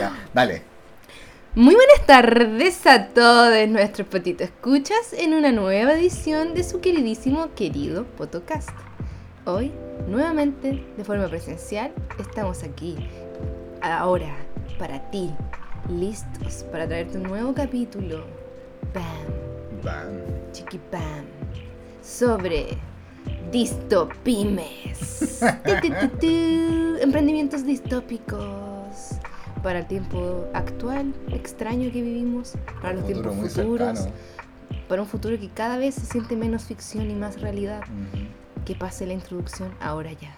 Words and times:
Ya, 0.00 0.16
dale. 0.32 0.62
Muy 1.54 1.74
buenas 1.74 2.06
tardes 2.06 2.86
a 2.86 3.08
todos 3.08 3.68
nuestros 3.68 4.08
potitos 4.08 4.46
escuchas 4.46 5.12
en 5.12 5.34
una 5.34 5.52
nueva 5.52 5.92
edición 5.92 6.54
de 6.54 6.64
su 6.64 6.80
queridísimo 6.80 7.50
querido 7.54 8.06
Potocast. 8.16 8.70
Hoy, 9.44 9.70
nuevamente, 10.08 10.82
de 10.96 11.04
forma 11.04 11.28
presencial, 11.28 11.92
estamos 12.18 12.62
aquí, 12.62 12.96
ahora, 13.82 14.34
para 14.78 15.10
ti, 15.10 15.34
listos 15.90 16.64
para 16.72 16.88
traerte 16.88 17.18
un 17.18 17.24
nuevo 17.24 17.52
capítulo. 17.52 18.24
Bam, 18.94 19.82
Bam. 19.84 20.52
chiqui 20.52 20.80
bam, 20.90 21.26
sobre 22.02 22.68
tu, 25.82 25.90
tu, 25.90 26.08
tu. 26.20 26.96
Emprendimientos 27.02 27.66
distópicos 27.66 28.59
para 29.62 29.80
el 29.80 29.86
tiempo 29.86 30.46
actual, 30.54 31.14
extraño 31.32 31.90
que 31.92 32.02
vivimos, 32.02 32.54
para 32.80 32.94
los 32.94 33.04
Futuro 33.04 33.30
tiempos 33.30 33.52
futuros, 33.52 33.98
cercano. 33.98 34.16
para 34.88 35.02
un 35.02 35.08
futuro 35.08 35.38
que 35.38 35.48
cada 35.48 35.78
vez 35.78 35.94
se 35.94 36.06
siente 36.06 36.36
menos 36.36 36.64
ficción 36.64 37.10
y 37.10 37.14
más 37.14 37.40
realidad. 37.40 37.82
Que 38.64 38.74
pase 38.74 39.06
la 39.06 39.14
introducción 39.14 39.72
ahora 39.80 40.12
ya. 40.12 40.34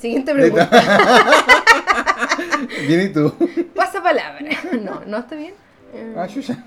Siguiente 0.00 0.32
pregunta. 0.32 0.70
Bien, 2.86 3.02
¿y 3.02 3.08
tú? 3.12 3.32
Pasa 3.74 4.02
palabra. 4.02 4.40
No, 4.82 5.02
no 5.06 5.18
está 5.18 5.36
bien. 5.36 5.54
Eh, 5.94 6.14
Ah, 6.16 6.26
chucha. 6.26 6.64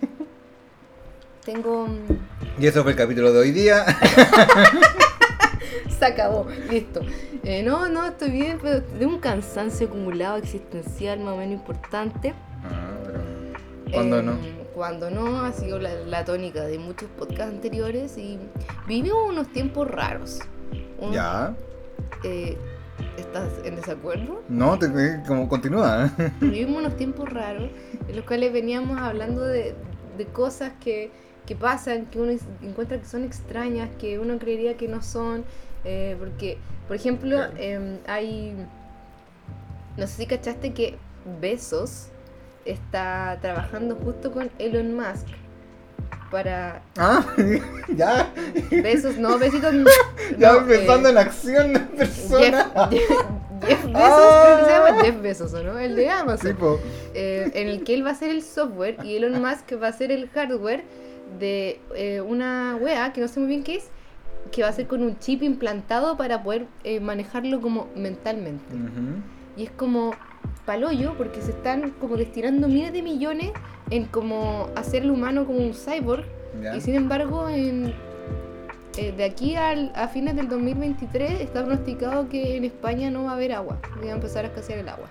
tengo. 1.46 1.88
mm, 1.88 2.62
Y 2.62 2.68
eso 2.68 2.84
fue 2.84 2.92
el 2.92 2.98
capítulo 2.98 3.32
de 3.34 3.40
hoy 3.40 3.52
día. 3.52 3.86
Se 6.00 6.06
acabó, 6.06 6.48
listo. 6.70 7.02
Eh, 7.44 7.64
no, 7.64 7.88
no, 7.90 8.06
estoy 8.06 8.32
bien, 8.32 8.60
pero 8.62 8.82
de 8.82 9.06
un 9.06 9.20
cansancio 9.20 9.88
acumulado 9.88 10.38
existencial 10.38 11.20
más 11.20 11.34
o 11.34 11.38
menos 11.38 11.54
importante. 11.54 12.34
Ah, 12.64 12.92
pero. 13.06 13.20
¿Cuándo 13.92 14.20
Eh, 14.20 14.24
no? 14.24 14.38
Cuando 14.74 15.10
no, 15.12 15.44
ha 15.46 15.52
sido 15.54 15.80
la, 15.80 15.94
la 16.06 16.26
tónica 16.26 16.62
de 16.64 16.80
muchos 16.80 17.08
podcasts 17.18 17.54
anteriores 17.54 18.18
y 18.18 18.40
vivimos 18.88 19.30
unos 19.30 19.48
tiempos 19.52 19.88
raros. 19.90 20.40
Ya. 21.12 21.54
eh, 22.24 22.58
¿Estás 23.18 23.50
en 23.64 23.76
desacuerdo? 23.76 24.44
No, 24.50 24.78
te, 24.78 24.86
eh, 24.88 25.24
como 25.28 25.48
continúa. 25.48 26.12
Vivimos 26.42 26.78
unos 26.78 26.98
tiempos 26.98 27.30
raros 27.30 27.70
en 28.08 28.16
los 28.16 28.26
cuales 28.26 28.54
veníamos 28.54 29.00
hablando 29.00 29.42
de, 29.42 29.76
de 30.18 30.26
cosas 30.28 30.74
que, 30.80 31.12
que 31.46 31.56
pasan, 31.56 32.06
que 32.08 32.20
uno 32.20 32.32
encuentra 32.62 33.00
que 33.00 33.06
son 33.06 33.24
extrañas, 33.24 33.90
que 34.00 34.20
uno 34.20 34.38
creería 34.40 34.78
que 34.78 34.88
no 34.88 35.02
son. 35.02 35.44
eh, 35.84 36.16
porque, 36.20 36.58
por 36.88 36.96
ejemplo, 36.96 37.38
em, 37.58 37.98
hay. 38.08 38.56
No 39.98 40.08
sé 40.08 40.14
si 40.18 40.26
cachaste 40.26 40.74
que 40.74 40.98
Besos 41.42 42.08
está 42.66 43.38
trabajando 43.42 43.96
justo 43.96 44.32
con 44.32 44.50
Elon 44.58 44.96
Musk 44.96 45.28
para. 46.34 46.82
Ah, 46.98 47.24
ya. 47.96 48.34
Besos, 48.72 49.18
no, 49.18 49.38
besitos. 49.38 49.74
no, 49.74 49.86
Ya 50.38 50.66
pensando 50.66 51.08
eh, 51.08 51.12
en 51.12 51.18
acción 51.20 51.74
de 51.74 51.80
persona. 51.80 52.72
Jeff, 52.92 53.10
Jeff 53.68 53.86
Bezos, 53.86 53.96
Ah. 53.96 54.42
creo 54.44 54.58
que 54.58 54.66
se 54.66 54.72
llama 54.72 55.04
Jeff 55.04 55.22
Bezos, 55.22 55.54
¿o 55.54 55.64
no? 55.64 55.80
El 55.80 55.96
de 55.96 56.10
Amazon. 56.10 56.58
Eh, 57.14 57.52
en 57.54 57.68
el 57.70 57.84
que 57.84 57.94
él 57.94 58.04
va 58.04 58.10
a 58.10 58.14
hacer 58.14 58.32
el 58.32 58.42
software 58.42 58.98
y 59.04 59.16
Elon 59.16 59.40
Musk 59.42 59.82
va 59.82 59.88
a 59.88 59.90
hacer 59.92 60.12
el 60.12 60.28
hardware 60.30 60.84
de 61.40 61.80
eh, 61.96 62.20
una 62.22 62.78
wea 62.82 63.14
que 63.14 63.22
no 63.22 63.28
sé 63.28 63.40
muy 63.40 63.48
bien 63.50 63.64
qué 63.64 63.76
es, 63.76 63.86
que 64.52 64.64
va 64.64 64.70
a 64.70 64.74
ser 64.74 64.88
con 64.88 65.04
un 65.04 65.18
chip 65.20 65.44
implantado 65.44 66.18
para 66.18 66.44
poder 66.44 66.66
eh, 66.84 67.00
manejarlo 67.00 67.62
como 67.62 67.88
mentalmente. 67.96 68.76
Y 69.56 69.64
es 69.66 69.72
como 69.72 70.14
paloyo 70.66 71.14
porque 71.18 71.42
se 71.42 71.52
están 71.52 71.92
como 71.92 72.18
destinando 72.18 72.68
miles 72.68 72.92
de 72.92 73.02
millones 73.04 73.52
en 73.90 74.06
como 74.06 74.70
hacer 74.76 75.04
al 75.04 75.12
humano 75.12 75.46
como 75.46 75.60
un 75.60 75.74
cyborg 75.74 76.26
Ya. 76.62 76.76
y 76.76 76.82
sin 76.82 76.94
embargo 76.94 77.50
en 77.50 77.94
eh, 78.98 79.12
de 79.12 79.24
aquí 79.24 79.56
al, 79.56 79.92
a 79.96 80.08
fines 80.08 80.36
del 80.36 80.48
2023 80.48 81.42
está 81.42 81.64
pronosticado 81.66 82.30
que 82.30 82.58
en 82.58 82.64
España 82.64 83.10
no 83.10 83.24
va 83.24 83.32
a 83.32 83.34
haber 83.34 83.52
agua, 83.54 83.80
que 84.00 84.06
va 84.06 84.12
a 84.12 84.16
empezar 84.16 84.46
a 84.46 84.50
escasear 84.50 84.78
el 84.78 84.88
agua. 84.88 85.08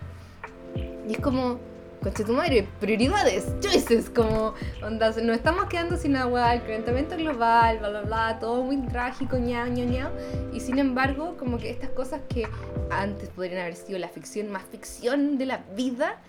Y 1.08 1.14
es 1.14 1.18
como, 1.18 1.58
conche 2.00 2.22
tu 2.22 2.32
madre, 2.32 2.68
prioridades, 2.78 3.58
choices, 3.58 4.08
como, 4.08 4.54
onda, 4.86 5.08
nos 5.08 5.36
estamos 5.36 5.64
quedando 5.66 5.96
sin 5.96 6.14
agua, 6.14 6.54
el 6.54 6.62
calentamiento 6.62 7.16
global, 7.16 7.78
bla, 7.78 7.88
bla, 7.88 8.00
bla, 8.02 8.38
todo 8.38 8.62
muy 8.62 8.76
trágico, 8.86 9.36
ñao, 9.36 9.66
ñao, 9.66 9.86
ñao. 9.88 10.10
Y 10.52 10.60
sin 10.60 10.78
embargo, 10.78 11.36
como 11.36 11.58
que 11.58 11.68
estas 11.70 11.90
cosas 11.90 12.20
que 12.28 12.46
antes 12.90 13.30
podrían 13.30 13.62
haber 13.62 13.74
sido 13.74 13.98
la 13.98 14.08
ficción 14.08 14.48
más 14.52 14.62
ficción 14.62 15.38
de 15.38 15.46
la 15.46 15.64
vida, 15.74 16.20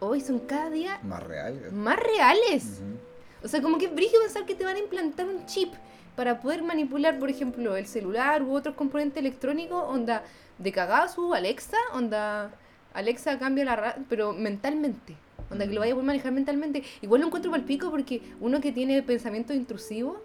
hoy 0.00 0.20
son 0.20 0.38
cada 0.40 0.70
día 0.70 0.98
Más 1.02 1.22
real. 1.22 1.72
más 1.72 1.98
reales. 1.98 2.64
Ujú. 2.64 3.44
O 3.44 3.48
sea, 3.48 3.62
como 3.62 3.78
que 3.78 3.86
es 3.86 3.94
brígido 3.94 4.20
pensar 4.22 4.44
que 4.46 4.54
te 4.54 4.64
van 4.64 4.76
a 4.76 4.80
implantar 4.80 5.26
un 5.26 5.46
chip 5.46 5.72
para 6.16 6.40
poder 6.40 6.62
manipular, 6.62 7.18
por 7.18 7.30
ejemplo, 7.30 7.76
el 7.76 7.86
celular 7.86 8.42
u 8.42 8.52
otros 8.54 8.74
componentes 8.74 9.18
electrónicos, 9.18 9.84
onda, 9.88 10.24
de 10.58 10.72
cagazo, 10.72 11.32
Alexa, 11.34 11.76
onda, 11.94 12.50
Alexa 12.94 13.38
cambia 13.38 13.64
la 13.64 13.76
radio, 13.76 14.04
pero 14.08 14.32
mentalmente. 14.32 15.14
Onda, 15.50 15.66
que 15.66 15.72
lo 15.72 15.80
vaya 15.80 15.92
a 15.92 15.94
poder 15.94 16.06
manejar 16.06 16.32
mentalmente. 16.32 16.82
Igual 17.00 17.20
lo 17.20 17.26
encuentro 17.28 17.50
para 17.52 17.60
el 17.62 17.66
pico 17.66 17.90
porque 17.90 18.20
uno 18.40 18.60
que 18.60 18.72
tiene 18.72 19.00
pensamiento 19.02 19.54
intrusivo, 19.54 20.20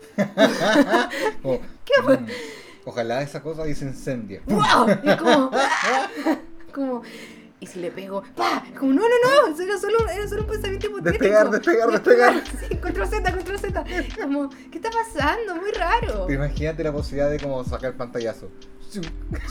Como, 1.41 1.59
¿Qué 1.85 2.01
mm, 2.01 2.25
Ojalá 2.85 3.21
esa 3.21 3.41
cosa 3.41 3.67
y 3.67 3.75
se 3.75 3.85
incendie. 3.85 4.41
¡wow! 4.47 4.87
Y 5.03 5.09
es 5.09 5.15
como, 5.15 5.51
como, 6.73 7.03
y 7.63 7.65
si 7.65 7.79
le 7.79 7.91
pego, 7.91 8.23
¡pa! 8.35 8.63
Como, 8.77 8.93
no, 8.93 9.01
no, 9.01 9.49
no, 9.49 9.61
era 9.63 9.77
solo, 9.77 9.97
era 10.09 10.27
solo 10.27 10.41
un 10.41 10.47
pensamiento 10.49 10.87
hipotético. 10.87 11.23
Despegar, 11.23 11.49
despegar, 11.49 11.91
despegar. 11.91 12.43
Sí, 12.69 12.75
control 12.75 13.07
Z, 13.07 13.31
control 13.31 13.59
Z. 13.59 13.83
Como, 14.21 14.49
¿qué 14.49 14.77
está 14.77 14.89
pasando? 14.91 15.55
Muy 15.55 15.71
raro. 15.71 16.25
Te 16.25 16.33
imagínate 16.33 16.83
la 16.83 16.91
posibilidad 16.91 17.29
de 17.31 17.39
como 17.39 17.63
sacar 17.63 17.93
pantallazo. 17.93 18.49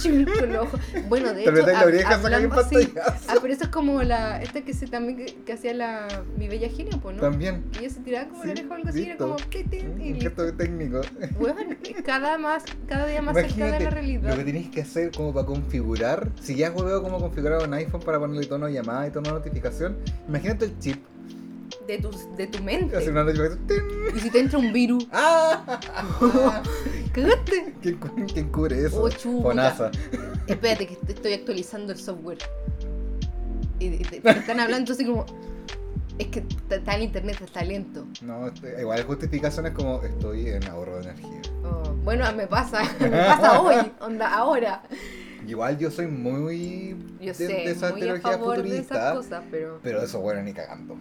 Chum, 0.00 0.24
con 0.24 0.52
los 0.52 0.66
ojos. 0.66 0.80
Bueno, 1.08 1.34
de 1.34 1.42
Te 1.42 1.50
hecho, 1.50 1.66
la 1.66 1.84
oreja, 1.84 2.14
hablando 2.14 2.48
pantallazo. 2.50 3.22
Ah, 3.28 3.34
pero 3.42 3.52
eso 3.52 3.64
es 3.64 3.70
como 3.70 4.00
la. 4.04 4.40
Esta 4.40 4.60
que 4.62 4.72
se 4.72 4.86
también 4.86 5.16
que, 5.16 5.34
que 5.44 5.52
hacía 5.54 5.74
la. 5.74 6.06
Mi 6.38 6.46
bella 6.46 6.68
genio, 6.68 7.00
pues, 7.02 7.16
¿no? 7.16 7.22
También. 7.22 7.64
Y 7.74 7.78
ella 7.78 7.90
se 7.90 8.00
tiraba 8.00 8.28
como 8.28 8.42
Sí, 8.42 8.48
la 8.48 8.52
oreja 8.52 8.68
o 8.70 8.74
algo 8.76 8.88
así, 8.88 9.02
era 9.04 9.16
como. 9.16 9.34
Un 9.34 10.20
gesto 10.20 10.54
técnico. 10.54 11.00
Bueno, 11.40 11.56
cada, 12.04 12.38
más, 12.38 12.62
cada 12.86 13.06
día 13.06 13.20
más 13.20 13.34
cerca 13.34 13.48
de 13.48 13.54
Imagínate 13.56 13.84
la 13.84 13.90
realidad. 13.90 14.30
lo 14.30 14.36
que 14.36 14.44
tenéis 14.44 14.68
que 14.70 14.82
hacer 14.82 15.10
como 15.10 15.34
para 15.34 15.46
configurar. 15.46 16.28
Si 16.40 16.54
ya 16.54 16.68
has 16.68 16.74
jugado 16.74 17.02
como 17.02 17.18
configurar 17.18 17.66
un 17.66 17.74
iPhone 17.74 18.01
para 18.04 18.18
ponerle 18.18 18.46
tono 18.46 18.66
de 18.66 18.72
llamada 18.74 19.06
y 19.06 19.10
tono 19.10 19.28
de 19.30 19.34
notificación, 19.34 19.96
imagínate 20.28 20.66
el 20.66 20.78
chip. 20.78 21.04
De 21.86 21.98
tu, 21.98 22.10
de 22.36 22.46
tu 22.46 22.62
mente. 22.62 22.96
Hacer 22.96 23.10
una 23.10 23.24
notificación. 23.24 23.66
¡tin! 23.66 23.82
Y 24.16 24.20
si 24.20 24.30
te 24.30 24.40
entra 24.40 24.58
un 24.58 24.72
virus, 24.72 25.06
¡Ah! 25.12 25.80
cagaste. 27.12 27.74
¿Quién, 27.82 27.96
cu- 27.98 28.26
quién 28.32 28.48
cubre 28.50 28.86
eso? 28.86 29.02
Oh. 29.02 29.42
Fonasa. 29.42 29.90
Espérate, 30.46 30.86
que 30.86 30.98
estoy 31.12 31.32
actualizando 31.32 31.92
el 31.92 31.98
software. 31.98 32.38
Y 33.78 33.90
te, 33.98 34.20
te 34.20 34.30
están 34.30 34.60
hablando 34.60 34.92
así 34.92 35.04
como. 35.04 35.26
Es 36.18 36.26
que 36.28 36.44
está 36.70 36.94
el 36.94 37.02
internet, 37.04 37.40
está 37.42 37.64
lento. 37.64 38.06
No, 38.20 38.46
este, 38.46 38.80
igual 38.80 39.00
la 39.00 39.04
justificación 39.06 39.66
es 39.66 39.72
como 39.72 40.02
estoy 40.02 40.50
en 40.50 40.62
ahorro 40.68 40.96
de 40.98 41.04
energía. 41.04 41.40
Oh, 41.64 41.90
bueno, 42.04 42.30
me 42.34 42.46
pasa, 42.46 42.82
me 43.00 43.08
pasa 43.08 43.60
hoy, 43.60 43.92
onda, 44.00 44.32
ahora. 44.32 44.82
Igual 45.46 45.78
yo 45.78 45.90
soy 45.90 46.06
muy 46.06 46.96
Yo 47.20 47.26
de, 47.26 47.34
sé, 47.34 47.46
de 47.46 47.70
esa 47.70 47.90
muy 47.90 48.02
a 48.02 48.04
tecnología 48.04 48.30
favor 48.32 48.56
de 48.56 48.62
futurista, 48.62 48.94
esas 48.94 49.14
cosas, 49.14 49.44
pero... 49.50 49.80
pero 49.82 50.02
eso 50.02 50.20
bueno 50.20 50.42
ni 50.42 50.52
cagando. 50.52 50.96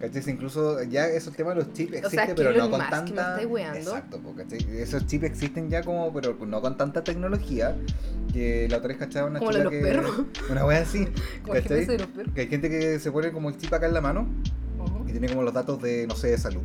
¿Cachai? 0.00 0.22
Incluso 0.28 0.80
ya 0.84 1.08
eso 1.08 1.30
el 1.30 1.36
tema 1.36 1.50
de 1.50 1.56
los 1.56 1.72
chips 1.72 1.92
existe, 1.94 2.06
O 2.06 2.10
sea, 2.10 2.26
que 2.26 2.34
pero 2.34 2.52
no 2.52 2.70
con 2.70 2.80
¿me 2.80 2.88
tanta. 2.88 3.42
Exacto, 3.42 4.20
¿cachai? 4.36 4.58
Esos 4.78 5.06
chips 5.06 5.24
existen 5.24 5.68
ya 5.70 5.82
como, 5.82 6.12
pero 6.12 6.36
no 6.46 6.60
con 6.60 6.76
tanta 6.76 7.02
tecnología. 7.02 7.76
Que 8.32 8.68
la 8.68 8.76
otra 8.76 8.88
vez 8.88 8.98
cachaba 8.98 9.28
una 9.28 9.40
Como 9.40 9.50
chica 9.50 9.64
de 9.64 9.70
que. 9.70 9.80
perros. 9.80 10.22
Una 10.50 10.64
wea 10.66 10.82
así. 10.82 11.08
¿cachai? 11.44 11.62
GPS 11.62 11.92
de 11.92 11.98
los 11.98 12.06
perros. 12.08 12.32
Que 12.34 12.42
hay 12.42 12.46
gente 12.46 12.70
que 12.70 13.00
se 13.00 13.10
pone 13.10 13.32
como 13.32 13.48
el 13.48 13.56
chip 13.56 13.72
acá 13.72 13.86
en 13.86 13.94
la 13.94 14.00
mano 14.00 14.28
y 15.06 15.10
tiene 15.10 15.28
como 15.28 15.42
los 15.42 15.52
datos 15.52 15.82
de, 15.82 16.06
no 16.06 16.14
sé, 16.14 16.28
de 16.28 16.38
salud. 16.38 16.62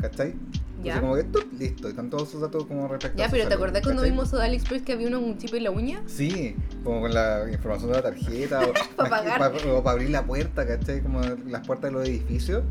¿Cachai? 0.00 0.34
Ya. 0.88 0.94
Entonces 0.96 1.00
como 1.00 1.14
que 1.16 1.46
¡tup! 1.46 1.60
listo, 1.60 1.88
están 1.88 2.10
todos 2.10 2.28
sus 2.28 2.40
datos 2.40 2.64
como 2.66 2.88
respecto 2.88 3.18
Ya, 3.18 3.28
pero 3.28 3.48
¿te 3.48 3.54
acordás 3.54 3.82
cuando 3.82 4.02
vimos 4.02 4.32
a 4.34 4.42
AliExpress 4.44 4.82
que 4.82 4.92
había 4.92 5.08
uno 5.08 5.20
con 5.20 5.30
un 5.30 5.38
chip 5.38 5.54
en 5.54 5.64
la 5.64 5.70
uña? 5.70 6.02
Sí, 6.06 6.56
como 6.84 7.02
con 7.02 7.14
la 7.14 7.46
información 7.50 7.90
de 7.90 7.96
la 7.96 8.02
tarjeta 8.02 8.60
o 8.60 8.72
Pa' 8.96 9.08
pagar. 9.08 9.52
o 9.68 9.82
para 9.82 9.92
abrir 9.92 10.10
la 10.10 10.24
puerta, 10.24 10.66
¿cachai? 10.66 11.00
Como 11.02 11.20
las 11.46 11.66
puertas 11.66 11.90
de 11.90 11.98
los 11.98 12.08
edificios, 12.08 12.62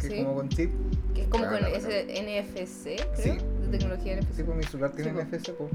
que 0.00 0.06
es 0.06 0.24
como 0.24 0.34
con 0.34 0.48
chip. 0.48 0.70
Que 1.14 1.22
es 1.22 1.28
como 1.28 1.46
con 1.46 1.64
ese 1.64 2.06
NFC, 2.22 2.96
creo. 3.14 3.34
Sí, 3.34 3.38
tecnología 3.70 4.16
NFC. 4.16 4.34
Sí, 4.36 4.42
pues 4.42 4.56
mi 4.56 4.64
celular 4.64 4.92
tiene 4.92 5.10
Sí. 5.12 5.16
NFC, 5.18 5.52
pues. 5.52 5.70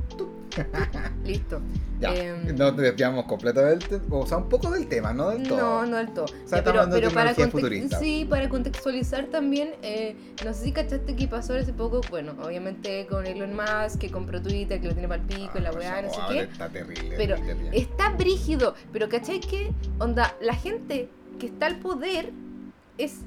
Listo. 1.25 1.61
Ya, 1.99 2.13
Em, 2.15 2.55
no 2.55 2.75
te 2.75 2.81
desviamos 2.81 3.25
completamente, 3.25 3.99
o 4.09 4.25
sea, 4.27 4.37
un 4.37 4.49
poco 4.49 4.69
del 4.71 4.87
tema, 4.87 5.13
no 5.13 5.29
del 5.29 5.47
todo. 5.47 5.57
No, 5.57 5.85
no 5.85 5.97
del 5.97 6.13
todo. 6.13 6.27
sea, 6.45 6.63
Ya, 6.63 6.69
hablando 6.69 6.95
de 6.97 7.09
para 7.09 7.33
futurista. 7.33 7.99
Sí, 7.99 8.25
para 8.29 8.49
contextualizar 8.49 9.25
también, 9.25 9.71
eh, 9.81 10.15
no 10.45 10.53
sé 10.53 10.65
si 10.65 10.71
cachaste 10.71 11.15
que 11.15 11.27
pasó 11.27 11.53
hace 11.53 11.73
poco, 11.73 12.01
bueno, 12.09 12.33
obviamente 12.43 13.07
con 13.07 13.25
Elon 13.25 13.55
Musk, 13.55 13.99
que 13.99 14.09
compró 14.11 14.41
Twitter, 14.41 14.79
que 14.81 14.87
lo 14.87 14.93
tiene 14.93 15.07
para 15.07 15.21
el 15.21 15.27
pico, 15.27 15.57
y 15.57 15.61
la 15.61 15.69
Ah, 15.69 15.73
weá, 15.77 16.01
no 16.01 16.09
sé 16.09 16.19
qué. 16.29 16.39
Está 16.41 16.69
terrible. 16.69 17.13
Pero 17.17 17.35
terrible. 17.35 17.69
está 17.77 18.09
brígido. 18.11 18.75
Pero 18.91 19.09
¿cachai 19.09 19.39
que? 19.39 19.71
Onda, 19.99 20.35
la 20.41 20.53
gente 20.55 21.09
que 21.39 21.47
está 21.47 21.65
al 21.67 21.79
poder 21.79 22.31
es 22.97 23.19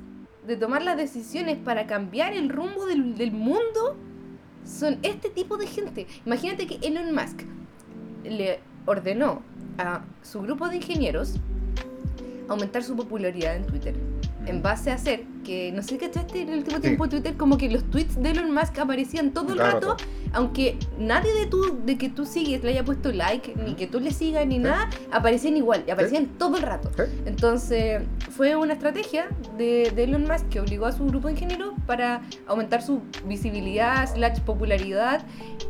de 0.46 0.56
tomar 0.56 0.82
las 0.82 0.96
decisiones 0.96 1.58
para 1.58 1.86
cambiar 1.86 2.32
el 2.32 2.48
rumbo 2.48 2.86
del, 2.86 3.16
del 3.18 3.32
mundo. 3.32 3.96
Son 4.68 4.98
este 5.02 5.30
tipo 5.30 5.56
de 5.56 5.66
gente. 5.66 6.06
Imagínate 6.26 6.66
que 6.66 6.86
Elon 6.86 7.14
Musk 7.14 7.42
le 8.22 8.60
ordenó 8.86 9.42
a 9.78 10.02
su 10.22 10.42
grupo 10.42 10.68
de 10.68 10.76
ingenieros 10.76 11.34
aumentar 12.48 12.82
su 12.82 12.94
popularidad 12.94 13.56
en 13.56 13.66
Twitter. 13.66 13.94
En 14.48 14.62
base 14.62 14.90
a 14.90 14.94
hacer 14.94 15.24
que, 15.44 15.72
no 15.72 15.82
sé 15.82 15.90
si 15.90 15.98
cachaste 15.98 16.42
en 16.42 16.48
el 16.50 16.58
último 16.58 16.76
Sí. 16.76 16.82
tiempo 16.82 17.08
Twitter, 17.08 17.36
como 17.36 17.56
que 17.58 17.70
los 17.70 17.84
tweets 17.90 18.20
de 18.20 18.30
Elon 18.30 18.52
Musk 18.52 18.78
aparecían 18.78 19.32
todo 19.32 19.52
el 19.52 19.58
rato, 19.58 19.90
rato. 19.90 20.04
aunque 20.32 20.76
nadie 20.98 21.32
de 21.34 21.46
tú, 21.46 21.78
de 21.86 21.96
que 21.96 22.08
tú 22.08 22.26
sigues 22.26 22.62
le 22.62 22.70
haya 22.70 22.84
puesto 22.84 23.12
like, 23.12 23.54
ni 23.64 23.74
que 23.74 23.86
tú 23.86 24.00
le 24.00 24.10
sigas, 24.10 24.46
ni 24.46 24.56
Sí. 24.56 24.60
nada, 24.62 24.90
aparecían 25.12 25.56
igual, 25.56 25.84
y 25.86 25.90
aparecían 25.90 26.26
todo 26.38 26.56
el 26.56 26.62
rato. 26.64 26.90
¿Sí? 26.96 27.02
Entonces, 27.26 28.02
fue 28.30 28.56
una 28.56 28.74
estrategia 28.74 29.26
de, 29.56 29.90
de 29.94 30.04
Elon 30.04 30.22
Musk 30.22 30.48
que 30.48 30.60
obligó 30.60 30.86
a 30.86 30.92
su 30.92 31.06
grupo 31.06 31.28
de 31.28 31.34
ingenieros 31.34 31.74
para 31.86 32.20
aumentar 32.46 32.82
su 32.82 33.00
visibilidad, 33.26 34.06
slash 34.12 34.40
popularidad, 34.40 35.22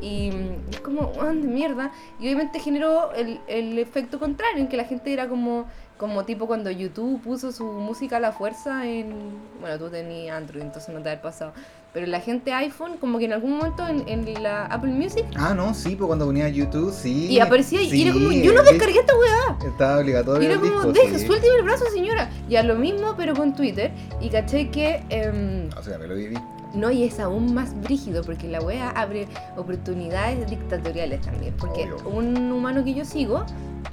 y 0.02 0.31
es 0.70 0.81
como, 0.81 1.12
"Weón, 1.16 1.42
de 1.42 1.48
mierda. 1.48 1.92
Y 2.20 2.24
obviamente 2.26 2.58
generó 2.60 3.12
el, 3.12 3.40
el 3.48 3.78
efecto 3.78 4.19
contrario, 4.19 4.58
en 4.60 4.69
que 4.69 4.76
la 4.76 4.84
gente 4.84 5.12
era 5.12 5.28
como, 5.28 5.66
como 5.98 6.24
tipo 6.24 6.46
cuando 6.46 6.70
YouTube 6.70 7.20
puso 7.20 7.52
su 7.52 7.64
música 7.64 8.16
a 8.16 8.20
la 8.20 8.32
fuerza 8.32 8.86
en... 8.86 9.12
Bueno, 9.60 9.78
tú 9.78 9.90
tenías 9.90 10.36
Android, 10.36 10.62
entonces 10.62 10.94
no 10.94 11.02
te 11.02 11.10
ha 11.10 11.20
pasado. 11.20 11.52
Pero 11.94 12.06
la 12.06 12.20
gente 12.20 12.52
iPhone, 12.52 12.99
como 13.00 13.19
que 13.19 13.25
en 13.25 13.32
algún 13.32 13.56
momento 13.56 13.87
en, 13.88 14.06
en 14.08 14.43
la 14.43 14.67
Apple 14.67 14.90
Music, 14.93 15.25
Ah, 15.37 15.55
no, 15.55 15.73
sí, 15.73 15.96
pues 15.96 16.06
cuando 16.06 16.26
ponía 16.26 16.49
YouTube, 16.49 16.93
sí. 16.93 17.26
y 17.31 17.40
aparecía, 17.40 17.81
y 17.82 18.02
era 18.02 18.12
como, 18.12 18.29
sí, 18.31 18.43
yo 18.43 18.52
no 18.52 18.62
descargué 18.62 19.00
esta 19.00 19.14
weá. 19.17 19.58
Estaba 19.70 19.99
obligatorio. 19.99 20.43
Y 20.43 20.46
era 20.52 20.61
como, 20.61 20.70
disco, 20.70 20.93
deja, 20.93 21.19
sí. 21.19 21.26
suélteme 21.26 21.55
el 21.56 21.62
brazo, 21.64 21.85
señora. 21.93 22.31
Ya 22.49 22.62
lo 22.62 22.75
mismo, 22.76 23.14
pero 23.17 23.35
con 23.35 23.55
Twitter. 23.55 23.90
Y 24.20 24.29
caché 24.29 24.69
que. 24.70 25.02
em, 25.08 25.70
O 25.79 25.82
sea, 25.82 25.99
me 25.99 26.06
lo 26.06 26.14
viví. 26.14 26.37
no, 26.75 26.90
y 26.90 27.05
es 27.05 27.19
aún 27.20 27.55
más 27.55 27.75
brígido, 27.81 28.23
porque 28.23 28.46
la 28.49 28.61
wea 28.61 28.91
abre 28.91 29.26
oportunidades 29.56 30.49
dictatoriales 30.49 31.23
también. 31.23 31.55
Porque 31.58 31.84
Obvio. 31.91 32.08
un 32.11 32.52
humano 32.52 32.84
que 32.84 32.93
yo 32.94 33.06
sigo, 33.06 33.46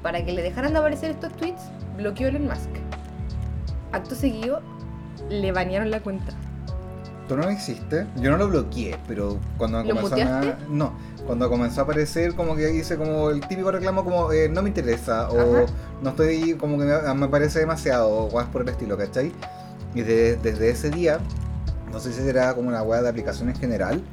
para 0.03 0.23
que 0.23 0.33
le 0.33 0.41
dejaran 0.43 0.73
de 0.73 0.79
aparecer 0.79 1.11
estos 1.11 1.31
tweets, 1.37 1.61
bloqueó 1.97 2.27
a 2.27 2.29
Elon 2.31 2.43
Musk. 2.45 2.69
Acto 3.93 4.15
seguido, 4.15 4.61
le 5.29 5.53
banearon 5.53 5.89
la 5.89 6.01
cuenta. 6.01 6.33
Tú 7.27 7.35
no 7.35 7.49
existe. 7.49 8.05
Yo 8.17 8.29
no 8.31 8.37
lo 8.37 8.47
bloqueé, 8.49 8.97
pero 9.07 9.39
cuando 9.57 9.81
¿Lo 9.83 9.95
comenzó 9.95 10.15
a. 10.15 10.57
No, 10.69 10.93
cuando 11.25 11.49
comenzó 11.49 11.81
a 11.81 11.83
aparecer, 11.85 12.35
como 12.35 12.55
que 12.55 12.71
hice 12.75 12.97
como 12.97 13.31
el 13.31 13.41
típico 13.47 13.71
reclamo, 13.71 14.03
como 14.03 14.31
eh, 14.31 14.47
no 14.47 14.61
me 14.61 14.69
interesa, 14.69 15.29
o 15.31 15.39
Ajá. 15.63 15.65
no 16.03 16.09
estoy, 16.11 16.53
como 16.53 16.77
que 16.77 16.83
me, 16.85 17.13
me 17.15 17.27
parece 17.27 17.59
demasiado, 17.59 18.09
o 18.09 18.29
cosas 18.29 18.49
por 18.49 18.61
el 18.61 18.69
estilo, 18.69 18.95
¿cachai? 18.95 19.31
Y 19.95 20.01
de- 20.01 20.35
desde 20.37 20.69
ese 20.69 20.91
día, 20.91 21.19
no 21.91 21.99
sé 21.99 22.13
si 22.13 22.21
será 22.21 22.53
como 22.53 22.69
una 22.69 22.83
web 22.83 23.01
de 23.01 23.09
aplicación 23.09 23.49
en 23.49 23.55
general, 23.55 24.03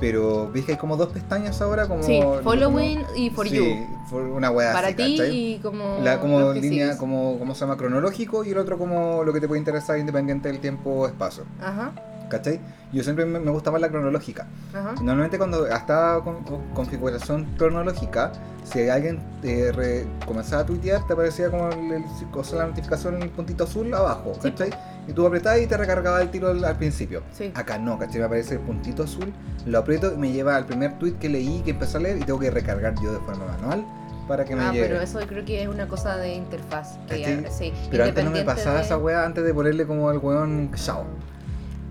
pero 0.00 0.48
vi 0.52 0.62
que 0.62 0.72
hay 0.72 0.78
como 0.78 0.96
dos 0.96 1.08
pestañas 1.08 1.60
ahora, 1.60 1.88
como. 1.88 2.04
sí, 2.04 2.20
como- 2.20 2.36
following 2.42 3.02
y 3.16 3.30
for 3.30 3.48
sí, 3.48 3.56
you. 3.56 3.86
for 4.08 4.22
una 4.22 4.50
web 4.52 4.72
Para 4.72 4.88
así, 4.88 4.96
ti 4.96 5.16
¿cachai? 5.18 5.36
y 5.36 5.58
como. 5.58 5.98
La 6.04 6.20
como 6.20 6.52
línea, 6.52 6.84
sigues. 6.84 6.96
como, 6.98 7.36
¿cómo 7.36 7.54
se 7.56 7.62
llama? 7.62 7.76
Cronológico 7.76 8.44
y 8.44 8.50
el 8.50 8.58
otro 8.58 8.78
como 8.78 9.24
lo 9.24 9.32
que 9.32 9.40
te 9.40 9.48
puede 9.48 9.58
interesar 9.58 9.98
independiente 9.98 10.48
del 10.52 10.60
tiempo-espacio. 10.60 11.44
Ajá, 11.60 11.92
¿Cachai? 12.36 12.60
Yo 12.92 13.02
siempre 13.02 13.24
me, 13.26 13.38
me 13.40 13.50
gusta 13.50 13.70
más 13.70 13.80
la 13.80 13.88
cronológica. 13.88 14.46
ajá. 14.72 14.92
Normalmente 15.02 15.38
cuando 15.38 15.64
hasta 15.72 16.20
con, 16.24 16.42
con 16.44 16.60
configuración 16.74 17.44
cronológica, 17.56 18.32
si 18.64 18.88
alguien 18.88 19.20
re- 19.42 20.06
comenzaba 20.26 20.62
a 20.62 20.66
tuitear, 20.66 21.06
te 21.06 21.12
aparecía 21.12 21.50
como 21.50 21.68
el, 21.70 21.92
el- 21.92 22.04
o 22.32 22.44
sea, 22.44 22.58
la 22.60 22.66
notificación 22.66 23.16
en 23.16 23.22
el 23.22 23.30
puntito 23.30 23.64
azul 23.64 23.92
abajo, 23.94 24.32
Sí. 24.34 24.50
¿cachai? 24.50 24.70
Y 25.06 25.12
tú 25.12 25.26
apretabas 25.26 25.60
y 25.60 25.66
te 25.66 25.76
recargaba 25.76 26.22
el 26.22 26.30
tiro 26.30 26.48
al, 26.48 26.64
al 26.64 26.76
principio. 26.76 27.22
Sí. 27.32 27.52
Acá 27.54 27.78
no, 27.78 27.98
¿cachai? 27.98 28.18
Me 28.20 28.24
aparece 28.26 28.54
el 28.54 28.60
puntito 28.60 29.02
azul, 29.04 29.32
lo 29.66 29.78
aprieto 29.78 30.12
y 30.12 30.16
me 30.16 30.32
lleva 30.32 30.56
al 30.56 30.64
primer 30.66 30.98
tweet 30.98 31.14
que 31.20 31.28
leí, 31.28 31.60
que 31.62 31.70
empecé 31.72 31.98
a 31.98 32.00
leer 32.00 32.16
y 32.18 32.20
tengo 32.20 32.38
que 32.40 32.50
recargar 32.50 32.94
yo 33.02 33.12
de 33.12 33.18
forma 33.20 33.44
manual 33.46 33.84
para 34.28 34.46
que 34.46 34.56
me 34.56 34.62
Ah, 34.64 34.72
llegue. 34.72 34.86
pero 34.88 35.02
eso 35.02 35.18
creo 35.28 35.44
que 35.44 35.62
es 35.62 35.68
una 35.68 35.86
cosa 35.86 36.16
de 36.16 36.32
interfaz. 36.34 36.96
Que 37.06 37.20
ya- 37.20 37.50
sí, 37.50 37.72
Pero 37.90 38.04
antes 38.04 38.24
no 38.24 38.30
me 38.30 38.42
pasaba 38.44 38.76
de- 38.78 38.82
esa 38.84 38.96
weá 38.96 39.26
antes 39.26 39.44
de 39.44 39.52
ponerle 39.52 39.86
como 39.86 40.10
el 40.10 40.16
weón 40.18 40.70
chao. 40.74 41.04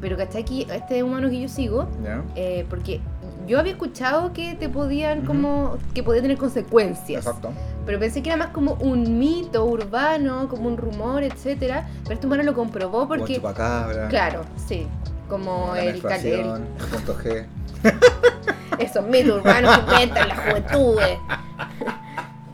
Pero 0.03 0.17
¿cachai? 0.17 0.41
Aquí, 0.41 0.67
este 0.69 1.01
humano 1.01 1.29
que 1.29 1.39
yo 1.39 1.47
sigo, 1.47 1.88
eh, 2.35 2.65
porque 2.69 3.00
yo 3.47 3.57
había 3.57 3.71
escuchado 3.71 4.33
que 4.33 4.53
te 4.55 4.67
podían 4.67 5.25
como, 5.25 5.77
que 5.94 6.03
podía 6.03 6.21
tener 6.21 6.38
consecuencias. 6.38 7.25
Exacto. 7.25 7.53
Pero 7.85 8.00
pensé 8.00 8.21
que 8.21 8.27
era 8.29 8.35
más 8.35 8.50
como 8.50 8.73
un 8.81 9.17
mito 9.17 9.63
urbano, 9.63 10.50
como 10.50 10.67
un 10.67 10.75
rumor, 10.75 11.23
etcétera. 11.23 11.88
Pero 12.03 12.15
este 12.15 12.27
humano 12.27 12.44
lo 12.44 12.53
comprobó 12.53 13.07
Como 13.07 13.19
porque, 13.19 13.35
chupacabra. 13.35 14.09
claro, 14.09 14.41
sí. 14.67 14.88
Como 15.29 15.71
la 15.73 15.83
el, 15.83 15.95
el- 15.95 16.61
punto 16.91 17.17
G. 17.17 17.45
esos 18.79 19.07
mitos 19.07 19.39
urbanos 19.39 19.77
que 19.77 19.81
inventan 19.94 20.27
la 20.27 20.35
juventud. 20.35 21.00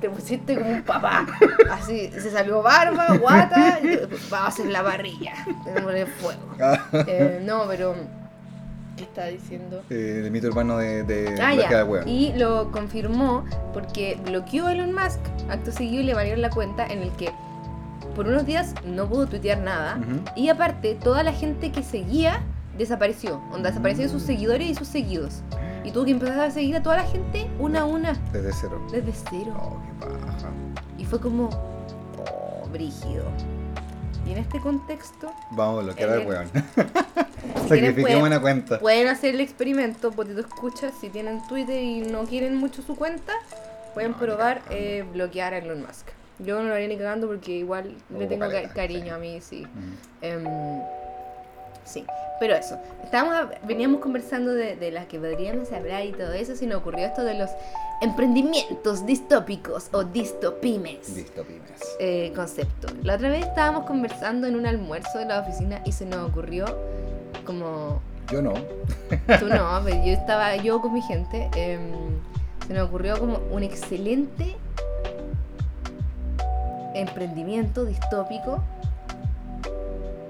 Te 0.01 0.09
pusiste 0.09 0.55
como 0.57 0.69
un 0.71 0.81
papá. 0.83 1.25
Así, 1.71 2.09
se 2.11 2.31
salió 2.31 2.61
barba, 2.61 3.17
guata, 3.17 3.79
y 3.83 3.99
va 4.31 4.45
a 4.45 4.47
hacer 4.47 4.67
la 4.67 4.81
barrilla. 4.81 5.33
Te 5.65 5.71
voy 5.71 5.79
a 5.79 5.83
poner 5.83 6.07
fuego. 6.07 6.41
Eh, 7.07 7.41
no, 7.43 7.63
pero. 7.67 7.95
¿Qué 8.95 9.03
está 9.03 9.25
diciendo? 9.27 9.81
Eh, 9.89 10.23
el 10.25 10.31
mito 10.31 10.47
urbano 10.47 10.77
de, 10.77 11.03
de 11.03 11.41
Ah, 11.41 11.53
ya. 11.53 11.85
weón. 11.85 12.07
Y 12.07 12.33
lo 12.37 12.69
confirmó 12.71 13.45
porque 13.73 14.17
bloqueó 14.25 14.67
a 14.67 14.73
Elon 14.73 14.93
Musk. 14.93 15.19
Acto 15.49 15.71
seguido 15.71 16.03
le 16.03 16.13
valieron 16.13 16.41
la 16.41 16.49
cuenta 16.49 16.85
en 16.85 17.03
el 17.03 17.11
que 17.13 17.31
por 18.15 18.27
unos 18.27 18.45
días 18.45 18.73
no 18.85 19.07
pudo 19.07 19.27
tuitear 19.27 19.59
nada. 19.59 19.97
Ujú. 19.99 20.19
Y 20.35 20.49
aparte, 20.49 20.95
toda 20.95 21.23
la 21.23 21.31
gente 21.31 21.71
que 21.71 21.81
seguía 21.83 22.41
desapareció. 22.77 23.41
Onda, 23.53 23.69
desaparecieron 23.69 24.11
sus 24.11 24.23
seguidores 24.23 24.67
y 24.69 24.75
sus 24.75 24.87
seguidos. 24.89 25.43
Y 25.83 25.91
tuvo 25.91 26.05
que 26.05 26.11
empezar 26.11 26.39
a 26.39 26.51
seguir 26.51 26.75
a 26.75 26.83
toda 26.83 26.97
la 26.97 27.03
gente 27.03 27.47
una 27.59 27.81
a 27.81 27.85
una, 27.85 28.13
Desde 28.31 28.51
cero. 28.53 28.81
desde 28.91 29.13
cero. 29.29 29.53
Oh, 29.59 29.77
qué 29.81 30.05
paja. 30.05 30.49
Y 30.97 31.05
fue 31.05 31.19
como, 31.19 31.49
oh, 32.17 32.67
brígido. 32.69 33.23
Y 34.25 34.31
en 34.33 34.37
este 34.39 34.59
contexto, 34.59 35.31
Vamos 35.51 35.79
a 35.81 35.83
bloquear 35.85 36.09
al 36.11 36.27
weón. 36.27 36.47
Sacrifiquemos 37.67 38.27
una 38.27 38.39
cuenta. 38.41 38.79
pueden 38.79 39.07
hacer 39.07 39.33
el 39.35 39.41
experimento, 39.41 40.11
potito 40.11 40.41
escucha, 40.41 40.91
si 40.99 41.09
tienen 41.09 41.41
Twitter 41.47 41.81
y 41.81 42.01
no 42.01 42.23
quieren 42.25 42.55
mucho 42.57 42.81
su 42.81 42.95
cuenta, 42.95 43.33
pueden 43.93 44.11
No, 44.11 44.17
probar 44.17 44.61
eh, 44.69 45.05
bloquear 45.13 45.53
a 45.53 45.57
Elon 45.59 45.81
Musk. 45.81 46.07
Yo 46.39 46.61
no 46.61 46.69
lo 46.69 46.75
haría 46.75 46.87
ni 46.87 46.97
cagando 46.97 47.27
porque 47.27 47.51
igual 47.53 47.95
le 48.17 48.25
Oh, 48.25 48.27
tengo 48.27 48.47
caleta, 48.47 48.73
cariño 48.73 49.03
sí. 49.05 49.09
a 49.09 49.17
mí, 49.17 49.41
sí. 49.41 49.67
Em, 50.21 50.43
sí, 51.89 52.05
pero 52.39 52.55
eso. 52.55 52.77
Estábamos, 53.03 53.53
veníamos 53.63 53.99
conversando 54.01 54.53
de, 54.53 54.75
de 54.75 54.91
las 54.91 55.05
que 55.07 55.19
podríamos 55.19 55.71
hablar 55.71 56.05
y 56.05 56.11
todo 56.11 56.31
eso, 56.33 56.53
y 56.61 56.67
nos 56.67 56.77
ocurrió 56.79 57.05
esto 57.05 57.23
de 57.23 57.33
los 57.33 57.49
emprendimientos 58.01 59.05
distópicos 59.05 59.89
o 59.91 60.03
distopimes. 60.03 61.09
Listo, 61.15 61.43
pymes. 61.43 61.95
eh, 61.99 62.31
concepto. 62.35 62.87
La 63.03 63.15
otra 63.15 63.29
vez 63.29 63.45
estábamos 63.45 63.85
conversando 63.85 64.47
en 64.47 64.55
un 64.55 64.65
almuerzo 64.65 65.19
de 65.19 65.25
la 65.25 65.39
oficina 65.41 65.81
y 65.85 65.91
se 65.91 66.05
nos 66.05 66.29
ocurrió 66.29 66.65
como 67.45 68.01
Yo 68.31 68.41
no. 68.41 68.53
tú 69.39 69.47
no, 69.47 69.81
pero 69.83 69.97
yo 70.05 70.13
estaba 70.13 70.55
yo 70.57 70.79
con 70.81 70.93
mi 70.93 71.01
gente, 71.01 71.49
em, 71.55 71.91
se 72.67 72.73
nos 72.73 72.87
ocurrió 72.87 73.17
como 73.19 73.39
un 73.51 73.63
excelente 73.63 74.55
emprendimiento 76.95 77.85
distópico 77.85 78.63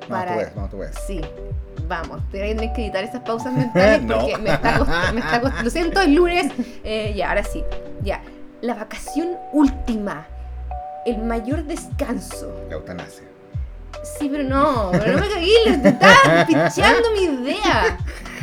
Vamos 0.09 0.27
tú 0.31 0.37
ves, 0.37 0.55
vamos 0.55 0.69
tú 0.71 0.77
ves. 0.79 0.91
Sí, 1.07 1.21
vamos, 1.87 2.21
tener 2.31 2.73
que 2.73 2.83
editar 2.85 3.03
esas 3.03 3.21
pausas 3.21 3.53
mentales 3.57 4.01
No. 4.03 4.19
porque 4.19 4.37
me 4.37 4.51
está 4.53 4.77
costando, 4.79 5.13
me 5.13 5.19
está 5.19 5.41
cost- 5.41 5.61
lo 5.63 5.69
siento, 5.69 6.01
es 6.01 6.07
lunes, 6.09 6.51
Eh, 6.83 7.13
ya, 7.15 7.29
ahora 7.29 7.43
sí, 7.43 7.63
ya, 8.01 8.21
la 8.61 8.73
vacación 8.75 9.37
última, 9.53 10.25
el 11.05 11.17
mayor 11.19 11.63
descanso. 11.63 12.53
La 12.69 12.75
eutanasia. 12.75 13.23
Sí, 14.17 14.29
pero 14.29 14.43
no, 14.43 14.89
pero 14.91 15.13
no 15.13 15.19
me 15.19 15.29
cagué, 15.29 15.77
te 15.81 15.89
estaba 15.89 16.45
picheando 16.47 17.11
mi 17.11 17.23
idea. 17.23 17.97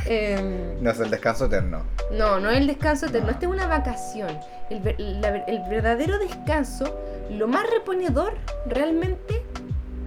Em, 0.05 0.83
No 0.83 0.91
es 0.91 1.01
el 1.01 1.11
descanso 1.11 1.47
eterno. 1.47 1.83
no, 2.13 2.39
no 2.41 2.51
es 2.51 2.59
el 2.59 2.67
descanso 2.67 3.07
eterno, 3.07 3.27
No. 3.27 3.33
esta 3.33 3.47
es 3.47 3.53
una 3.53 3.67
vacación. 3.67 4.29
El, 4.71 5.21
la- 5.21 5.29
el 5.47 5.63
verdadero 5.71 6.19
descanso, 6.19 6.97
lo 7.31 7.47
más 7.49 7.65
reponedor 7.71 8.35
realmente 8.67 9.43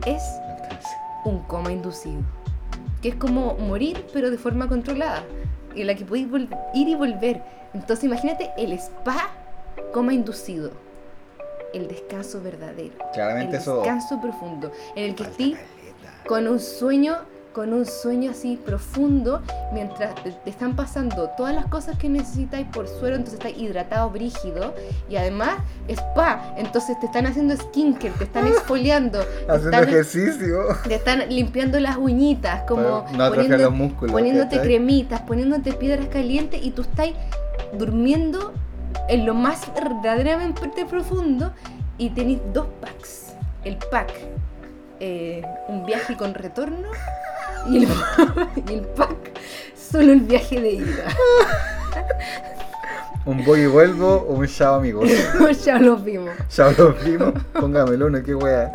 es. 0.05 0.21
Un 1.25 1.39
coma 1.43 1.71
inducido. 1.71 2.21
Que 3.01 3.09
es 3.09 3.15
como 3.15 3.55
morir, 3.55 4.05
pero 4.13 4.29
de 4.31 4.37
forma 4.37 4.67
controlada. 4.67 5.23
en 5.75 5.87
la 5.87 5.95
que 5.95 6.03
podéis 6.03 6.27
ir 6.73 6.87
y 6.89 6.95
volver. 6.95 7.41
Entonces 7.73 8.03
imagínate 8.05 8.51
el 8.57 8.73
spa 8.73 9.29
coma 9.93 10.13
inducido. 10.13 10.71
El 11.73 11.87
descanso 11.87 12.41
verdadero. 12.41 12.95
Claramente 13.13 13.55
el 13.55 13.61
eso. 13.61 13.77
descanso 13.77 14.19
profundo. 14.19 14.71
En 14.95 15.05
el 15.05 15.15
que 15.15 15.23
estés 15.23 15.51
caleta. 15.53 16.23
con 16.27 16.47
un 16.47 16.59
sueño, 16.59 17.17
con 17.59 17.73
un 17.73 17.85
sueño 17.85 18.31
así 18.31 18.55
profundo, 18.55 19.41
mientras 19.73 20.15
te, 20.23 20.31
te 20.31 20.49
están 20.49 20.77
pasando 20.77 21.29
todas 21.35 21.53
las 21.53 21.65
cosas 21.65 21.97
que 21.97 22.07
necesitáis 22.07 22.65
por 22.67 22.87
suero, 22.87 23.17
entonces 23.17 23.33
estás 23.43 23.61
hidratado, 23.61 24.09
brígido, 24.11 24.73
y 25.09 25.17
además 25.17 25.57
spa, 25.89 26.53
entonces 26.55 26.97
te 27.01 27.07
están 27.07 27.25
haciendo 27.25 27.57
skincare, 27.57 28.11
te 28.17 28.23
están 28.23 28.47
exfoliando, 28.47 29.19
Haciendo 29.49 29.55
están, 29.71 29.89
ejercicio. 29.89 30.57
te 30.87 30.95
están 30.95 31.27
limpiando 31.27 31.81
las 31.81 31.97
uñitas, 31.97 32.61
como 32.61 33.05
no 33.11 33.29
poniendo- 33.29 33.57
los 33.57 33.73
músculos. 33.73 34.13
poniéndote 34.13 34.61
cremitas, 34.61 35.19
poniéndote 35.23 35.73
piedras 35.73 36.07
calientes 36.07 36.63
y 36.63 36.71
tú 36.71 36.83
estás 36.83 37.09
durmiendo 37.77 38.53
en 39.09 39.25
lo 39.25 39.33
más 39.33 39.67
verdaderamente 39.75 40.85
profundo 40.85 41.51
y 41.97 42.11
tenéis 42.11 42.39
dos 42.53 42.67
packs. 42.79 43.33
El 43.65 43.75
pack, 43.91 44.13
eh, 45.01 45.41
un 45.67 45.85
viaje 45.85 46.15
con 46.15 46.33
retorno 46.33 46.87
y 47.67 47.77
el, 47.77 47.83
y 48.69 48.73
el 48.73 48.81
pack, 48.95 49.15
solo 49.91 50.13
el 50.13 50.21
viaje 50.21 50.59
de 50.61 50.71
ida. 50.71 51.05
Un 53.25 53.43
voy 53.45 53.61
y 53.61 53.65
vuelvo 53.67 54.25
o 54.27 54.33
un 54.33 54.47
chao 54.47 54.75
amigos. 54.75 55.09
ya 55.65 55.77
lo 55.77 55.97
vimos. 55.97 56.31
Chao 56.49 56.71
los 56.77 56.95
primos. 56.95 57.33
Póngamelo 57.53 58.07
uno, 58.07 58.23
qué 58.23 58.33
wea. 58.33 58.71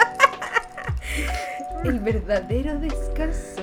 El 1.82 1.98
verdadero 2.00 2.78
descanso. 2.78 3.62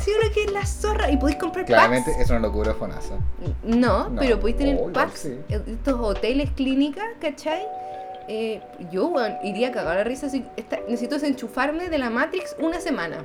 Sí, 0.00 0.10
uno 0.20 0.32
que 0.34 0.44
es 0.44 0.52
la 0.52 0.64
zorra 0.66 1.10
y 1.10 1.16
podéis 1.16 1.38
comprar 1.38 1.64
Claramente 1.64 2.10
packs. 2.10 2.24
eso 2.24 2.34
no 2.34 2.40
lo 2.40 2.52
cubre 2.52 2.74
Fonasa. 2.74 3.14
No, 3.62 4.08
No. 4.10 4.20
pero 4.20 4.38
podéis 4.40 4.56
tener 4.58 4.76
Oh, 4.80 4.92
packs, 4.92 5.20
sí. 5.20 5.38
estos 5.48 6.00
hoteles, 6.00 6.50
clínicas, 6.50 7.04
¿cachai? 7.20 7.62
Eh, 8.28 8.60
yo 8.90 9.06
weón, 9.08 9.34
iría 9.44 9.68
a 9.68 9.72
cagar 9.72 9.96
la 9.96 10.04
risa 10.04 10.28
si 10.28 10.44
esta- 10.56 10.78
necesito 10.88 11.14
desenchufarme 11.16 11.88
de 11.88 11.98
la 11.98 12.10
Matrix 12.10 12.54
una 12.58 12.80
semana. 12.80 13.18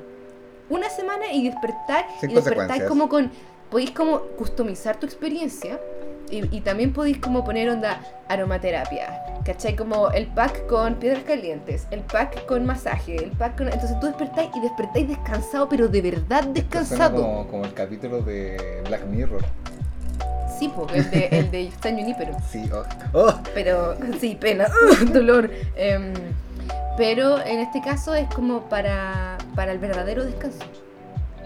Una 0.69 0.89
semana 0.89 1.31
y 1.31 1.49
despertar 1.49 2.05
Sin 2.19 2.31
y 2.31 2.35
despertar 2.35 2.87
como 2.87 3.09
con 3.09 3.31
podéis 3.69 3.91
como 3.91 4.19
customizar 4.37 4.97
tu 4.97 5.05
experiencia 5.05 5.79
y, 6.29 6.55
y 6.55 6.61
también 6.61 6.93
podéis 6.93 7.19
como 7.19 7.43
poner 7.43 7.69
onda 7.69 8.01
aromaterapia, 8.27 9.21
¿cachai? 9.45 9.75
Como 9.75 10.11
el 10.11 10.27
pack 10.27 10.67
con 10.67 10.95
piedras 10.95 11.23
calientes, 11.23 11.87
el 11.91 12.01
pack 12.01 12.45
con 12.45 12.65
masaje, 12.65 13.15
el 13.15 13.31
pack 13.31 13.57
con... 13.57 13.67
Entonces 13.67 13.97
tú 13.99 14.07
despertáis 14.07 14.49
y 14.55 14.59
despertáis 14.59 15.07
descansado, 15.07 15.69
pero 15.69 15.87
de 15.87 16.01
verdad 16.01 16.43
descansado. 16.45 17.21
Como, 17.21 17.47
como 17.47 17.65
el 17.65 17.73
capítulo 17.73 18.21
de 18.21 18.81
Black 18.87 19.05
Mirror. 19.05 19.43
Sí, 20.59 20.69
po, 20.69 20.87
el 20.93 21.09
de, 21.11 21.27
el 21.31 21.51
de 21.51 21.71
San 21.81 21.97
Junipero. 21.97 22.35
Sí, 22.51 22.69
oh. 22.73 22.83
oh. 23.13 23.33
Pero 23.53 23.95
sí, 24.19 24.35
pena, 24.39 24.67
dolor. 25.13 25.49
Em, 25.75 26.13
pero 26.97 27.39
en 27.39 27.59
este 27.59 27.81
caso 27.81 28.15
es 28.15 28.27
como 28.33 28.69
para, 28.69 29.37
para 29.55 29.71
el 29.71 29.79
verdadero 29.79 30.25
descanso. 30.25 30.65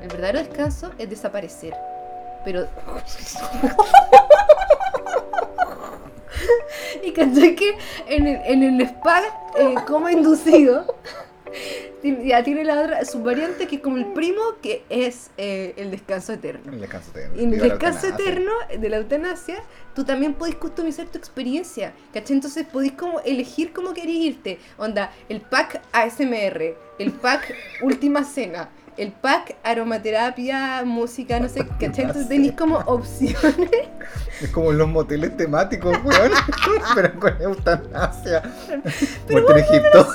El 0.01 0.07
verdadero 0.07 0.39
descanso 0.39 0.91
es 0.97 1.09
desaparecer. 1.09 1.75
Pero. 2.43 2.67
y 7.03 7.11
caché 7.11 7.55
que 7.55 7.77
en 8.07 8.27
el, 8.27 8.41
en 8.45 8.63
el 8.63 8.81
spa, 8.81 9.21
eh, 9.57 9.75
como 9.85 10.09
inducido, 10.09 10.95
ya 12.03 12.43
tiene 12.43 12.63
la 12.63 12.81
otra 12.81 13.05
subvariante 13.05 13.67
que 13.67 13.77
es 13.77 13.81
como 13.81 13.97
el 13.97 14.07
primo, 14.13 14.41
que 14.61 14.83
es 14.89 15.31
eh, 15.37 15.73
el 15.77 15.91
descanso 15.91 16.33
eterno. 16.33 16.71
El 16.71 16.81
descanso 16.81 17.11
eterno. 17.11 17.35
Y 17.39 17.43
en 17.43 17.53
el 17.53 17.61
descanso 17.61 18.07
eterno 18.07 18.51
de 18.77 18.89
la 18.89 18.97
eutanasia, 18.97 19.57
tú 19.95 20.03
también 20.03 20.33
podés 20.33 20.55
customizar 20.55 21.07
tu 21.07 21.17
experiencia, 21.17 21.93
¿cachai? 22.13 22.35
Entonces 22.35 22.65
podés 22.65 22.93
como 22.93 23.19
elegir 23.21 23.73
cómo 23.73 23.93
querés 23.93 24.15
irte. 24.15 24.59
Onda, 24.77 25.11
el 25.29 25.41
pack 25.41 25.81
ASMR, 25.91 26.75
el 26.99 27.11
pack 27.11 27.53
Última 27.81 28.23
Cena, 28.23 28.69
el 29.01 29.11
pack 29.11 29.55
aromaterapia, 29.63 30.83
música, 30.85 31.39
no 31.39 31.49
sé, 31.49 31.65
¿cachai? 31.79 32.05
Entonces 32.05 32.27
tenéis 32.27 32.53
como 32.53 32.77
opciones. 32.85 33.89
Es 34.39 34.49
como 34.51 34.71
los 34.71 34.87
moteles 34.87 35.35
temáticos, 35.35 35.97
weón. 36.03 36.31
Pero 36.95 37.19
con 37.19 37.41
eutanasia. 37.41 38.43
Muerte 39.27 39.51
en 39.53 39.57
Egipto. 39.57 40.07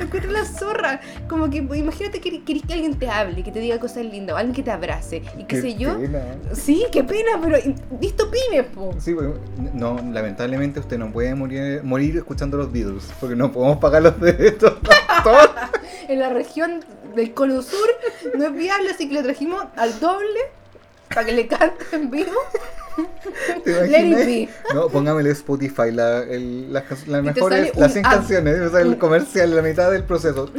Encuentro 0.00 0.30
la 0.30 0.44
zorra. 0.46 1.00
Como 1.28 1.50
que, 1.50 1.58
imagínate 1.58 2.20
que 2.20 2.42
querés 2.44 2.62
que 2.66 2.72
alguien 2.72 2.98
te 2.98 3.10
hable, 3.10 3.42
que 3.42 3.52
te 3.52 3.60
diga 3.60 3.78
cosas 3.78 4.06
lindas, 4.06 4.34
o 4.34 4.38
alguien 4.38 4.54
que 4.54 4.62
te 4.62 4.70
abrace, 4.70 5.22
y 5.36 5.44
qué, 5.44 5.60
sé 5.60 5.74
yo. 5.74 5.98
pena. 5.98 6.20
Sí, 6.54 6.86
qué 6.90 7.04
pena, 7.04 7.32
pero 7.42 7.58
listo 8.00 8.30
pines, 8.30 8.64
po. 8.74 8.94
Sí, 8.98 9.12
pues, 9.12 9.28
no, 9.74 9.98
lamentablemente 10.12 10.80
usted 10.80 10.96
no 10.98 11.12
puede 11.12 11.34
morir, 11.34 11.82
morir 11.84 12.16
escuchando 12.16 12.56
los 12.56 12.72
Beatles, 12.72 13.12
porque 13.20 13.36
no 13.36 13.52
podemos 13.52 13.76
pagar 13.76 14.02
los 14.02 14.18
derechos. 14.20 14.74
En 16.06 16.18
la 16.20 16.28
región 16.28 16.84
del 17.14 17.34
Cono 17.34 17.62
Sur 17.62 17.88
no 18.34 18.46
es 18.46 18.52
viable, 18.54 18.90
así 18.90 19.08
que 19.08 19.14
lo 19.14 19.22
trajimos 19.22 19.64
al 19.76 19.98
doble 20.00 20.38
para 21.08 21.24
que 21.26 21.32
le 21.32 21.46
cante 21.46 21.84
en 21.92 22.10
vivo. 22.10 22.32
¿Te 23.64 23.70
Let 23.72 23.84
it 23.86 24.06
imaginas? 24.06 24.26
be. 24.26 24.48
No, 24.74 24.88
póngamele 24.88 25.30
Spotify, 25.30 25.90
la, 25.92 26.20
el- 26.24 26.72
las, 26.72 26.84
las 27.06 27.22
mejores, 27.22 27.74
las 27.76 27.92
100 27.92 28.06
ad. 28.06 28.10
canciones, 28.10 28.60
o 28.60 28.70
sea, 28.70 28.80
el 28.80 28.98
comercial, 28.98 29.54
la 29.54 29.62
mitad 29.62 29.90
del 29.90 30.04
proceso. 30.04 30.50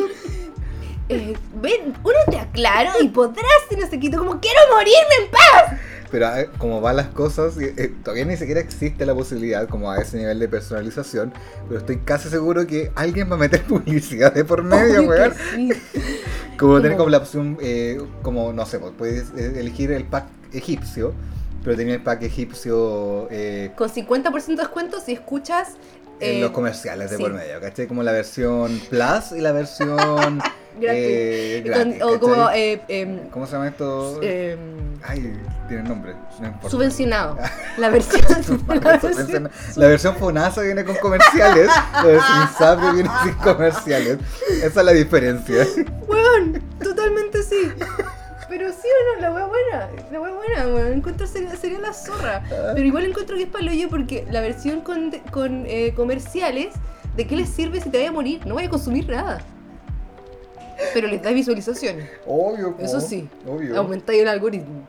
Eh, 1.09 1.35
ven, 1.55 1.93
uno 2.03 2.15
te 2.29 2.37
aclaro 2.37 2.91
y 3.01 3.09
podrás, 3.09 3.43
y 3.71 3.75
no 3.75 3.87
sé 3.89 3.99
qué, 3.99 4.09
tú 4.09 4.19
como 4.19 4.39
quiero 4.39 4.59
morirme 4.71 5.15
en 5.25 5.31
paz. 5.31 5.79
Pero 6.11 6.35
eh, 6.35 6.49
como 6.57 6.81
van 6.81 6.95
las 6.95 7.07
cosas, 7.07 7.57
eh, 7.59 7.93
todavía 8.03 8.25
ni 8.25 8.35
siquiera 8.37 8.59
existe 8.59 9.05
la 9.05 9.13
posibilidad 9.13 9.67
como 9.67 9.91
a 9.91 9.97
ese 9.99 10.17
nivel 10.17 10.39
de 10.39 10.47
personalización, 10.47 11.31
pero 11.67 11.79
estoy 11.79 11.97
casi 11.97 12.29
seguro 12.29 12.65
que 12.65 12.91
alguien 12.95 13.29
va 13.29 13.35
a 13.35 13.39
meter 13.39 13.63
publicidad 13.67 14.33
de 14.33 14.43
por 14.43 14.63
medio, 14.63 15.03
weón. 15.03 15.33
sí. 15.55 15.69
Como 16.57 16.81
tener 16.81 16.97
como 16.97 17.09
la 17.09 17.19
opción, 17.19 17.57
eh, 17.61 18.01
como 18.21 18.51
no 18.51 18.65
sé, 18.65 18.79
pues, 18.79 18.91
puedes 18.97 19.29
eh, 19.37 19.61
elegir 19.61 19.93
el 19.93 20.03
pack 20.03 20.25
egipcio, 20.51 21.13
pero 21.63 21.77
tenía 21.77 21.93
el 21.95 22.03
pack 22.03 22.23
egipcio 22.23 23.29
eh, 23.31 23.71
Con 23.77 23.89
50% 23.89 24.45
de 24.45 24.55
descuento 24.57 24.99
si 24.99 25.13
escuchas. 25.13 25.77
en 26.19 26.35
eh, 26.37 26.41
los 26.41 26.51
comerciales 26.51 27.11
de 27.11 27.15
sí. 27.15 27.23
por 27.23 27.31
medio, 27.33 27.61
¿cachai? 27.61 27.87
Como 27.87 28.03
la 28.03 28.11
versión 28.11 28.77
Plus 28.89 29.31
y 29.37 29.39
la 29.39 29.53
versión. 29.53 30.41
eh, 30.81 31.61
gratis, 31.65 32.01
o 32.03 32.19
como. 32.19 32.49
eh, 32.51 32.81
em, 32.87 33.29
¿Cómo 33.29 33.45
se 33.45 33.53
llama 33.53 33.67
esto? 33.67 34.19
em, 34.21 34.59
Ay, 35.03 35.39
tiene 35.67 35.83
nombre, 35.83 36.13
no 36.41 36.69
subvencionado. 36.69 37.37
La 37.77 37.89
versión. 37.89 38.21
la 38.67 38.97
versión- 38.97 39.49
La 39.75 39.87
versión 39.87 40.15
Fonasa 40.15 40.61
viene 40.61 40.83
con 40.83 40.95
comerciales, 40.97 41.67
la 41.93 42.03
versión 42.03 42.41
Insabio 42.41 42.93
viene 42.93 43.09
sin 43.23 43.33
comerciales. 43.35 44.17
Esa 44.63 44.79
es 44.79 44.85
la 44.85 44.91
diferencia. 44.91 45.65
Weón, 46.07 46.61
totalmente 46.83 47.43
sí. 47.43 47.71
Pero 48.49 48.71
sí 48.71 48.87
o 48.87 49.15
no, 49.15 49.21
la 49.21 49.31
wea 49.31 49.45
buena, 49.45 49.89
la 50.11 50.19
wea 50.21 50.33
buena, 50.33 50.67
weón. 50.73 50.93
Encuentro 50.93 51.27
sería, 51.27 51.55
sería 51.55 51.79
la 51.79 51.93
zorra. 51.93 52.41
Pero 52.49 52.81
igual 52.85 53.05
encuentro 53.05 53.37
que 53.37 53.43
es 53.43 53.49
paloyo 53.49 53.89
porque 53.89 54.25
la 54.31 54.41
versión 54.41 54.81
con, 54.81 55.11
con 55.31 55.65
eh, 55.67 55.93
comerciales, 55.95 56.69
¿de 57.15 57.27
qué 57.27 57.35
les 57.35 57.49
sirve 57.49 57.79
si 57.79 57.91
te 57.91 57.99
vaya 57.99 58.09
a 58.09 58.13
morir? 58.13 58.43
No 58.47 58.55
vaya 58.55 58.67
a 58.67 58.71
consumir 58.71 59.07
nada. 59.07 59.39
Pero 60.93 61.07
les 61.07 61.21
da 61.21 61.31
visualizaciones. 61.31 62.09
Obvio, 62.25 62.75
po. 62.75 62.83
Eso 62.83 62.99
sí. 63.01 63.29
Obvio. 63.45 63.77
Aumentáis 63.77 64.21
el 64.21 64.27
algoritmo. 64.27 64.87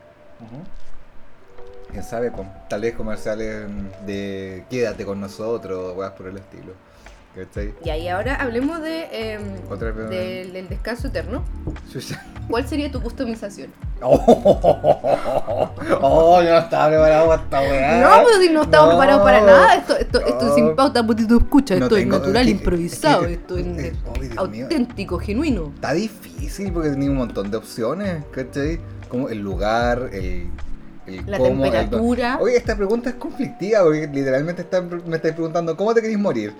Quién 1.91 2.03
sabe, 2.03 2.31
po. 2.31 2.45
tal 2.69 2.81
vez 2.81 2.95
comerciales 2.95 3.65
de 4.05 4.63
quédate 4.69 5.05
con 5.05 5.19
nosotros, 5.19 5.95
weas 5.97 6.13
por 6.13 6.27
el 6.27 6.37
estilo. 6.37 6.73
Y 7.85 8.07
ahora 8.09 8.35
hablemos 8.35 8.81
de, 8.81 9.07
em, 9.33 9.41
Otra 9.69 9.91
vez. 9.91 10.09
del, 10.09 10.53
del 10.53 10.67
descanso 10.69 11.07
eterno. 11.07 11.43
¿Cuál 12.49 12.67
sería 12.67 12.91
tu 12.91 13.01
customización? 13.01 13.69
Oh, 14.03 15.69
oh, 16.01 16.41
yo 16.41 16.49
no 16.49 16.57
estaba 16.57 16.87
preparado 16.89 17.27
para 17.27 17.41
esta 17.43 17.59
weá. 17.61 18.01
No, 18.01 18.25
pero 18.25 18.41
si 18.41 18.49
no 18.49 18.61
estamos 18.63 18.87
No. 18.87 18.97
preparados 18.97 19.23
para 19.23 19.41
nada. 19.41 19.75
Esto, 19.75 19.95
esto, 19.97 20.19
esto 20.25 20.47
es 20.47 20.55
sin 20.55 20.75
pauta, 20.75 21.05
porque 21.05 21.23
tú 21.25 21.37
escuchas. 21.37 21.77
No 21.79 21.85
esto 21.85 21.97
es 21.97 22.03
tengo- 22.03 22.17
natural, 22.17 22.37
es 22.41 22.45
que- 22.45 22.51
improvisado. 22.51 23.21
es 23.21 23.27
que- 23.27 23.33
esto 23.35 23.57
es 23.57 23.65
mío. 23.65 23.91
auténtico, 24.37 25.19
genuino. 25.19 25.71
Está 25.75 25.93
difícil 25.93 26.71
porque 26.73 26.89
tenía 26.89 27.11
un 27.11 27.17
montón 27.17 27.51
de 27.51 27.57
opciones, 27.57 28.23
¿cachai? 28.31 28.79
Como 29.07 29.29
el 29.29 29.37
lugar, 29.39 30.09
el, 30.13 30.49
La 31.27 31.37
cómo, 31.37 31.63
el- 31.65 31.71
temperatura. 31.71 32.37
Oye, 32.41 32.57
esta 32.57 32.75
pregunta 32.75 33.09
es 33.09 33.15
conflictiva 33.15 33.83
porque 33.83 34.07
literalmente 34.07 34.63
está- 34.63 34.81
me 34.81 35.15
estáis 35.15 35.33
preguntando 35.35 35.75
¿cómo 35.77 35.93
te 35.93 36.01
queréis 36.01 36.19
morir? 36.19 36.53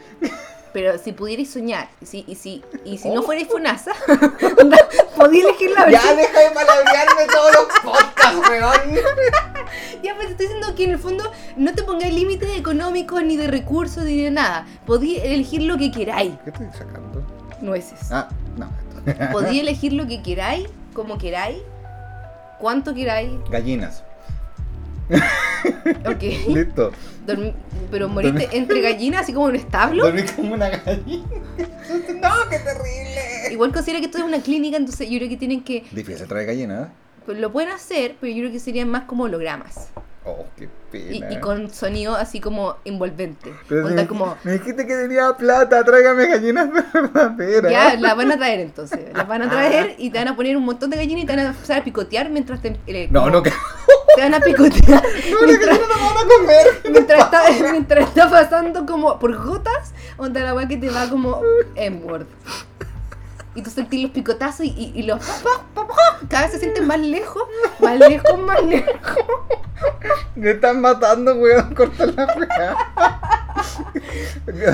Pero 0.74 0.98
si 0.98 1.12
pudierais 1.12 1.52
soñar, 1.52 1.90
y 2.02 2.06
si, 2.06 2.24
y 2.28 2.36
si, 2.36 2.64
y 2.86 2.98
si 2.98 3.10
no 3.10 3.20
Oh. 3.22 3.24
fuerais 3.24 3.48
FUNASA, 3.50 3.92
podíais 5.18 5.46
elegir 5.46 5.72
la 5.72 5.86
versión. 5.86 6.04
Ya 6.04 6.16
deja 6.16 6.40
de 6.40 6.52
palabrearme 6.52 7.26
todos 7.32 7.52
los 7.54 7.80
podcasts, 7.84 8.50
weón. 8.50 8.96
Ya, 10.04 10.16
pues 10.16 10.32
estoy 10.32 10.48
diciendo 10.48 10.74
que 10.76 10.84
en 10.86 10.92
el 10.92 11.00
fondo 11.00 11.32
no 11.56 11.74
te 11.74 11.84
pongáis 11.84 12.14
límites 12.14 12.58
económicos, 12.58 13.24
ni 13.24 13.38
de 13.38 13.48
recursos, 13.48 14.04
ni 14.04 14.22
de 14.24 14.32
nada. 14.32 14.66
Podíais 14.86 15.24
elegir 15.26 15.62
lo 15.62 15.78
que 15.78 15.92
queráis. 15.92 16.34
¿Qué 16.44 16.50
estoy 16.50 16.68
sacando? 16.74 17.24
Nueces. 17.62 18.12
Ah, 18.12 18.28
no. 18.58 18.70
Podíais 19.32 19.60
elegir 19.62 19.94
lo 19.94 20.08
que 20.08 20.22
queráis, 20.24 20.68
como 20.94 21.18
queráis, 21.18 21.58
cuánto 22.60 22.94
queráis. 22.94 23.30
Gallinas. 23.50 24.04
Ok. 26.08 26.24
Listo. 26.54 26.92
Dormi- 27.28 27.54
pero 27.92 28.08
moriste 28.10 28.50
entre 28.54 28.82
gallinas, 28.82 29.22
así 29.22 29.34
como 29.34 29.50
en 29.50 29.56
un 29.56 29.62
establo. 29.62 30.04
Dormí 30.06 30.24
como 30.24 30.54
una 30.54 30.70
gallina. 30.70 31.26
No, 32.22 32.50
qué 32.50 32.58
terrible. 32.60 33.52
Igual 33.52 33.74
considera 33.74 34.00
que 34.00 34.06
esto 34.06 34.18
es 34.20 34.24
una 34.24 34.42
clínica, 34.42 34.78
entonces 34.78 35.10
yo 35.10 35.18
creo 35.18 35.30
que 35.30 35.38
tienen 35.38 35.62
que. 35.64 35.84
Difícil 35.92 36.26
traer 36.28 36.48
gallina, 36.48 36.84
¿eh? 36.84 36.88
pues 37.26 37.38
lo 37.40 37.52
pueden 37.52 37.72
hacer, 37.72 38.16
pero 38.20 38.32
yo 38.34 38.40
creo 38.44 38.52
que 38.52 38.60
serían 38.60 38.90
más 38.90 39.04
como 39.04 39.24
hologramas. 39.26 39.90
Oh, 40.24 40.46
qué 40.56 40.66
Y, 40.66 41.20
pena. 41.20 41.32
y 41.34 41.40
con 41.40 41.72
sonido 41.72 42.16
así 42.16 42.40
como 42.40 42.76
envolvente. 42.86 43.52
Pero 43.68 43.88
Onda 43.88 44.04
me, 44.04 44.08
como. 44.08 44.38
me 44.44 44.52
dijiste 44.54 44.86
que 44.86 44.96
tenía 44.96 45.34
plata, 45.34 45.84
tráigame 45.84 46.28
gallinas 46.28 46.70
verdaderas. 46.94 47.72
Ya, 47.72 47.96
las 48.00 48.16
van 48.16 48.32
a 48.32 48.38
traer 48.38 48.60
entonces. 48.60 49.00
Las 49.16 49.28
van 49.28 49.42
a 49.42 49.50
traer 49.50 49.96
y 49.98 50.12
te 50.12 50.20
van 50.20 50.28
a 50.28 50.36
poner 50.36 50.56
un 50.58 50.66
montón 50.66 50.92
de 50.92 50.98
gallinas 50.98 51.24
y 51.24 51.26
te 51.26 51.36
van 51.36 51.46
a 51.46 51.50
empezar 51.50 51.82
a 51.82 51.84
picotear 51.84 52.30
mientras 52.30 52.62
te. 52.62 52.80
eh, 52.86 53.08
No, 53.10 53.22
como- 53.22 53.32
no, 53.38 53.42
que 53.44 53.52
Te 54.16 54.22
van 54.22 54.34
a 54.36 54.40
picotear. 54.42 55.04
no, 55.32 55.40
gallinas 55.40 55.80
no 55.80 56.06
van 56.06 56.18
a 56.18 56.28
comer. 56.38 56.68
mientras, 56.92 57.20
está, 57.24 57.42
mientras 57.72 58.08
está 58.10 58.30
pasando 58.30 58.86
como 58.86 59.18
por 59.18 59.36
gotas, 59.44 59.92
onda 60.18 60.42
la 60.42 60.54
weá 60.54 60.68
que 60.68 60.78
te 60.78 60.90
va 60.92 61.10
como 61.10 61.42
en 61.76 62.04
Word. 62.04 62.28
Y 63.54 63.62
tú 63.62 63.70
sentís 63.70 64.02
los 64.04 64.12
picotazos 64.12 64.66
y, 64.66 64.92
y- 64.96 65.04
los 65.04 65.20
cada 66.30 66.44
vez 66.44 66.52
se 66.54 66.60
sienten 66.60 66.88
más 66.88 67.00
lejos, 67.00 67.44
más 67.80 68.00
lejos, 68.00 68.40
más 68.40 68.64
lejos. 68.64 69.18
Me 70.36 70.52
están 70.52 70.80
matando, 70.80 71.36
weón. 71.36 71.74
Corta 71.76 72.06
la 72.06 72.26
weá. 72.38 72.78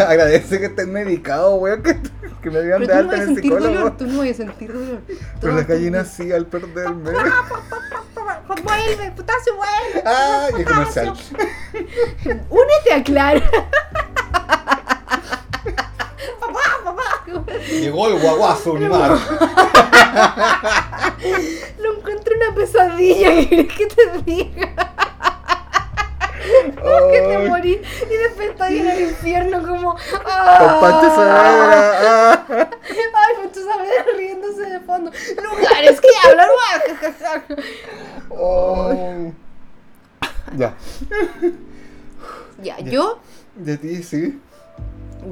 Agradece 0.07 0.59
que 0.59 0.65
estés 0.67 0.87
medicado, 0.87 1.55
weón. 1.55 1.81
Que, 1.81 1.99
que 2.41 2.51
me 2.51 2.61
digan 2.61 2.81
de 2.81 2.87
no 2.87 2.93
alta 2.93 3.15
en 3.15 3.21
el 3.29 3.35
psicólogo. 3.35 3.73
dolor, 3.73 3.97
tú 3.97 4.05
no 4.05 4.19
vas 4.19 4.29
a 4.29 4.33
sentir 4.35 4.71
dolor. 4.73 5.01
Pero 5.41 5.53
las 5.55 5.67
gallinas 5.67 6.07
sí, 6.09 6.31
al 6.31 6.45
perderme. 6.45 7.11
Vuelve, 8.63 9.11
putazo, 9.15 9.55
vuelve. 9.55 10.03
¡Ah! 10.05 10.47
Y 10.55 10.61
el 10.61 10.67
comercial. 10.67 11.13
Únete 12.49 12.93
a 12.93 13.03
Clara. 13.03 13.49
Papá, 16.39 16.59
papá. 16.83 17.16
Llegó 17.69 18.07
el 18.07 18.19
guaguazo 18.19 18.73
Unimar. 18.73 19.11
Lo 21.79 21.93
encuentro 21.97 22.33
una 22.35 22.55
pesadilla, 22.55 23.29
¿qué 23.35 23.47
quieres 23.47 23.73
que 23.73 23.85
te 23.87 24.21
diga? 24.23 24.73
Que 27.11 27.19
te 27.21 27.35
Ay, 27.35 27.49
morí 27.49 27.71
y 27.71 28.15
después 28.15 28.49
estás 28.51 28.71
en 28.71 28.87
el 28.87 29.01
infierno 29.09 29.67
como... 29.67 29.95
¡Ah! 30.25 30.77
Pancho 30.79 31.09
Saavedra. 31.15 31.93
ah. 32.07 32.45
Ay, 32.89 33.33
Pancho 33.43 33.59
Saavedra 33.65 34.05
riéndose 34.17 34.61
de 34.61 34.79
fondo. 34.79 35.11
Lugares 35.43 35.99
que 35.99 36.07
hablan. 36.23 36.47
Ay. 38.31 39.33
Ya. 40.55 40.75
ya, 42.63 42.79
yo, 42.79 43.19
De 43.55 43.77
ti, 43.77 44.01
sí. 44.01 44.39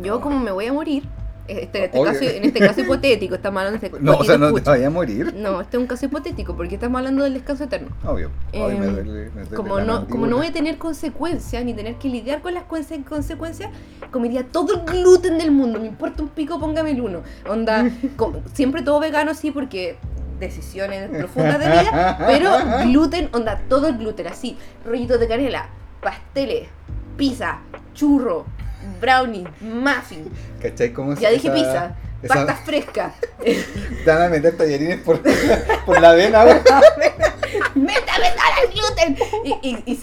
yo 0.02 0.20
como 0.20 0.40
me 0.40 0.52
voy 0.52 0.66
a 0.68 0.74
morir, 0.74 1.08
este, 1.48 1.78
en, 1.80 1.84
este 1.86 2.04
caso, 2.04 2.24
en 2.24 2.44
este 2.46 2.60
caso 2.60 2.82
hipotético, 2.82 3.36
estamos 3.36 3.60
hablando 3.60 3.80
de 3.80 3.88
este 3.88 4.00
No, 4.04 4.18
o 4.18 4.24
sea, 4.24 4.38
no 4.38 4.48
te 4.48 4.54
escucha. 4.54 4.72
vayas 4.72 4.88
a 4.88 4.90
morir. 4.90 5.34
No, 5.36 5.62
este 5.62 5.78
es 5.78 5.82
un 5.82 5.88
caso 5.88 6.06
hipotético 6.06 6.56
porque 6.56 6.76
estamos 6.76 6.98
hablando 7.00 7.24
del 7.24 7.34
descanso 7.36 7.66
eterno. 7.66 7.90
Obvio. 8.06 8.32
Me 8.54 8.60
Em, 8.60 8.78
duele, 8.78 8.92
me 9.04 9.04
duele 9.04 9.32
Como 9.56 9.80
no, 9.80 10.08
como 10.08 10.28
no 10.28 10.38
voy 10.38 10.48
a 10.48 10.52
tener 10.54 10.78
consecuencias 10.78 11.64
ni 11.64 11.74
tener 11.74 11.96
que 11.96 12.10
lidiar 12.10 12.42
con 12.42 12.54
las 12.54 12.64
conse- 12.68 13.04
consecuencias, 13.04 13.70
comería 14.12 14.44
todo 14.46 14.74
el 14.76 14.82
gluten 14.86 15.38
del 15.38 15.52
mundo. 15.52 15.80
Me 15.80 15.88
importa 15.88 16.24
un 16.24 16.30
pico, 16.30 16.60
póngame 16.60 16.92
el 16.92 17.02
uno. 17.02 17.22
Onda, 17.48 17.90
siempre 18.54 18.82
todo 18.82 19.00
vegano, 19.00 19.34
sí, 19.34 19.52
porque 19.52 19.98
decisiones 20.40 21.10
profundas 21.10 21.60
de 21.60 21.66
vida, 21.70 22.18
pero 22.28 22.52
gluten, 22.84 23.30
onda, 23.32 23.62
todo 23.70 23.88
el 23.88 23.98
gluten, 23.98 24.28
así. 24.28 24.58
Rollitos 24.86 25.18
de 25.20 25.28
canela, 25.30 25.70
pasteles, 26.02 26.68
pizza, 27.16 27.60
churro, 27.94 28.46
brownie, 29.02 29.46
muffin. 29.62 30.30
¿Cachai? 30.62 30.92
¿Cómo 30.94 31.14
es 31.14 31.20
Ya 31.20 31.30
dije 31.30 31.50
pizza, 31.52 31.96
esa- 32.22 32.34
pasta 32.34 32.56
fresca. 32.66 33.14
Van 34.06 34.22
a 34.24 34.30
meter 34.30 34.56
tallarines 34.58 35.00
por, 35.02 35.22
por 35.86 36.00
la 36.02 36.14
vena. 36.14 36.44
¡Métame 37.76 38.28
el 38.64 38.72
gluten! 38.74 39.18
Y, 39.62 39.84
y, 39.86 39.94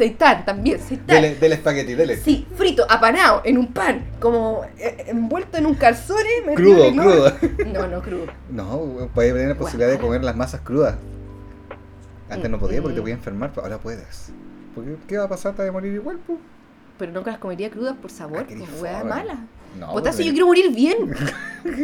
también, 0.44 0.80
seitan. 0.80 1.06
Dele, 1.06 1.34
dele 1.34 1.54
espagueti, 1.56 1.94
dele. 1.94 2.16
Sí, 2.16 2.46
frito, 2.56 2.86
apanado, 2.88 3.42
en 3.44 3.58
un 3.58 3.72
pan, 3.72 4.04
como 4.20 4.64
eh, 4.78 5.04
envuelto 5.08 5.58
en 5.58 5.66
un 5.66 5.74
calzone. 5.74 6.28
Crudo, 6.54 6.84
en 6.84 6.96
crudo. 6.96 7.32
No, 7.66 7.88
no, 7.88 8.02
crudo. 8.02 8.26
No, 8.50 8.76
weón, 8.76 9.08
puedes 9.10 9.32
tener 9.32 9.48
la 9.48 9.54
posibilidad 9.56 9.90
de 9.90 9.98
comer 9.98 10.22
las 10.24 10.36
masas 10.36 10.60
crudas. 10.62 10.94
Antes 12.30 12.50
no 12.50 12.58
podía 12.58 12.80
porque 12.80 12.94
te 12.94 13.00
Mm. 13.00 13.02
podía 13.02 13.14
enfermar, 13.14 13.50
pero 13.54 13.64
ahora 13.66 13.78
puedes. 13.78 14.32
Porque, 14.74 14.96
¿Qué 15.06 15.18
va 15.18 15.24
a 15.24 15.28
pasar? 15.28 15.54
Te 15.54 15.62
vas 15.62 15.68
a 15.68 15.72
morir 15.72 15.92
igual, 15.92 16.18
pues. 16.26 16.38
Pero 16.98 17.12
nunca 17.12 17.30
las 17.32 17.40
comería 17.40 17.70
crudas 17.70 17.96
por 17.96 18.10
sabor, 18.10 18.46
Ah, 18.48 18.52
fome. 18.66 18.80
hueá 18.80 19.04
mala. 19.04 19.36
No, 19.78 19.90
Potasio, 19.92 20.18
porque- 20.18 20.24
yo 20.26 20.32
quiero 20.32 20.46
morir 20.46 20.70
bien. 20.74 21.14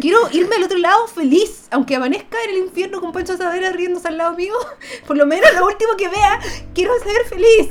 quiero 0.01 0.19
irme 0.31 0.57
al 0.57 0.65
otro 0.65 0.79
lado 0.79 1.07
feliz. 1.09 1.67
Aunque 1.71 1.97
amanezca 1.97 2.37
en 2.45 2.51
el 2.51 2.57
infierno 2.65 3.01
con 3.01 3.13
Pancho 3.13 3.37
Sadera 3.37 3.71
riéndose 3.73 4.09
al 4.09 4.19
lado 4.19 4.37
mío. 4.37 4.53
Por 5.07 5.17
lo 5.17 5.25
menos 5.27 5.49
lo 5.55 5.65
último 5.67 5.97
que 5.97 6.09
vea, 6.09 6.39
quiero 6.75 6.93
ser 7.01 7.25
feliz. 7.29 7.69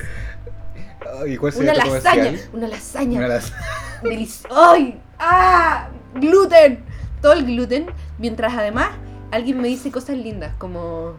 ¿Y 1.28 1.38
cuál 1.38 1.54
sería 1.54 1.74
Una 1.74 1.86
lasaña, 1.86 2.34
una 2.54 2.68
lasaña. 2.68 3.20
Una 3.20 3.28
las- 3.28 3.54
Delicioso. 4.04 4.48
¡Ay! 4.56 5.00
¡Ah! 5.20 5.90
Gluten. 6.16 6.84
Todo 7.22 7.34
el 7.34 7.46
gluten. 7.46 7.88
Mientras 8.18 8.54
además 8.56 8.90
alguien 9.32 9.62
me 9.62 9.68
dice 9.68 9.92
cosas 9.92 10.18
lindas, 10.18 10.54
como, 10.58 11.14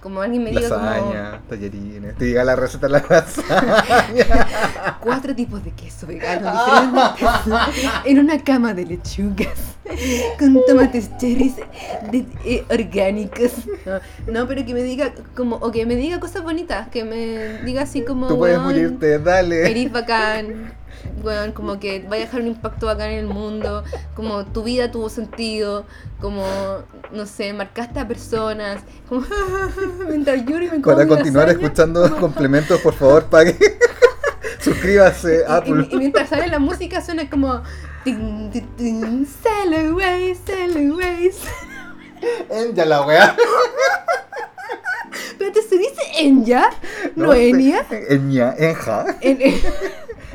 como 0.00 0.20
alguien 0.22 0.44
me 0.44 0.50
como 0.54 0.60
Lasaña, 0.60 1.40
tallarines. 1.48 2.16
Te 2.16 2.24
diga 2.26 2.44
la 2.44 2.54
receta 2.56 2.86
de 2.86 2.92
la 2.92 3.04
lasaña. 3.08 4.46
cuatro 5.00 5.34
tipos 5.34 5.64
de 5.64 5.70
queso 5.72 6.06
vegano 6.06 6.50
diferentes 6.52 7.84
en 8.04 8.18
una 8.20 8.38
cama 8.42 8.74
de 8.74 8.86
lechugas 8.86 9.58
con 10.38 10.60
tomates 10.66 11.10
cherries 11.18 11.56
de- 12.12 12.26
eh, 12.44 12.64
orgánicos. 12.70 13.52
No, 14.26 14.32
no, 14.32 14.46
pero 14.48 14.64
que 14.64 14.74
me 14.74 14.82
diga 14.82 15.12
como, 15.34 15.56
o 15.56 15.70
que 15.72 15.84
me 15.86 15.96
diga 15.96 16.20
cosas 16.20 16.42
bonitas, 16.42 16.88
que 16.88 17.04
me 17.04 17.62
diga 17.64 17.82
así 17.82 18.02
como 18.02 18.26
Tú 18.28 18.38
puedes 18.38 18.56
"Weón, 18.58 18.68
morirte, 18.68 19.18
dale. 19.18 19.70
Eres 19.70 19.90
bacán, 19.90 20.72
weón, 21.22 21.52
como 21.52 21.78
que 21.80 22.00
vaya 22.08 22.22
a 22.22 22.26
dejar 22.26 22.40
un 22.42 22.48
impacto 22.48 22.86
bacán 22.86 23.10
en 23.10 23.18
el 23.20 23.26
mundo, 23.26 23.84
como 24.14 24.44
tu 24.46 24.62
vida 24.64 24.90
tuvo 24.90 25.08
sentido, 25.08 25.84
como, 26.20 26.44
no 27.12 27.26
sé, 27.26 27.52
marcaste 27.52 28.00
a 28.00 28.08
personas, 28.08 28.80
como, 29.08 29.24
mientras 30.08 30.44
lloro 30.44 30.64
y 30.64 30.70
me 30.70 30.80
Para 30.80 31.06
continuar 31.06 31.46
lasaña, 31.48 31.64
escuchando 31.64 32.02
como- 32.02 32.16
complementos, 32.20 32.80
por 32.80 32.94
favor, 32.94 33.24
pague. 33.26 33.56
Suscríbase, 34.60 35.44
y, 35.48 35.50
Apple. 35.52 35.86
y- 35.90 35.94
y 35.94 35.98
mientras 35.98 36.28
sale 36.28 36.48
la 36.48 36.58
música 36.58 37.00
suena 37.00 37.28
como, 37.30 37.62
tin, 38.04 38.50
tin, 38.50 38.66
tin, 38.76 39.26
sail 39.26 39.90
away, 39.92 40.34
sail 40.34 40.90
away. 40.92 41.30
Ya 42.74 42.84
la 42.84 43.02
weá. 43.06 43.36
Espérate, 45.30 45.62
¿se 45.62 45.78
dice 45.78 46.02
Enya? 46.18 46.70
¿No, 47.14 47.32
sé. 47.32 47.48
Enya? 47.50 47.86
Enya, 48.08 48.54
enja. 48.58 49.06
En, 49.20 49.40
en- 49.40 49.60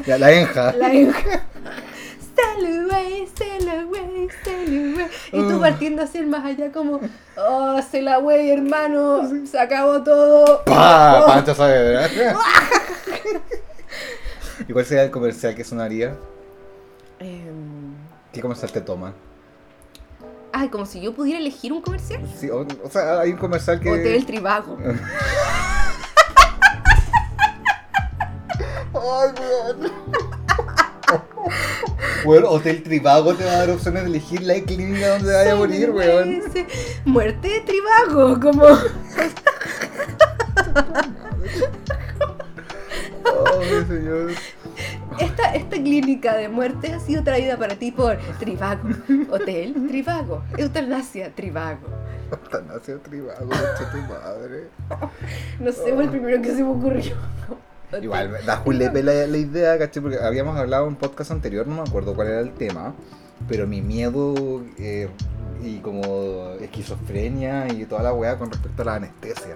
La 0.08 0.32
enja. 0.32 0.73
La 0.73 0.91
enja. 0.93 1.43
Sail 2.36 2.86
away, 2.89 3.27
sail 3.38 3.69
away, 3.69 4.27
sail 4.43 4.93
away. 4.95 5.08
Y 5.32 5.39
tú 5.47 5.56
Ah. 5.58 5.60
partiendo 5.62 6.01
hacia 6.03 6.19
el 6.21 6.27
más 6.27 6.43
allá 6.45 6.71
como, 6.71 6.99
oh, 7.38 7.79
sail 7.91 8.08
away, 8.08 8.49
hermano, 8.49 9.21
se 9.45 9.60
acabó 9.60 10.01
todo. 10.03 10.63
¡Pah! 10.65 11.43
Oh. 11.47 11.53
Saavedra. 11.56 12.10
¿Y 14.67 14.73
cuál 14.73 14.86
sería 14.86 15.03
el 15.03 15.12
comercial 15.12 15.53
que 15.56 15.63
sonaría? 15.63 16.15
Em, 17.19 17.93
¿Qué 18.32 18.41
comercial 18.41 18.71
te 18.71 18.82
toman? 18.82 19.13
ay, 20.56 20.69
como 20.69 20.86
si 20.86 21.01
yo 21.01 21.13
pudiera 21.15 21.39
elegir 21.39 21.73
un 21.73 21.82
comercial. 21.82 22.21
Sí, 22.39 22.47
o, 22.49 22.65
o 22.84 22.89
sea, 22.89 23.19
hay 23.21 23.32
un 23.32 23.38
comercial 23.38 23.79
que. 23.79 23.89
Hotel 23.89 24.23
Tribago. 24.25 24.77
Ay, 29.03 29.29
weón. 29.39 29.91
Weón, 32.25 32.45
Hotel 32.47 32.81
Tribago 32.83 33.35
te 33.35 33.43
va 33.43 33.51
a 33.51 33.57
dar 33.57 33.69
opciones 33.71 34.03
de 34.03 34.09
elegir 34.09 34.41
la 34.43 34.53
clínica 34.61 35.17
donde 35.17 35.33
vaya 35.33 35.51
a 35.51 35.55
morir, 35.55 35.91
weón. 35.91 36.41
Muerte 37.03 37.49
de 37.49 37.59
Tribago, 37.61 38.39
como... 38.39 38.65
Ay, 43.25 43.85
señor. 43.87 44.31
Esta, 45.19 45.53
esta 45.53 45.75
clínica 45.75 46.35
de 46.35 46.47
muerte 46.47 46.93
ha 46.93 46.99
sido 46.99 47.23
traída 47.23 47.57
para 47.57 47.75
ti 47.75 47.91
por 47.91 48.17
Tribago. 48.39 48.87
Hotel 49.29 49.73
Tribago. 49.89 50.43
Eutanasia 50.57 51.35
Tribago. 51.35 51.87
Eutanasia 52.31 52.97
Tribago, 52.99 53.49
tu 53.91 53.97
madre. 54.13 54.69
No 55.59 55.71
sé, 55.71 55.93
fue 55.93 56.05
el 56.05 56.09
primero 56.09 56.41
que 56.41 56.55
se 56.55 56.63
me 56.63 56.69
ocurrió. 56.69 57.15
Igual, 58.01 58.38
da 58.45 58.58
julepe 58.58 59.03
la, 59.03 59.27
la 59.27 59.38
idea, 59.38 59.77
¿cachai? 59.77 60.01
Porque 60.01 60.17
habíamos 60.19 60.58
hablado 60.58 60.84
en 60.84 60.89
un 60.89 60.95
podcast 60.95 61.32
anterior, 61.32 61.67
no 61.67 61.75
me 61.75 61.82
acuerdo 61.88 62.13
cuál 62.13 62.27
era 62.27 62.39
el 62.39 62.53
tema, 62.53 62.93
pero 63.47 63.67
mi 63.67 63.82
miedo 63.82 64.63
eh, 64.79 65.10
y 65.63 65.77
como 65.77 66.53
esquizofrenia 66.62 67.67
y 67.71 67.86
toda 67.86 68.03
la 68.03 68.13
weá 68.13 68.38
con 68.38 68.51
respecto 68.51 68.82
a 68.82 68.86
la 68.86 68.95
anestesia. 68.95 69.56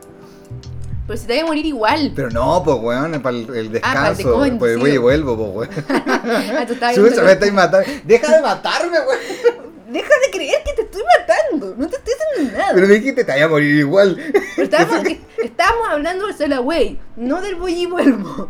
Pero 1.05 1.17
si 1.17 1.25
te 1.25 1.35
vas 1.35 1.43
a 1.43 1.45
morir 1.47 1.65
igual. 1.65 2.11
Pero 2.15 2.29
no, 2.31 2.61
pues 2.65 2.77
weón, 2.81 3.21
para 3.21 3.35
el, 3.37 3.49
el 3.55 3.67
Ah, 3.81 4.11
descanso. 4.11 4.57
pues 4.59 4.77
voy 4.77 4.91
y 4.91 4.97
vuelvo, 4.97 5.37
pues 5.55 5.69
weón. 5.69 5.85
Ah, 6.19 6.65
tú 6.67 6.73
estabas 6.73 6.95
Chucha, 6.95 7.07
viendo- 7.07 7.23
me 7.23 7.31
estáis 7.31 7.53
matando. 7.53 7.89
Deja 8.03 8.35
de 8.35 8.41
matarme, 8.41 8.97
weón. 8.99 9.67
Deja 9.89 10.09
de 10.25 10.31
creer 10.31 10.63
que 10.65 10.73
te 10.73 10.81
estoy 10.81 11.01
matando. 11.17 11.75
No 11.77 11.87
te 11.87 11.95
estoy 11.95 12.13
haciendo 12.13 12.57
nada. 12.57 12.71
Pero 12.73 12.87
me 12.87 12.93
dijiste 12.95 13.23
te 13.23 13.31
vaya 13.31 13.45
a 13.45 13.47
morir 13.47 13.73
igual. 13.75 14.17
Pero 14.55 14.63
estábamos, 14.63 15.07
estábamos 15.47 15.87
hablando 15.89 16.27
del 16.27 16.35
Solaway, 16.35 16.99
no 17.15 17.41
del 17.41 17.55
voy 17.55 17.73
y 17.73 17.85
vuelvo. 17.85 18.49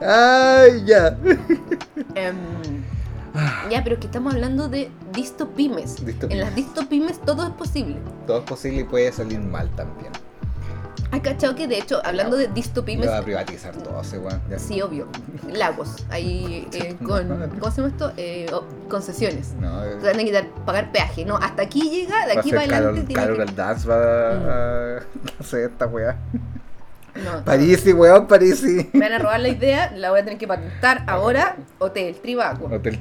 Ay, 0.00 0.84
ya. 0.84 1.16
Em, 2.14 2.36
ya, 3.70 3.82
pero 3.82 3.94
es 3.94 4.00
que 4.00 4.06
estamos 4.06 4.34
hablando 4.34 4.68
de. 4.68 4.90
Distopymes. 5.12 5.96
En 6.28 6.40
las 6.40 6.54
distopymes 6.54 7.20
todo 7.20 7.44
es 7.44 7.50
posible. 7.50 7.96
Todo 8.26 8.38
es 8.38 8.44
posible 8.44 8.80
y 8.80 8.84
puede 8.84 9.12
salir 9.12 9.40
mal 9.40 9.70
también. 9.76 10.12
¿Has 11.14 11.20
cachado 11.20 11.54
que 11.54 11.68
de 11.68 11.78
hecho, 11.78 12.00
hablando 12.04 12.36
de 12.36 12.48
Me 12.48 12.54
distopymes, 12.54 13.08
va 13.08 13.18
a 13.18 13.22
privatizar 13.22 13.72
todo 13.76 14.00
ese 14.00 14.18
weón. 14.18 14.40
Sí, 14.56 14.82
obvio, 14.82 15.06
lagos, 15.52 16.04
ahí 16.10 16.66
eh, 16.72 16.96
con, 17.06 17.28
¿cómo 17.60 17.70
se 17.70 17.76
llama 17.82 17.88
esto? 17.88 18.12
Eh, 18.16 18.46
oh, 18.52 18.64
concesiones. 18.88 19.52
No, 19.60 19.84
eh, 19.84 19.96
Te 20.00 20.06
van 20.08 20.18
a 20.18 20.24
quitar, 20.24 20.48
pagar 20.66 20.90
peaje. 20.90 21.24
No, 21.24 21.36
hasta 21.36 21.62
aquí 21.62 21.88
llega, 21.88 22.26
de 22.26 22.34
va 22.34 22.38
a 22.38 22.40
aquí 22.40 22.50
ser 22.50 22.58
para 22.58 22.78
adelante 22.78 23.00
Carol, 23.00 23.06
tiene 23.06 23.22
Carol 23.22 23.36
que... 23.36 23.42
el 23.44 23.54
Dance 23.54 23.88
va 23.88 23.94
a, 23.94 24.96
a 24.96 25.00
hacer 25.38 25.70
esta 25.70 25.86
weá. 25.86 26.18
No, 27.22 27.44
Parisi, 27.44 27.92
weón, 27.92 28.26
Parisi. 28.26 28.90
me 28.92 29.00
van 29.00 29.12
a 29.12 29.18
robar 29.18 29.40
la 29.40 29.48
idea, 29.48 29.92
la 29.94 30.10
voy 30.10 30.20
a 30.20 30.24
tener 30.24 30.38
que 30.38 30.48
patentar 30.48 31.04
ahora. 31.06 31.56
Hotel 31.78 32.16
Tribaco. 32.20 32.66
Hotel. 32.66 32.98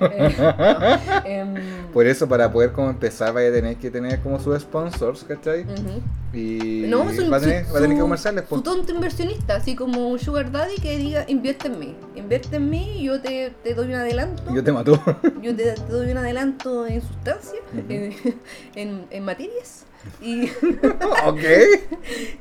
Eh, 0.00 0.34
no, 0.38 1.24
em, 1.26 1.54
Por 1.92 2.06
eso, 2.06 2.26
para 2.28 2.50
poder 2.50 2.72
como 2.72 2.88
empezar, 2.88 3.32
vaya 3.34 3.48
a 3.48 3.52
tener 3.52 3.76
que 3.76 3.90
tener 3.90 4.20
como 4.20 4.40
sus 4.40 4.60
sponsors, 4.62 5.24
¿cachai? 5.24 5.62
ujú. 5.64 6.00
Y 6.32 6.84
No, 6.86 7.12
su, 7.12 7.28
va, 7.30 7.36
a 7.38 7.40
tener, 7.40 7.66
su- 7.66 7.72
va 7.72 7.78
a 7.78 7.82
tener 7.82 7.96
que 7.96 7.96
su- 7.96 8.02
comerciales, 8.02 8.44
Su 8.44 8.48
pues. 8.50 8.62
tonto 8.62 8.92
inversionista, 8.92 9.56
así 9.56 9.74
como 9.74 10.08
un 10.08 10.18
sugar 10.18 10.50
daddy 10.52 10.76
que 10.76 10.96
diga, 10.96 11.24
invierte 11.28 11.66
en 11.66 11.78
mí. 11.78 11.96
Invierte 12.14 12.56
en 12.56 12.70
mí, 12.70 13.02
yo 13.02 13.20
te, 13.20 13.52
te 13.62 13.74
doy 13.74 13.88
un 13.88 13.94
adelanto. 13.96 14.42
Y 14.50 14.54
yo 14.54 14.64
te 14.64 14.72
mató. 14.72 14.92
Yo 15.42 15.54
te, 15.56 15.72
te 15.72 15.92
doy 15.92 16.10
un 16.12 16.18
adelanto 16.18 16.86
en 16.86 17.00
sustancias, 17.02 17.62
Ujú. 17.74 17.84
en, 17.92 18.14
en, 18.76 19.06
en 19.10 19.24
materias. 19.24 19.84
Y, 20.22 20.44
ok. 21.26 21.40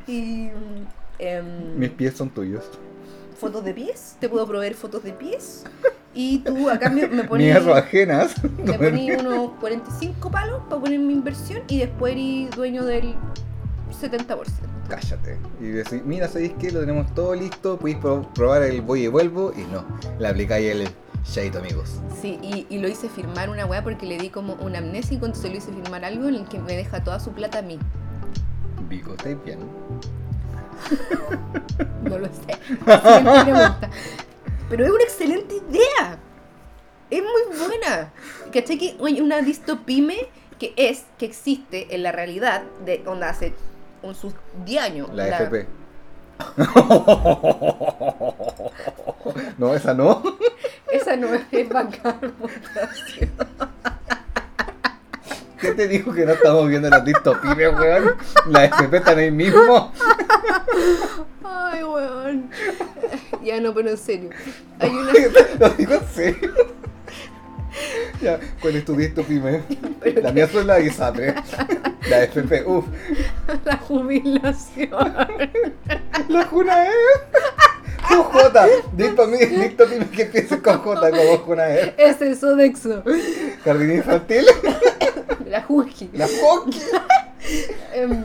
y 0.08 0.50
em, 1.20 1.78
Mis 1.78 1.90
pies 1.92 2.16
son 2.16 2.30
tuyos. 2.30 2.64
fotos 3.38 3.64
de 3.64 3.74
pies. 3.74 4.18
Te 4.20 4.28
puedo 4.28 4.46
proveer 4.48 4.74
fotos 4.74 5.04
de 5.04 5.14
pies. 5.14 5.64
Y 6.14 6.40
tú 6.40 6.70
a 6.70 6.78
cambio 6.80 7.08
me 7.10 7.24
pones... 7.28 7.56
Ajenas. 7.68 8.34
Me 8.66 8.74
poní 8.78 9.12
unos 9.12 9.52
45 9.60 10.32
palos 10.32 10.62
para 10.70 10.82
poner 10.82 11.00
mi 11.00 11.14
inversión 11.14 11.62
y 11.68 11.80
después 11.80 12.14
eres 12.14 12.52
dueño 12.56 12.84
del 12.84 13.14
70%. 14.02 14.46
Cállate. 14.90 15.38
Y 15.62 15.66
decís, 15.66 16.02
mira, 16.04 16.28
¿sabéis 16.28 16.54
qué? 16.60 16.72
Lo 16.72 16.80
tenemos 16.80 17.14
todo 17.14 17.36
listo. 17.36 17.78
Podéis 17.78 17.98
pro- 18.00 18.28
probar 18.34 18.64
el 18.64 18.82
voy 18.82 19.04
y 19.04 19.08
vuelvo. 19.08 19.54
Y 19.56 19.62
no, 19.72 19.86
le 20.20 20.28
aplicáis 20.28 20.72
el 20.72 20.90
shade, 21.26 21.58
amigos. 21.60 22.00
Sí, 22.22 22.40
y, 22.42 22.66
y 22.70 22.80
lo 22.80 22.88
hice 22.88 23.08
firmar 23.08 23.50
una 23.50 23.66
weá 23.68 23.84
porque 23.84 24.06
le 24.08 24.18
di 24.18 24.30
como 24.30 24.56
un 24.56 24.76
amnésico, 24.76 25.26
entonces 25.28 25.52
lo 25.52 25.58
hice 25.58 25.72
firmar 25.72 26.04
algo 26.06 26.28
en 26.28 26.36
el 26.36 26.46
que 26.46 26.60
me 26.60 26.76
deja 26.76 27.04
toda 27.04 27.20
su 27.20 27.32
plata 27.34 27.60
a 27.60 27.62
mí. 27.62 27.78
Vico, 28.90 29.12
¿estáis 29.14 29.38
bien? 29.46 29.60
No 32.04 32.18
lo 32.18 32.28
sé. 32.28 32.58
Pregunta. 32.86 33.90
Pero 34.70 34.86
es 34.86 34.92
una 34.92 35.04
excelente 35.04 35.56
idea. 35.56 36.20
Es 37.10 37.22
muy 37.22 37.58
buena. 37.58 38.12
¿Cachai 38.54 38.78
que 38.78 38.96
hay 39.04 39.20
una 39.22 39.42
distopime 39.42 40.28
que 40.60 40.74
es, 40.76 41.06
que 41.18 41.26
existe 41.26 41.96
en 41.96 42.04
la 42.04 42.12
realidad 42.12 42.64
de 42.86 43.02
onda 43.06 43.30
hace 43.30 43.54
un 44.04 44.14
sus 44.16 44.34
10 44.66 44.84
años? 44.84 45.10
La 45.14 45.28
FP. 45.28 45.68
no, 49.58 49.74
esa 49.74 49.94
no. 49.94 50.24
Esa 50.92 51.16
no 51.18 51.28
es 51.34 51.70
bancar 51.70 52.20
votación. 52.40 53.32
¿Qué 55.60 55.74
te 55.74 55.88
dijo 55.88 56.14
que 56.14 56.26
no 56.26 56.34
estamos 56.34 56.68
viendo 56.68 56.90
las 56.90 57.04
distopías, 57.04 57.58
weón? 57.78 58.16
La 58.48 58.66
FP 58.66 58.98
están 58.98 59.18
ahí 59.18 59.32
mismo. 59.32 59.92
Ay, 61.44 61.84
weón. 61.84 62.50
Ya 63.44 63.60
no, 63.60 63.74
pero 63.74 63.90
en 63.90 63.98
serio. 63.98 64.30
Hay 64.80 64.90
una. 64.90 65.12
Lo 65.60 65.70
digo 65.70 65.94
en 65.94 66.08
serio. 66.14 66.54
Ya, 68.22 68.40
¿cuál 68.62 68.76
es 68.76 68.86
tu 68.86 68.96
distopime? 68.96 69.62
La 70.22 70.32
mía 70.32 70.48
son 70.48 70.68
la 70.68 70.80
ISAPRE. 70.80 71.36
La 72.10 72.24
FP, 72.24 72.64
uff. 72.66 72.86
La 73.64 73.78
jubilación. 73.78 75.16
La 76.28 76.46
Juna 76.46 76.88
E. 76.88 76.92
Con 78.08 78.24
J. 78.24 78.68
Distopime, 78.94 79.46
distopime 79.46 80.10
que 80.10 80.22
empiece 80.24 80.62
con 80.62 80.78
J 80.80 81.12
como 81.12 81.38
Juna 81.40 81.70
E. 81.70 81.96
Es 81.98 82.22
el 82.22 82.38
Sodexo. 82.38 83.04
Jardín 83.64 83.92
infantil. 83.92 84.46
La 85.46 85.62
Juji. 85.64 86.10
La 86.14 86.28
Hockey. 86.28 86.82
Em, 87.94 88.24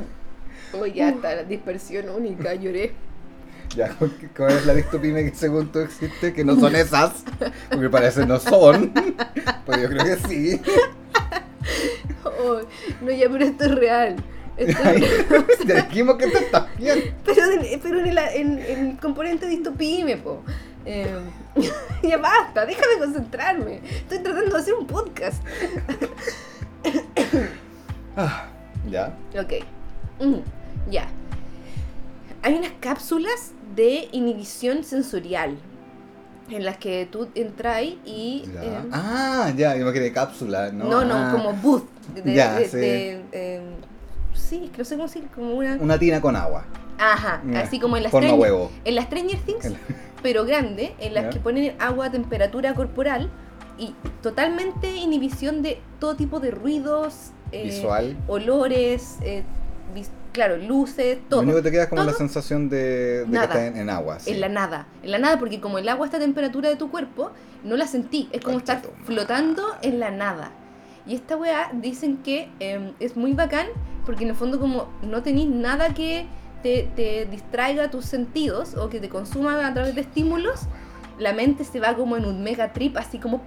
oh, 0.74 0.86
ya 0.86 1.08
está, 1.08 1.34
la 1.34 1.44
dispersión 1.44 2.08
única, 2.10 2.54
lloré. 2.54 2.92
Ya, 3.74 3.96
¿cuál 4.36 4.52
es 4.52 4.66
la 4.66 4.74
distopime 4.74 5.24
que 5.24 5.34
según 5.34 5.72
tú 5.72 5.80
existe? 5.80 6.32
Que 6.32 6.44
no 6.44 6.58
son 6.60 6.76
esas. 6.76 7.24
Porque 7.70 7.88
parece 7.88 8.26
no 8.26 8.38
son. 8.38 8.92
Pues 9.64 9.82
yo 9.82 9.88
creo 9.88 10.04
que 10.04 10.28
sí. 10.28 10.60
Oh, 12.24 12.60
no, 13.00 13.10
ya, 13.10 13.28
pero 13.30 13.44
esto 13.44 13.64
es 13.64 13.74
real. 13.74 14.16
Esto 14.56 14.82
es 14.82 14.86
Ay, 14.86 15.00
real. 15.00 15.46
Ya 15.66 15.82
dijimos 15.82 16.16
que 16.16 16.24
esto 16.26 16.38
está 16.38 16.68
bien. 16.78 17.14
Pero, 17.24 17.50
en- 17.50 17.80
pero 17.80 17.98
en, 18.00 18.06
el, 18.06 18.18
en- 18.18 18.58
en 18.58 18.86
el 18.90 18.96
componente 18.98 19.46
distopime, 19.46 20.16
po. 20.18 20.42
Em, 20.84 21.24
ya 22.02 22.18
basta, 22.18 22.64
déjame 22.66 22.98
concentrarme. 22.98 23.80
Estoy 23.84 24.18
tratando 24.18 24.50
de 24.54 24.58
hacer 24.62 24.74
un 24.74 24.86
podcast. 24.86 25.42
Ah, 28.16 28.46
ya. 28.88 29.12
Ok. 29.36 29.52
Mm, 30.20 30.38
ya. 30.90 31.06
Hay 32.42 32.54
unas 32.54 32.72
cápsulas 32.80 33.52
de 33.74 34.08
inhibición 34.12 34.84
sensorial 34.84 35.56
en 36.48 36.64
las 36.64 36.76
que 36.76 37.08
tú 37.10 37.28
entras 37.34 37.82
y. 38.04 38.44
Ya. 38.54 38.62
em, 38.62 38.90
Ah, 38.92 39.52
ya, 39.56 39.76
yo 39.76 39.84
me 39.86 39.92
quedé 39.92 40.12
cápsula, 40.12 40.70
¿no? 40.70 40.84
no, 40.84 41.04
no, 41.04 41.14
Ah, 41.14 41.30
como 41.32 41.54
booth. 41.54 41.88
De, 42.14 42.34
Ya, 42.34 42.54
de- 42.58 42.68
sí. 42.68 42.76
de, 42.76 43.10
em, 43.32 43.62
sí, 44.44 44.70
no 44.76 44.84
sé 44.84 44.94
cómo 44.96 45.06
decir, 45.08 45.24
como 45.34 45.54
una. 45.54 45.76
Una 45.80 45.98
tina 45.98 46.20
con 46.20 46.36
agua. 46.36 46.64
Ajá, 46.98 47.42
Ya. 47.50 47.60
así 47.60 47.80
como 47.80 47.96
en 47.96 48.04
las 48.04 48.12
Stranger- 48.12 48.38
huevo. 48.38 48.70
En 48.84 48.94
las 48.94 49.06
Stranger 49.06 49.38
Things, 49.40 49.64
El- 49.64 49.76
pero 50.22 50.44
grande, 50.44 50.94
en 51.00 51.14
las 51.14 51.24
Ya. 51.24 51.30
que 51.30 51.40
ponen 51.40 51.74
agua 51.80 52.06
a 52.06 52.10
temperatura 52.10 52.74
corporal 52.74 53.30
y 53.78 53.94
totalmente 54.22 54.94
inhibición 54.96 55.62
de 55.62 55.80
todo 55.98 56.14
tipo 56.14 56.38
de 56.40 56.50
ruidos, 56.52 57.32
eh, 57.52 57.64
Visual. 57.64 58.16
olores, 58.28 59.16
eh, 59.22 59.42
vis- 59.94 60.10
claro, 60.32 60.56
luces, 60.56 61.18
todo. 61.28 61.40
Lo 61.42 61.46
único 61.48 61.58
que 61.58 61.62
te 61.64 61.70
queda 61.72 61.82
es 61.84 61.88
como 61.88 62.02
todo 62.02 62.12
la 62.12 62.16
sensación 62.16 62.68
de, 62.68 62.78
de 63.20 63.24
que 63.24 63.30
Nada. 63.32 63.44
está 63.46 63.66
en, 63.66 63.76
en 63.76 63.90
agua. 63.90 64.20
sí. 64.20 64.30
En 64.30 64.40
la 64.40 64.48
nada, 64.48 64.86
en 65.02 65.10
la 65.10 65.18
nada, 65.18 65.38
porque 65.38 65.60
como 65.60 65.78
el 65.78 65.88
agua 65.88 66.06
está 66.06 66.18
a 66.18 66.20
temperatura 66.20 66.68
de 66.68 66.76
tu 66.76 66.90
cuerpo, 66.90 67.32
no 67.64 67.76
la 67.76 67.86
sentí, 67.88 68.28
es 68.32 68.40
como 68.40 68.58
Concha 68.58 68.74
estar 68.74 68.90
flotando 69.04 69.64
en 69.82 69.98
la 69.98 70.10
nada. 70.12 70.52
Y 71.06 71.14
esta 71.16 71.36
weá 71.36 71.70
dicen 71.74 72.18
que 72.18 72.48
em, 72.60 72.92
es 73.00 73.16
muy 73.16 73.32
bacán, 73.32 73.66
porque 74.04 74.24
en 74.24 74.30
el 74.30 74.36
fondo 74.36 74.58
como 74.58 74.88
no 75.02 75.22
tenéis 75.22 75.48
nada 75.48 75.94
que 75.94 76.26
te, 76.62 76.88
te 76.96 77.26
distraiga 77.26 77.90
tus 77.90 78.04
sentidos 78.04 78.74
o 78.74 78.88
que 78.88 79.00
te 79.00 79.08
consuma 79.08 79.66
a 79.66 79.74
través 79.74 79.94
de 79.94 80.00
estímulos, 80.02 80.62
la 81.18 81.32
mente 81.32 81.64
se 81.64 81.80
va 81.80 81.94
como 81.94 82.16
en 82.16 82.24
un 82.24 82.42
mega 82.42 82.72
trip, 82.72 82.96
así 82.96 83.18
como... 83.18 83.42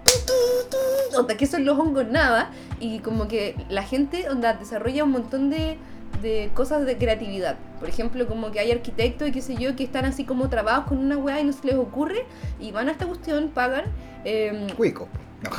Onda, 1.17 1.35
que 1.35 1.47
son 1.47 1.65
los 1.65 1.77
hongos 1.79 2.07
nada, 2.07 2.51
y 2.79 2.99
como 2.99 3.27
que 3.27 3.55
la 3.69 3.83
gente 3.83 4.29
onda, 4.29 4.53
desarrolla 4.53 5.03
un 5.03 5.11
montón 5.11 5.49
de, 5.49 5.77
de 6.21 6.51
cosas 6.53 6.85
de 6.85 6.97
creatividad. 6.97 7.57
Por 7.79 7.89
ejemplo, 7.89 8.27
como 8.27 8.51
que 8.51 8.59
hay 8.59 8.71
arquitectos 8.71 9.27
y 9.27 9.31
qué 9.31 9.41
sé 9.41 9.55
yo, 9.55 9.75
que 9.75 9.83
están 9.83 10.05
así 10.05 10.23
como 10.25 10.49
trabados 10.49 10.85
con 10.85 10.99
una 10.99 11.17
weá 11.17 11.41
y 11.41 11.43
no 11.43 11.53
se 11.53 11.65
les 11.67 11.75
ocurre, 11.75 12.25
y 12.59 12.71
van 12.71 12.87
a 12.89 12.91
esta 12.91 13.05
cuestión, 13.05 13.49
pagan. 13.49 13.85
em, 14.23 14.69
Cuico. 14.71 15.07
No. 15.43 15.49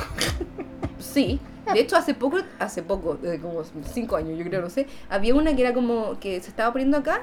Sí, 0.98 1.40
de 1.74 1.80
hecho 1.80 1.96
hace 1.96 2.14
poco, 2.14 2.38
hace 2.58 2.82
poco, 2.82 3.16
desde 3.20 3.40
como 3.40 3.62
cinco 3.92 4.16
años 4.16 4.38
yo 4.38 4.44
creo, 4.44 4.60
no 4.60 4.70
sé, 4.70 4.86
había 5.08 5.34
una 5.34 5.54
que 5.54 5.62
era 5.62 5.72
como 5.74 6.18
que 6.20 6.40
se 6.40 6.48
estaba 6.50 6.72
poniendo 6.72 6.96
acá, 6.98 7.22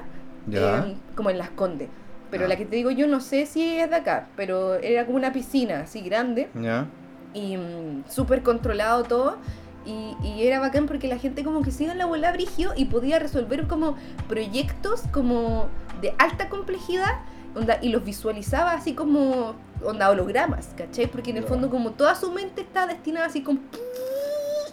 em, 0.50 0.94
como 1.14 1.30
en 1.30 1.38
Las 1.38 1.50
Condes. 1.50 1.88
Pero 2.30 2.44
Ah. 2.44 2.48
la 2.48 2.56
que 2.56 2.64
te 2.66 2.76
digo 2.76 2.90
yo 2.90 3.06
no 3.06 3.20
sé 3.20 3.46
si 3.46 3.76
es 3.78 3.88
de 3.90 3.96
acá, 3.96 4.28
pero 4.36 4.74
era 4.74 5.06
como 5.06 5.16
una 5.16 5.32
piscina 5.32 5.80
así 5.80 6.00
grande 6.00 6.48
Ya. 6.60 6.86
y 7.34 7.56
mm, 7.56 8.04
súper 8.08 8.42
controlado 8.42 9.04
todo. 9.04 9.36
Y, 9.84 10.16
y 10.26 10.44
era 10.44 10.58
bacán 10.58 10.86
porque 10.86 11.06
la 11.06 11.16
gente 11.16 11.44
como 11.44 11.62
que 11.62 11.70
se 11.70 11.84
iba 11.84 11.92
en 11.92 11.98
la 11.98 12.06
bola 12.06 12.32
brigio 12.32 12.72
y 12.76 12.86
podía 12.86 13.20
resolver 13.20 13.68
como 13.68 13.94
proyectos 14.28 15.02
como 15.12 15.68
de 16.00 16.12
alta 16.18 16.48
complejidad 16.48 17.20
onda, 17.54 17.78
y 17.80 17.90
los 17.90 18.04
visualizaba 18.04 18.72
así 18.72 18.94
como 18.94 19.54
onda 19.84 20.10
hologramas, 20.10 20.70
¿cachai? 20.76 21.06
Porque 21.06 21.30
en 21.30 21.36
el 21.36 21.44
fondo 21.44 21.70
como 21.70 21.92
toda 21.92 22.16
su 22.16 22.32
mente 22.32 22.62
está 22.62 22.86
destinada 22.88 23.26
así 23.26 23.42
como... 23.42 23.60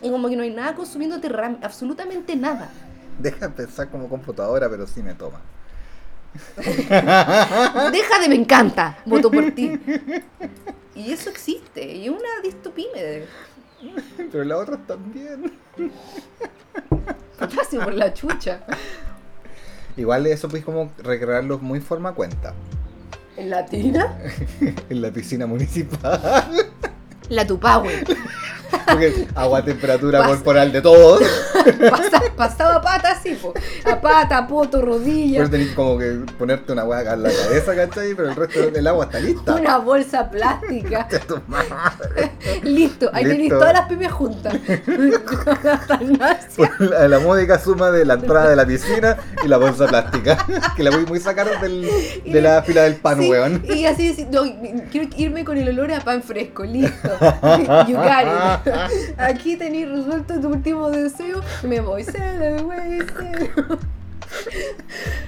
Y 0.03 0.11
como 0.11 0.29
que 0.29 0.35
no 0.35 0.43
hay 0.43 0.49
nada 0.51 0.75
consumiéndote 0.75 1.29
ram- 1.29 1.59
absolutamente 1.63 2.35
nada. 2.35 2.69
Deja 3.19 3.47
de 3.47 3.53
pensar 3.53 3.89
como 3.89 4.09
computadora, 4.09 4.69
pero 4.69 4.85
sí 4.85 5.01
me 5.01 5.13
toma. 5.13 5.39
Deja 6.57 8.19
de 8.21 8.27
me 8.27 8.35
encanta, 8.35 8.97
voto 9.05 9.29
por 9.31 9.51
ti. 9.51 9.79
Y 10.95 11.11
eso 11.11 11.29
existe, 11.29 11.85
y 11.95 12.05
es 12.05 12.09
una 12.11 12.41
distopímede. 12.43 13.27
Pero 14.31 14.43
las 14.43 14.59
otras 14.59 14.79
también. 14.87 15.51
Fantasio 17.37 17.83
por 17.83 17.93
la 17.93 18.13
chucha. 18.13 18.61
Igual 19.95 20.25
eso 20.27 20.49
pues 20.49 20.63
como 20.65 20.91
recrearlo 20.97 21.59
muy 21.59 21.79
forma 21.81 22.13
cuenta. 22.13 22.53
¿En 23.37 23.49
latina? 23.49 24.15
en 24.89 25.01
la 25.01 25.11
piscina 25.11 25.45
municipal. 25.45 26.43
La 27.29 27.45
Tupahue. 27.45 28.03
Porque 28.87 29.27
agua 29.35 29.59
a 29.59 29.65
temperatura 29.65 30.25
corporal 30.25 30.71
de 30.71 30.81
todos. 30.81 31.21
Pasa- 31.89 32.21
pasaba 32.35 32.75
a 32.75 32.81
pata 32.81 33.11
así, 33.11 33.33
po. 33.35 33.53
A 33.85 33.99
pata, 34.01 34.47
poto, 34.47 34.81
rodilla. 34.81 35.39
Pero 35.39 35.49
tenés 35.49 35.73
como 35.73 35.97
que 35.97 36.19
ponerte 36.37 36.71
una 36.73 36.83
hueá 36.83 36.99
acá 36.99 37.13
en 37.13 37.23
la 37.23 37.29
cabeza, 37.31 37.75
¿cachai? 37.75 38.13
Pero 38.15 38.29
el 38.29 38.35
resto 38.35 38.71
del 38.71 38.87
agua 38.87 39.05
está 39.05 39.19
lista. 39.19 39.55
Una 39.55 39.77
bolsa 39.77 40.29
plástica. 40.29 41.07
Listo, 42.63 43.09
ahí 43.13 43.23
tenéis 43.23 43.49
todas 43.49 43.73
las 43.73 43.87
pymes 43.87 44.11
juntas. 44.11 44.53
La, 46.79 47.07
la 47.07 47.19
módica 47.19 47.59
suma 47.59 47.91
de 47.91 48.05
la 48.05 48.15
entrada 48.15 48.49
de 48.49 48.55
la 48.55 48.65
piscina 48.65 49.17
y 49.43 49.47
la 49.47 49.57
bolsa 49.57 49.87
plástica. 49.87 50.37
Que 50.75 50.83
la 50.83 50.91
voy 50.91 51.05
muy 51.05 51.19
sacar 51.19 51.59
del, 51.61 51.87
de 52.25 52.41
la 52.41 52.61
fila 52.63 52.83
del 52.83 52.95
pan, 52.95 53.19
Sí, 53.19 53.29
weón. 53.29 53.63
Y 53.65 53.85
así, 53.85 54.11
así, 54.11 54.27
no, 54.31 54.41
quiero 54.91 55.07
irme 55.17 55.43
con 55.45 55.57
el 55.57 55.69
olor 55.69 55.91
a 55.91 55.99
pan 55.99 56.23
fresco, 56.23 56.63
listo. 56.63 57.09
You 57.87 57.95
got 57.97 58.23
it. 58.62 58.62
Aquí 59.17 59.57
tenéis 59.57 59.89
resuelto 59.89 60.39
tu 60.39 60.49
último 60.49 60.89
deseo. 60.89 61.41
Me 61.63 61.79
voy. 61.79 62.03
Sail 62.03 62.59
away, 62.59 62.99
sail 63.15 63.51
away. 63.57 63.79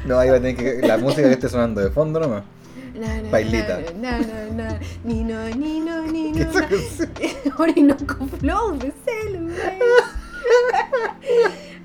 No, 0.06 0.20
ahí 0.20 0.30
va 0.30 0.38
a 0.38 0.42
tener 0.42 0.56
que. 0.56 0.88
La 0.88 0.98
música 0.98 1.24
que 1.24 1.34
esté 1.34 1.50
sonando 1.50 1.82
de 1.82 1.90
fondo 1.90 2.20
nomás. 2.20 2.44
Na, 2.96 3.22
na, 3.22 3.30
Bailita. 3.30 3.80
Na, 4.00 4.20
na, 4.20 4.46
na, 4.56 4.80
ni 5.04 5.24
no, 5.24 5.50
ni 5.50 5.82
no, 5.82 6.06
Flow 8.40 8.78
de. 8.78 8.94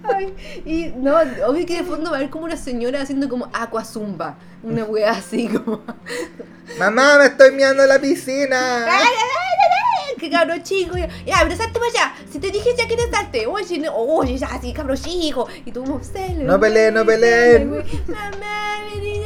Ay, 0.02 0.34
y 0.64 0.92
no, 0.96 1.14
obvio 1.46 1.66
que 1.66 1.78
de 1.78 1.84
fondo 1.84 2.10
va 2.10 2.16
a 2.16 2.20
haber 2.20 2.30
como 2.30 2.44
una 2.44 2.56
señora 2.56 3.02
haciendo 3.02 3.28
como 3.28 3.50
aqua 3.52 3.84
zumba. 3.84 4.36
Una 4.62 4.84
wea 4.84 5.12
así 5.12 5.48
como. 5.48 5.82
Mamá, 6.78 7.18
me 7.18 7.26
estoy 7.26 7.52
mirando 7.52 7.84
la 7.86 7.98
piscina. 7.98 8.86
Que 10.18 10.31
cabro 10.31 10.55
chico, 10.62 10.96
ya, 10.96 11.09
ya, 11.25 11.37
pero 11.42 11.57
salte 11.57 11.79
para 11.79 11.90
allá. 11.90 12.14
Si 12.31 12.38
te 12.38 12.51
dije 12.51 12.70
ya 12.77 12.87
que 12.88 12.96
te 12.96 13.11
salte, 13.11 13.46
oye, 13.46 13.79
no, 13.79 13.94
oye, 13.94 14.37
ya, 14.38 14.49
sí, 14.61 14.73
cabro 14.73 14.96
chico. 14.96 15.46
Y 15.64 15.73
tú, 15.73 16.01
"Cele, 16.03 16.44
No 16.44 16.59
peleen, 16.61 16.94
no 16.94 17.05
peleen". 17.05 17.70
Mamá, 17.70 18.79
vení, 18.94 19.20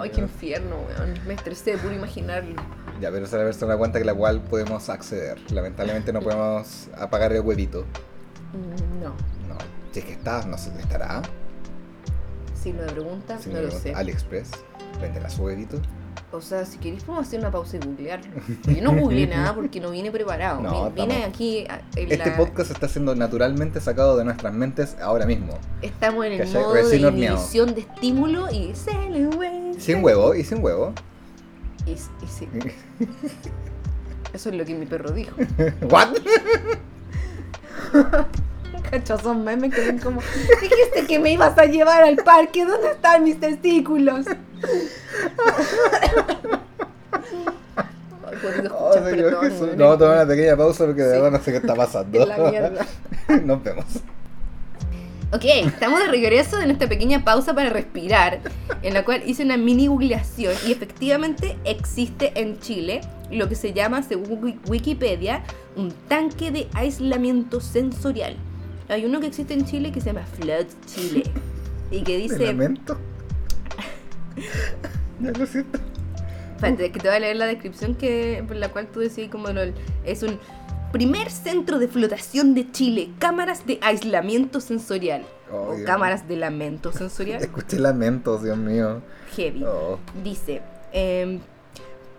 Ay, 0.00 0.10
qué 0.10 0.20
infierno, 0.20 0.76
weón. 0.88 1.14
Me 1.26 1.34
estresé 1.34 1.72
de 1.72 1.78
puro 1.78 1.94
imaginarlo. 1.94 2.54
Ya, 3.00 3.10
pero 3.10 3.24
esa 3.26 3.36
es 3.36 3.40
la 3.40 3.44
versión 3.44 3.68
de 3.68 3.74
la 3.74 3.78
cuenta 3.78 3.98
que 3.98 4.04
la 4.04 4.14
cual 4.14 4.40
podemos 4.42 4.88
acceder. 4.88 5.38
Lamentablemente 5.52 6.12
no 6.12 6.20
podemos 6.20 6.88
apagar 6.98 7.32
el 7.32 7.40
huevito. 7.42 7.84
Mm, 8.52 9.02
No, 9.02 9.08
No. 9.48 9.58
Si 9.92 10.00
es 10.00 10.04
que 10.06 10.12
está, 10.12 10.44
no 10.46 10.56
sé 10.58 10.70
estará. 10.80 11.22
si 12.60 12.72
me 12.72 12.82
preguntan, 12.84 13.40
Si 13.42 13.48
no 13.50 13.56
me 13.56 13.62
lo 13.62 13.68
pregunto, 13.68 13.88
sé. 13.90 13.94
AliExpress. 13.94 14.50
¿Venderá 15.00 15.28
su 15.28 15.42
huevito? 15.42 15.80
O 16.30 16.40
sea, 16.40 16.64
si 16.64 16.78
queréis 16.78 17.04
podemos 17.04 17.26
hacer 17.26 17.40
una 17.40 17.50
pausa 17.50 17.76
y 17.76 17.80
googlear. 17.80 18.20
Yo 18.64 18.82
no 18.82 18.92
googleé 18.98 19.26
nada 19.26 19.54
porque 19.54 19.80
no 19.80 19.90
vine 19.90 20.10
preparado. 20.10 20.60
No, 20.62 20.90
Vi- 20.90 21.02
vine 21.02 21.24
aquí 21.24 21.66
en 21.96 22.10
Este 22.12 22.30
la- 22.30 22.36
podcast 22.36 22.70
está 22.70 22.88
siendo 22.88 23.14
naturalmente 23.14 23.80
sacado 23.80 24.16
de 24.16 24.24
nuestras 24.24 24.52
mentes 24.54 24.96
ahora 25.02 25.26
mismo. 25.26 25.58
Estamos 25.82 26.24
en 26.26 26.32
el 26.32 26.38
¿Cachai? 26.38 26.62
modo 26.62 26.74
Recién 26.74 27.02
de 27.02 27.06
horneado. 27.08 27.36
inhibición 27.36 27.74
de 27.74 27.80
estímulo 27.82 28.50
y. 28.50 28.72
Sin 29.78 30.02
huevo 30.04 30.34
y 30.34 30.44
sin 30.44 30.62
huevo. 30.64 30.92
Y, 31.86 31.90
y 31.92 31.98
sí. 32.28 32.48
Eso 34.32 34.48
es 34.48 34.54
lo 34.54 34.64
que 34.64 34.74
mi 34.74 34.86
perro 34.86 35.10
dijo. 35.10 35.36
¿What? 35.90 36.08
Cacho, 38.90 39.18
son 39.18 39.44
memes 39.44 39.74
que 39.74 39.80
ven 39.80 39.98
como. 39.98 40.20
Dijiste 40.60 41.06
que 41.06 41.18
me 41.18 41.32
ibas 41.32 41.56
a 41.58 41.64
llevar 41.66 42.02
al 42.04 42.16
parque. 42.16 42.64
¿Dónde 42.64 42.90
están 42.92 43.24
mis 43.24 43.38
testículos? 43.40 44.26
Oh, 48.24 48.94
escuchar, 48.94 49.10
Señor 49.10 49.30
perdón, 49.40 49.60
weón. 49.60 49.78
No, 49.78 49.98
tomar 49.98 50.16
una 50.16 50.26
pequeña 50.26 50.56
pausa 50.56 50.86
porque 50.86 51.02
de 51.02 51.08
Sí. 51.14 51.20
verdad 51.20 51.30
no 51.38 51.44
sé 51.44 51.50
qué 51.52 51.56
está 51.58 51.74
pasando. 51.74 52.26
Nos 53.44 53.62
vemos. 53.62 53.84
Ok, 55.34 55.44
estamos 55.44 56.00
de 56.00 56.08
regreso 56.08 56.58
de 56.58 56.66
nuestra 56.66 56.88
pequeña 56.88 57.24
pausa 57.24 57.54
para 57.54 57.70
respirar, 57.70 58.40
en 58.82 58.92
la 58.92 59.02
cual 59.04 59.22
hice 59.24 59.44
una 59.44 59.56
mini 59.56 59.86
googleación 59.86 60.54
y 60.66 60.72
efectivamente 60.72 61.56
existe 61.64 62.32
en 62.34 62.58
Chile 62.60 63.00
lo 63.30 63.48
que 63.48 63.54
se 63.54 63.72
llama, 63.72 64.02
según 64.02 64.44
Wi- 64.44 64.58
Wikipedia, 64.68 65.42
un 65.74 65.90
tanque 66.08 66.50
de 66.50 66.68
aislamiento 66.74 67.60
sensorial. 67.62 68.36
Hay 68.90 69.06
uno 69.06 69.20
que 69.20 69.28
existe 69.28 69.54
en 69.54 69.64
Chile 69.64 69.90
que 69.90 70.02
se 70.02 70.12
llama 70.12 70.26
Flood 70.38 70.66
Chile 70.84 71.22
y 71.90 72.02
que 72.02 72.12
¿Me 72.12 72.18
dice, 72.18 72.46
lamento? 72.46 72.98
Ya 75.20 75.30
lo 75.32 75.46
siento. 75.46 75.78
espérate, 76.56 76.90
que 76.92 76.98
te 77.00 77.08
voy 77.08 77.16
a 77.16 77.20
leer 77.20 77.36
la 77.36 77.46
descripción 77.46 77.94
que 77.94 78.42
por 78.46 78.56
la 78.56 78.68
cual 78.70 78.88
tú 78.88 79.00
decís 79.00 79.28
como 79.30 79.48
lo- 79.48 79.62
es 80.04 80.22
un 80.22 80.38
primer 80.92 81.30
centro 81.30 81.78
de 81.78 81.88
flotación 81.88 82.54
de 82.54 82.70
Chile, 82.70 83.10
cámaras 83.18 83.64
de 83.66 83.78
aislamiento 83.82 84.60
sensorial 84.60 85.24
Oh, 85.50 85.68
o 85.70 85.74
Dios. 85.76 85.86
cámaras 85.86 86.26
de 86.28 86.36
lamento 86.36 86.92
sensorial. 86.92 87.40
Escuché 87.42 87.78
lamentos, 87.78 88.42
Dios 88.42 88.56
mío. 88.58 89.00
Heavy. 89.36 89.64
Oh. 89.64 89.98
Dice, 90.24 90.60
em, 90.92 91.40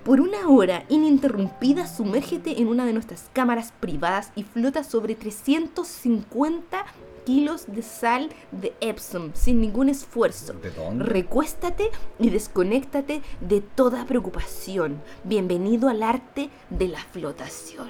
por 0.03 0.19
una 0.21 0.47
hora 0.49 0.83
ininterrumpida 0.89 1.87
sumérgete 1.87 2.59
en 2.61 2.67
una 2.67 2.85
de 2.85 2.93
nuestras 2.93 3.29
cámaras 3.33 3.73
privadas 3.79 4.31
y 4.35 4.43
flota 4.43 4.83
sobre 4.83 5.15
350 5.15 6.85
kilos 7.25 7.65
de 7.67 7.81
sal 7.81 8.29
de 8.51 8.73
Epsom 8.81 9.31
sin 9.33 9.61
ningún 9.61 9.89
esfuerzo. 9.89 10.53
¿De 10.53 10.71
dónde? 10.71 11.05
Recuéstate 11.05 11.89
y 12.19 12.29
desconéctate 12.29 13.21
de 13.41 13.61
toda 13.61 14.05
preocupación. 14.05 15.01
Bienvenido 15.23 15.89
al 15.89 16.03
arte 16.03 16.49
de 16.69 16.87
la 16.87 16.99
flotación. 16.99 17.89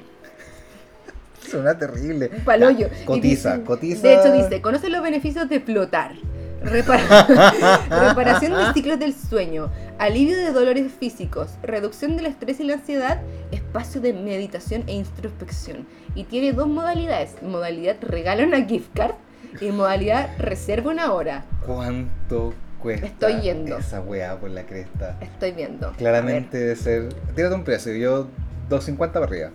Suena 1.49 1.77
terrible. 1.77 2.29
Paloyo. 2.45 2.87
Ya, 2.89 3.05
Cotiza, 3.05 3.53
dice- 3.57 3.65
cotiza. 3.65 4.07
De 4.07 4.13
hecho 4.15 4.31
dice, 4.33 4.61
conoce 4.61 4.89
los 4.89 5.01
beneficios 5.03 5.49
de 5.49 5.59
flotar. 5.59 6.13
Repara- 6.63 7.27
reparación 8.09 8.53
de 8.53 8.73
ciclos 8.73 8.97
del 8.97 9.13
sueño, 9.13 9.69
alivio 9.99 10.37
de 10.37 10.51
dolores 10.51 10.91
físicos, 10.91 11.51
reducción 11.63 12.17
del 12.17 12.25
estrés 12.27 12.59
y 12.59 12.63
la 12.63 12.73
ansiedad, 12.75 13.21
espacio 13.51 14.01
de 14.01 14.13
meditación 14.13 14.83
e 14.87 14.93
introspección. 14.93 15.87
Y 16.15 16.25
tiene 16.25 16.53
dos 16.53 16.67
modalidades, 16.67 17.41
modalidad 17.41 17.97
regala 18.01 18.43
una 18.45 18.63
gift 18.65 18.89
card 18.95 19.15
y 19.61 19.71
modalidad 19.71 20.29
reserva 20.39 20.91
una 20.91 21.13
hora. 21.13 21.45
¿Cuánto 21.65 22.53
cuesta 22.81 23.05
Estoy 23.05 23.41
yendo. 23.41 23.77
esa 23.77 24.01
weá 24.01 24.37
por 24.39 24.49
la 24.49 24.65
cresta? 24.65 25.17
Estoy 25.21 25.51
viendo. 25.51 25.91
Claramente 25.93 26.57
debe 26.57 26.75
ser. 26.75 27.13
Tírate 27.35 27.55
un 27.55 27.63
precio, 27.63 27.93
yo 27.95 28.27
250 28.69 29.13
para 29.19 29.25
arriba. 29.25 29.51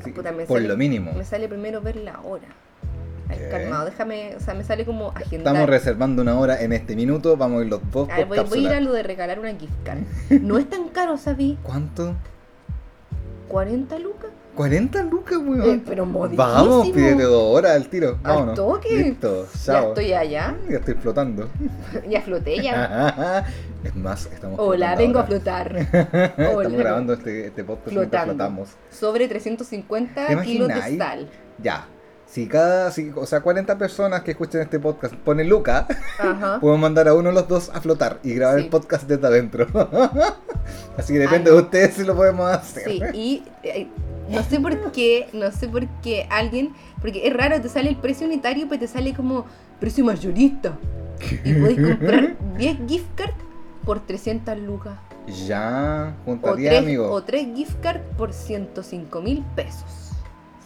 Así, 0.00 0.12
Puta, 0.12 0.32
me 0.32 0.44
por 0.46 0.58
sale- 0.58 0.68
lo 0.68 0.76
mínimo. 0.76 1.12
me 1.12 1.24
sale 1.24 1.46
primero 1.48 1.80
ver 1.82 1.96
la 1.96 2.20
hora. 2.20 2.48
Calmado, 3.50 3.84
déjame, 3.86 4.36
o 4.36 4.40
sea, 4.40 4.54
me 4.54 4.64
sale 4.64 4.84
como 4.84 5.10
agendar. 5.10 5.54
Estamos 5.54 5.68
reservando 5.68 6.22
una 6.22 6.38
hora 6.38 6.60
en 6.62 6.72
este 6.72 6.96
minuto, 6.96 7.36
vamos 7.36 7.60
a 7.60 7.64
ir 7.64 7.70
los 7.70 7.80
dos 7.90 8.08
A 8.10 8.16
ver, 8.16 8.28
por 8.28 8.36
voy, 8.38 8.48
voy 8.48 8.66
a 8.66 8.70
ir 8.70 8.74
a 8.76 8.80
lo 8.80 8.92
de 8.92 9.02
regalar 9.02 9.38
una 9.38 9.54
gift 9.54 9.72
card. 9.84 10.00
No 10.42 10.58
es 10.58 10.68
tan 10.68 10.88
caro, 10.88 11.16
¿sabí? 11.18 11.58
¿Cuánto? 11.62 12.14
¿40 13.48 13.98
lucas? 13.98 14.30
40 14.54 15.02
lucas, 15.04 15.38
weón. 15.38 15.70
Eh, 15.70 15.82
pero 15.86 16.04
modísimo. 16.04 16.42
Vamos, 16.42 16.90
pídete 16.90 17.22
dos 17.22 17.56
horas 17.56 17.72
al 17.72 17.88
tiro. 17.88 18.18
Al 18.22 18.34
Vámonos. 18.34 18.54
toque. 18.56 18.94
Listo, 18.96 19.46
Ya 19.64 19.80
estoy 19.80 20.12
allá. 20.12 20.56
Ya 20.68 20.76
estoy 20.78 20.94
flotando. 20.94 21.48
Ya 22.08 22.20
floté 22.20 22.60
ya. 22.62 23.44
es 23.84 23.94
más, 23.96 24.26
estamos 24.26 24.58
Hola, 24.60 24.96
vengo 24.96 25.18
a 25.18 25.24
flotar. 25.24 25.76
Estamos 25.76 26.72
grabando 26.72 27.12
este, 27.14 27.46
este 27.46 27.64
podcast 27.64 27.88
Flotando. 27.90 28.34
flotamos. 28.34 28.70
Sobre 28.90 29.28
350 29.28 30.26
¿Te 30.26 30.36
kilos 30.42 30.68
de 30.68 30.98
sal. 30.98 31.28
Ya. 31.62 31.86
Si 32.30 32.46
cada, 32.46 32.92
si, 32.92 33.10
o 33.16 33.26
sea, 33.26 33.40
40 33.40 33.76
personas 33.76 34.22
que 34.22 34.30
escuchen 34.30 34.60
este 34.60 34.78
podcast 34.78 35.12
ponen 35.16 35.48
Luca, 35.48 35.88
podemos 36.60 36.78
mandar 36.78 37.08
a 37.08 37.14
uno 37.14 37.30
de 37.30 37.34
los 37.34 37.48
dos 37.48 37.70
a 37.74 37.80
flotar 37.80 38.20
y 38.22 38.34
grabar 38.34 38.58
Sí. 38.58 38.64
el 38.64 38.70
podcast 38.70 39.08
desde 39.08 39.26
adentro. 39.26 39.66
Así 40.96 41.12
que 41.12 41.18
depende 41.18 41.50
de 41.50 41.56
ustedes 41.56 41.94
si 41.94 42.04
lo 42.04 42.14
podemos 42.14 42.48
hacer. 42.50 42.84
Sí, 42.84 43.02
y 43.14 43.42
eh, 43.64 43.88
no 44.28 44.42
sé 44.44 44.60
por 44.60 44.92
qué, 44.92 45.28
no 45.32 45.50
sé 45.50 45.66
por 45.68 45.88
qué 46.02 46.28
alguien, 46.30 46.72
porque 47.00 47.26
es 47.26 47.34
raro, 47.34 47.60
te 47.60 47.68
sale 47.68 47.88
el 47.88 47.96
precio 47.96 48.26
unitario, 48.28 48.66
pero 48.68 48.78
te 48.80 48.86
sale 48.86 49.12
como 49.12 49.46
precio 49.80 50.04
mayorista. 50.04 50.78
Y 51.44 51.52
podéis 51.54 51.80
comprar 51.98 52.36
10 52.56 52.78
gift 52.86 53.06
cards 53.16 53.34
por 53.84 54.06
300 54.06 54.56
lucas. 54.58 54.94
Ya, 55.46 56.14
O 56.22 56.30
juntaría, 56.30 56.70
3, 56.70 56.82
amigo. 56.82 57.10
o 57.10 57.22
tres 57.24 57.46
gift 57.56 57.80
cards 57.82 58.02
por 58.16 58.32
105 58.32 59.20
mil 59.20 59.44
pesos. 59.56 60.12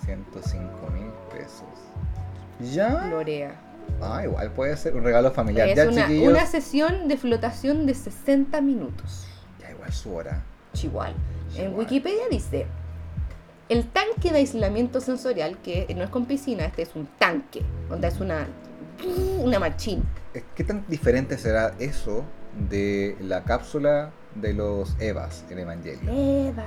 105 0.05 0.91
mil 0.93 1.04
pesos. 1.45 2.73
¿Ya? 2.75 3.07
Lorea. 3.07 3.55
Ah, 4.01 4.23
igual 4.25 4.51
puede 4.53 4.77
ser 4.77 4.97
un 4.97 5.05
regalo 5.05 5.31
familiar. 5.31 5.69
Es 5.69 5.77
ya, 5.77 5.89
una, 5.89 6.07
chiquillos. 6.07 6.33
una 6.33 6.47
sesión 6.47 7.09
de 7.09 7.17
flotación 7.17 7.87
de 7.87 7.95
60 7.95 8.61
minutos. 8.61 9.27
Ya, 9.61 9.71
igual 9.71 9.93
su 9.93 10.15
hora. 10.15 10.43
Igual. 10.83 11.15
En. 11.57 11.75
Wikipedia 11.75 12.25
dice, 12.31 12.67
el 13.69 13.87
tanque 13.89 14.31
de 14.31 14.39
aislamiento 14.39 15.01
sensorial, 15.01 15.59
que 15.59 15.93
no 15.95 16.05
es 16.05 16.11
con 16.11 16.27
piscina, 16.27 16.65
este 16.65 16.83
es 16.83 16.95
un 16.95 17.07
tanque, 17.19 17.63
donde 17.89 18.09
es 18.09 18.21
una, 18.21 18.47
una 19.39 19.59
machín. 19.59 20.03
¿Qué 20.55 20.65
tan 20.65 20.85
diferente 20.89 21.39
será 21.39 21.75
eso 21.79 22.25
de 22.69 23.17
la 23.21 23.45
cápsula 23.45 24.11
de 24.35 24.53
los 24.55 24.97
Evas 24.99 25.45
en 25.51 25.61
Evangelio? 25.61 26.11
Eva. 26.11 26.65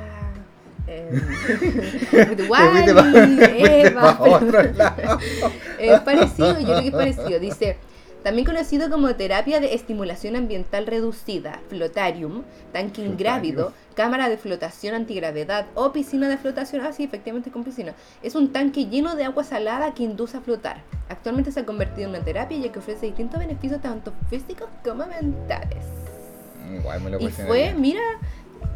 Es 5.79 5.99
parecido, 6.01 6.59
yo 6.59 6.65
creo 6.65 6.81
que 6.81 6.87
es 6.87 6.93
parecido. 6.93 7.39
Dice, 7.39 7.77
también 8.23 8.45
conocido 8.45 8.89
como 8.89 9.15
terapia 9.15 9.59
de 9.59 9.73
estimulación 9.73 10.35
ambiental 10.35 10.85
reducida, 10.85 11.61
flotarium, 11.69 12.43
tanque 12.73 13.01
ingrávido, 13.01 13.71
cámara 13.95 14.27
de 14.27 14.37
flotación 14.37 14.95
antigravedad 14.95 15.67
o 15.75 15.93
piscina 15.93 16.27
de 16.27 16.37
flotación. 16.37 16.85
Ah, 16.85 16.91
sí, 16.91 17.03
efectivamente 17.03 17.51
con 17.51 17.63
piscina. 17.63 17.93
Es 18.21 18.35
un 18.35 18.51
tanque 18.51 18.87
lleno 18.87 19.15
de 19.15 19.23
agua 19.23 19.43
salada 19.43 19.93
que 19.93 20.03
induce 20.03 20.35
a 20.35 20.41
flotar. 20.41 20.81
Actualmente 21.09 21.51
se 21.51 21.61
ha 21.61 21.65
convertido 21.65 22.09
en 22.09 22.15
una 22.15 22.23
terapia 22.25 22.57
ya 22.57 22.71
que 22.71 22.79
ofrece 22.79 23.05
distintos 23.05 23.39
beneficios 23.39 23.81
tanto 23.81 24.11
físicos 24.29 24.67
como 24.83 25.05
mentales. 25.05 25.85
Igual 26.75 27.01
me 27.01 27.11
lo 27.11 27.21
Y 27.21 27.29
fue, 27.29 27.73
mira, 27.75 28.01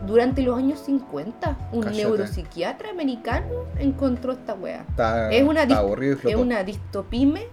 durante 0.05 0.41
los 0.41 0.57
años 0.57 0.79
50, 0.79 1.57
un 1.71 1.81
Cállate. 1.83 2.03
neuropsiquiatra 2.03 2.89
americano 2.89 3.47
encontró 3.79 4.33
esta 4.33 4.53
wea. 4.53 4.85
Está, 4.89 5.31
es 5.31 5.43
una 5.43 5.63
está 5.63 5.83
Es 6.25 6.35
una 6.35 6.63
distopime, 6.63 7.47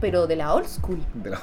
pero 0.00 0.26
de 0.26 0.36
la 0.36 0.54
old 0.54 0.66
school. 0.66 0.98
De 1.14 1.30
la- 1.30 1.42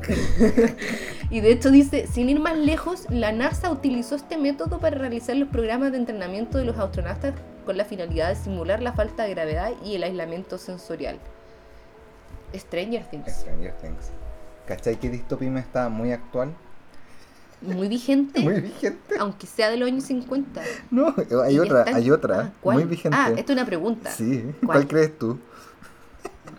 Y 1.30 1.40
de 1.40 1.52
hecho 1.52 1.70
dice, 1.70 2.06
sin 2.08 2.28
ir 2.28 2.40
más 2.40 2.56
lejos, 2.56 3.06
la 3.10 3.30
NASA 3.32 3.70
utilizó 3.70 4.16
este 4.16 4.36
método 4.36 4.78
para 4.78 4.96
realizar 4.98 5.36
los 5.36 5.48
programas 5.48 5.92
de 5.92 5.98
entrenamiento 5.98 6.58
de 6.58 6.64
los 6.64 6.76
astronautas 6.78 7.34
con 7.66 7.76
la 7.76 7.84
finalidad 7.84 8.30
de 8.30 8.34
simular 8.36 8.82
la 8.82 8.92
falta 8.92 9.24
de 9.24 9.30
gravedad 9.30 9.70
y 9.84 9.94
el 9.94 10.02
aislamiento 10.02 10.58
sensorial. 10.58 11.18
Stranger 12.54 13.04
Things. 13.04 13.32
Stranger 13.32 13.72
Things. 13.74 14.10
¿Cachai 14.66 14.96
que 14.96 15.08
Distopime 15.08 15.60
está 15.60 15.88
muy 15.88 16.12
actual? 16.12 16.52
Muy 17.62 17.88
vigente, 17.88 18.40
Muy 18.40 18.60
vigente. 18.60 19.16
aunque 19.18 19.46
sea 19.46 19.68
de 19.70 19.76
los 19.76 19.86
años 19.88 20.04
50. 20.04 20.62
No, 20.90 21.14
hay 21.44 21.58
otra, 21.58 21.84
hay 21.86 22.10
otra. 22.10 22.40
Ah, 22.40 22.52
¿cuál? 22.60 22.76
muy 22.78 22.84
vigente. 22.86 23.16
Ah, 23.20 23.28
esto 23.36 23.52
es 23.52 23.56
una 23.58 23.66
pregunta. 23.66 24.10
Sí, 24.10 24.42
¿Cuál? 24.64 24.78
¿Cuál? 24.78 24.88
crees 24.88 25.18
tú? 25.18 25.38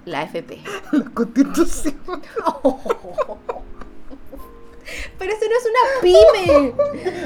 La 0.05 0.23
FP. 0.23 0.59
La 0.91 1.05
constitución. 1.05 1.95
Pero 5.17 5.31
eso 5.31 5.45
no 5.49 5.55
es 5.57 5.65
una 5.69 5.83
pyme. 6.01 6.73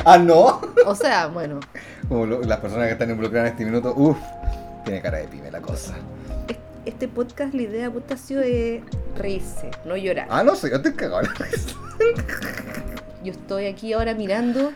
Ah, 0.05 0.17
no. 0.17 0.61
O 0.85 0.95
sea, 0.95 1.27
bueno, 1.27 1.59
Como 2.07 2.25
lo- 2.25 2.41
las 2.43 2.59
personas 2.59 2.85
que 2.87 2.93
están 2.93 3.09
involucradas 3.09 3.47
en 3.47 3.53
este 3.53 3.65
minuto, 3.65 3.93
uff, 3.95 4.17
tiene 4.83 5.01
cara 5.01 5.17
de 5.17 5.27
pyme 5.27 5.49
la 5.51 5.61
cosa. 5.61 5.95
es- 6.47 6.57
este 6.85 7.07
podcast, 7.07 7.53
la 7.53 7.61
idea 7.63 7.89
puta, 7.91 8.13
ha 8.13 8.17
sido 8.17 8.41
de 8.41 8.83
reírse, 9.17 9.71
no 9.85 9.97
llorar. 9.97 10.27
Ah, 10.29 10.43
no 10.43 10.55
sé, 10.55 10.69
yo 10.69 10.81
te 10.81 10.93
cagado 10.93 11.23
la 11.23 11.29
risa. 11.33 11.75
Yo 13.25 13.31
estoy 13.31 13.65
aquí 13.65 13.91
ahora 13.93 14.13
mirando, 14.13 14.71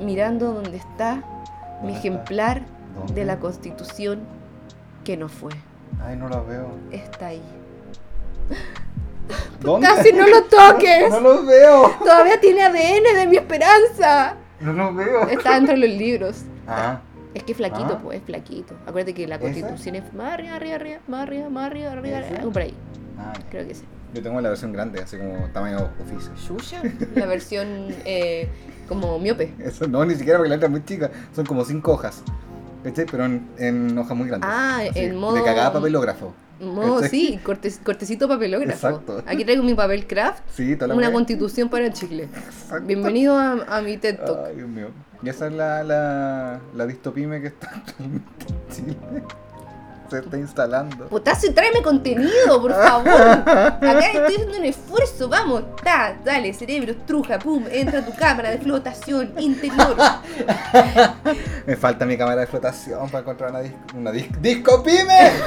mirando 0.00 0.54
dónde 0.54 0.78
está 0.78 1.16
mi 1.16 1.22
¿Dónde 1.22 1.92
está? 1.92 1.98
ejemplar 1.98 2.62
¿Dónde? 2.96 3.12
de 3.14 3.24
la 3.26 3.38
constitución 3.38 4.20
que 5.04 5.16
no 5.18 5.28
fue. 5.28 5.52
Ay, 6.02 6.16
no 6.16 6.28
la 6.30 6.40
veo. 6.40 6.70
Está 6.90 7.26
ahí. 7.28 7.42
¿Dónde? 9.60 9.86
¡Casi 9.86 10.12
no 10.12 10.26
lo 10.26 10.44
toques! 10.44 11.10
No 11.10 11.20
los 11.20 11.46
veo. 11.46 11.90
Todavía 11.98 12.40
tiene 12.40 12.62
ADN 12.62 13.14
de 13.16 13.26
mi 13.26 13.36
esperanza. 13.36 14.34
No 14.60 14.72
los 14.72 14.94
veo. 14.96 15.28
Está 15.28 15.54
dentro 15.54 15.74
de 15.78 15.86
los 15.86 15.90
libros. 15.98 16.42
Ah, 16.66 17.00
Es 17.34 17.42
que 17.42 17.52
es 17.52 17.58
flaquito, 17.58 17.94
Ah. 17.94 18.00
pues, 18.02 18.18
es 18.18 18.24
flaquito. 18.24 18.74
Acuérdate 18.86 19.12
que 19.12 19.26
la 19.28 19.38
constitución 19.38 19.94
es 19.96 20.14
más 20.14 20.32
arriba, 20.32 20.54
arriba, 20.56 20.76
arriba, 20.76 21.00
más 21.06 21.22
arriba, 21.24 21.50
más 21.50 21.66
arriba, 21.66 21.90
arriba, 21.90 22.50
por 22.50 22.62
ahí. 22.62 22.74
ah, 23.18 23.34
Creo 23.50 23.66
que 23.68 23.74
sí. 23.74 23.84
Yo 24.14 24.22
tengo 24.22 24.40
la 24.40 24.48
versión 24.48 24.72
grande, 24.72 25.00
así 25.02 25.16
como 25.16 25.48
tamaño 25.52 25.90
oficio. 26.00 26.32
Shusha, 26.36 26.82
la 27.14 27.26
versión 27.26 27.88
eh, 28.04 28.48
como 28.88 29.18
miope. 29.18 29.52
Eso 29.58 29.86
no, 29.86 30.04
ni 30.04 30.14
siquiera 30.14 30.38
porque 30.38 30.50
la 30.50 30.56
letra 30.56 30.66
es 30.66 30.70
muy 30.72 30.84
chica. 30.84 31.10
Son 31.34 31.44
como 31.46 31.64
cinco 31.64 31.92
hojas. 31.92 32.22
¿Cachai? 32.84 33.06
Pero 33.10 33.24
en, 33.24 33.48
en 33.58 33.98
hojas 33.98 34.16
muy 34.16 34.28
grandes. 34.28 34.48
Ah, 34.50 34.78
Así, 34.88 35.00
en 35.00 35.16
modo- 35.16 35.34
De 35.34 35.42
cagada 35.42 35.72
papelógrafo. 35.72 36.32
¿Cachai? 36.60 37.08
sí, 37.08 37.40
cortes- 37.44 37.80
cortecito 37.84 38.26
papelógrafo. 38.28 38.72
Exacto. 38.88 39.22
Aquí 39.26 39.44
traigo 39.44 39.62
mi 39.62 39.74
papel 39.74 40.06
craft, 40.06 40.42
Sí, 40.54 40.76
una 40.92 41.12
constitución 41.12 41.68
para 41.68 41.92
Chile. 41.92 42.28
Exacto. 42.34 42.86
Bienvenido 42.86 43.36
a, 43.36 43.64
a 43.68 43.80
mi 43.82 43.96
TED 43.96 44.18
Talk. 44.24 44.38
Ay, 44.46 44.56
Dios 44.56 44.68
mío. 44.68 44.88
Y 45.22 45.28
esa 45.28 45.48
es 45.48 45.52
la, 45.52 45.82
la, 45.84 46.60
la 46.74 46.86
distopime 46.86 47.40
que 47.40 47.48
está 47.48 47.70
actualmente 47.74 48.46
en 48.48 48.74
Chile. 48.74 48.96
Se 50.10 50.18
está 50.20 50.38
instalando. 50.38 51.06
Potasio, 51.08 51.52
tráeme 51.52 51.82
contenido, 51.82 52.60
por 52.60 52.72
favor. 52.72 53.08
Acá 53.10 54.06
estoy 54.06 54.36
haciendo 54.36 54.58
un 54.58 54.64
esfuerzo, 54.64 55.28
vamos. 55.28 55.64
Ta, 55.82 56.16
dale, 56.24 56.54
cerebro, 56.54 56.94
truja, 57.06 57.38
pum, 57.38 57.64
entra 57.70 58.04
tu 58.04 58.14
cámara 58.14 58.50
de 58.50 58.58
flotación 58.58 59.32
interior. 59.38 59.96
Me 61.66 61.76
falta 61.76 62.06
mi 62.06 62.16
cámara 62.16 62.40
de 62.40 62.46
flotación 62.46 63.08
para 63.10 63.20
encontrar 63.20 63.50
una, 63.50 63.60
dis 63.60 63.72
una 63.94 64.10
dis 64.10 64.26
disco 64.40 64.82
pyme. 64.82 65.32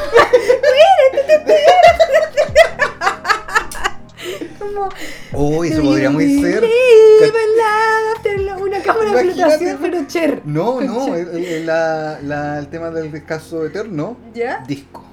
Como, 4.59 4.89
Uy, 5.59 5.69
eso 5.69 5.81
podría 5.81 6.09
muy 6.09 6.39
ser. 6.41 6.63
Una 8.61 8.79
cámara 8.83 9.11
de 9.13 9.31
flotación, 9.33 9.77
pero 9.81 10.05
cher. 10.07 10.41
No, 10.45 10.81
no, 10.81 11.15
el, 11.15 11.27
el- 11.45 11.65
la- 11.65 12.19
la- 12.21 12.59
el 12.59 12.67
tema 12.67 12.89
del 12.91 13.11
descanso 13.11 13.65
eterno, 13.65 14.17
¿Ya? 14.33 14.63
disco. 14.67 15.03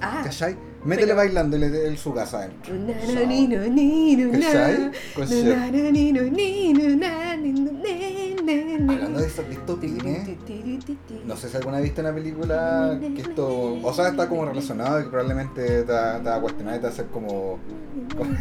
Ah. 0.00 0.22
¿Cachai? 0.24 0.56
Métele 0.84 1.08
Pero- 1.08 1.16
bailando 1.18 1.56
el, 1.56 1.62
el 1.62 1.96
su 1.98 2.12
casa 2.12 2.38
adentro. 2.38 2.74
¿Cachai? 4.32 4.90
Hablando 8.42 9.20
de 9.20 9.26
esas 9.26 9.48
distopines, 9.48 10.28
no 11.24 11.36
sé 11.36 11.48
si 11.48 11.56
alguna 11.56 11.76
vez 11.76 11.84
visto 11.84 12.00
una 12.00 12.12
película 12.12 12.98
que 13.00 13.20
esto, 13.20 13.78
o 13.82 13.92
sea, 13.94 14.08
está 14.08 14.28
como 14.28 14.44
relacionado 14.44 15.00
y 15.00 15.04
que 15.04 15.10
probablemente 15.10 15.82
te 15.82 15.92
va, 15.92 16.34
a 16.36 16.40
cuestionar 16.40 16.74
y 16.74 16.78
te 16.78 16.82
va 16.82 16.88
a 16.88 16.92
hacer 16.92 17.06
como, 17.06 17.58
como, 18.16 18.36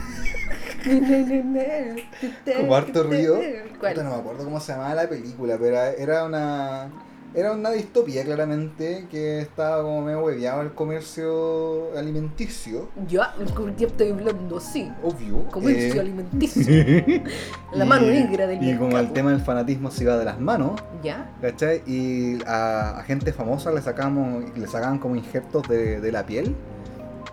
como 2.58 2.76
harto 2.76 3.04
ruido. 3.04 3.36
No 3.36 4.10
me 4.10 4.16
acuerdo 4.16 4.44
cómo 4.44 4.60
se 4.60 4.72
llamaba 4.74 4.96
la 4.96 5.08
película, 5.08 5.58
pero 5.60 5.78
era 5.78 6.26
una, 6.26 6.90
era 7.34 7.54
una 7.54 7.70
distopía 7.72 8.24
claramente 8.26 9.08
que 9.10 9.40
estaba 9.40 9.82
como 9.84 10.02
medio 10.02 10.20
hueveado 10.24 10.62
el 10.62 10.74
comercio 10.74 11.98
alimenticio, 11.98 12.90
Ya, 13.08 13.34
¿con 13.56 13.74
qué 13.76 13.86
estoy 13.86 14.10
hablando? 14.12 14.60
Sí. 14.60 14.92
obvio. 15.04 15.46
Comercio 15.50 15.96
eh, 15.96 16.00
alimenticio. 16.00 17.24
La 17.74 17.86
mano 17.86 18.08
negra 18.08 18.48
del 18.48 18.62
Y 18.64 18.76
como 18.76 18.90
el 18.90 18.94
mercado. 18.96 19.14
tema 19.14 19.32
del 19.32 19.42
fanatismo 19.42 19.92
se 19.92 20.04
iba 20.04 20.18
de 20.18 20.26
las 20.26 20.40
manos, 20.40 20.82
¿Ya? 21.04 21.32
¿Cachai? 21.42 21.82
Y 21.88 22.40
a, 22.46 23.00
a 23.00 23.04
gente 23.04 23.32
famosa 23.34 23.72
le 23.72 23.82
sacamos, 23.82 24.44
le 24.58 24.68
sacaban 24.68 25.00
como 25.00 25.16
injertos 25.16 25.68
de, 25.68 26.00
de 26.02 26.12
la 26.12 26.26
piel 26.26 26.56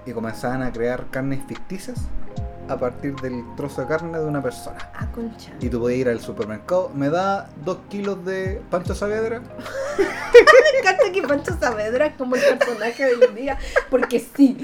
y 0.06 0.12
comenzaban 0.12 0.62
a 0.62 0.72
crear 0.72 1.06
carnes 1.10 1.40
ficticias 1.46 1.98
a 2.68 2.78
partir 2.78 3.14
del 3.16 3.44
trozo 3.56 3.82
de 3.82 3.88
carne 3.88 4.18
de 4.18 4.24
una 4.24 4.42
persona. 4.42 4.78
Ah, 4.94 5.06
concha. 5.12 5.52
Y 5.60 5.68
tú 5.68 5.80
podías 5.80 6.00
ir 6.00 6.08
al 6.08 6.20
supermercado, 6.20 6.90
me 6.94 7.08
da 7.08 7.48
dos 7.64 7.78
kilos 7.88 8.24
de 8.24 8.62
Pancho 8.70 8.94
Saavedra. 8.94 9.40
Me 9.98 10.78
encanta 10.78 11.12
que 11.12 11.22
Pancho 11.22 11.58
Saavedra 11.58 12.06
es 12.06 12.14
como 12.16 12.36
el 12.36 12.42
personaje 12.42 13.16
del 13.16 13.34
día, 13.34 13.58
porque 13.90 14.20
sí. 14.20 14.58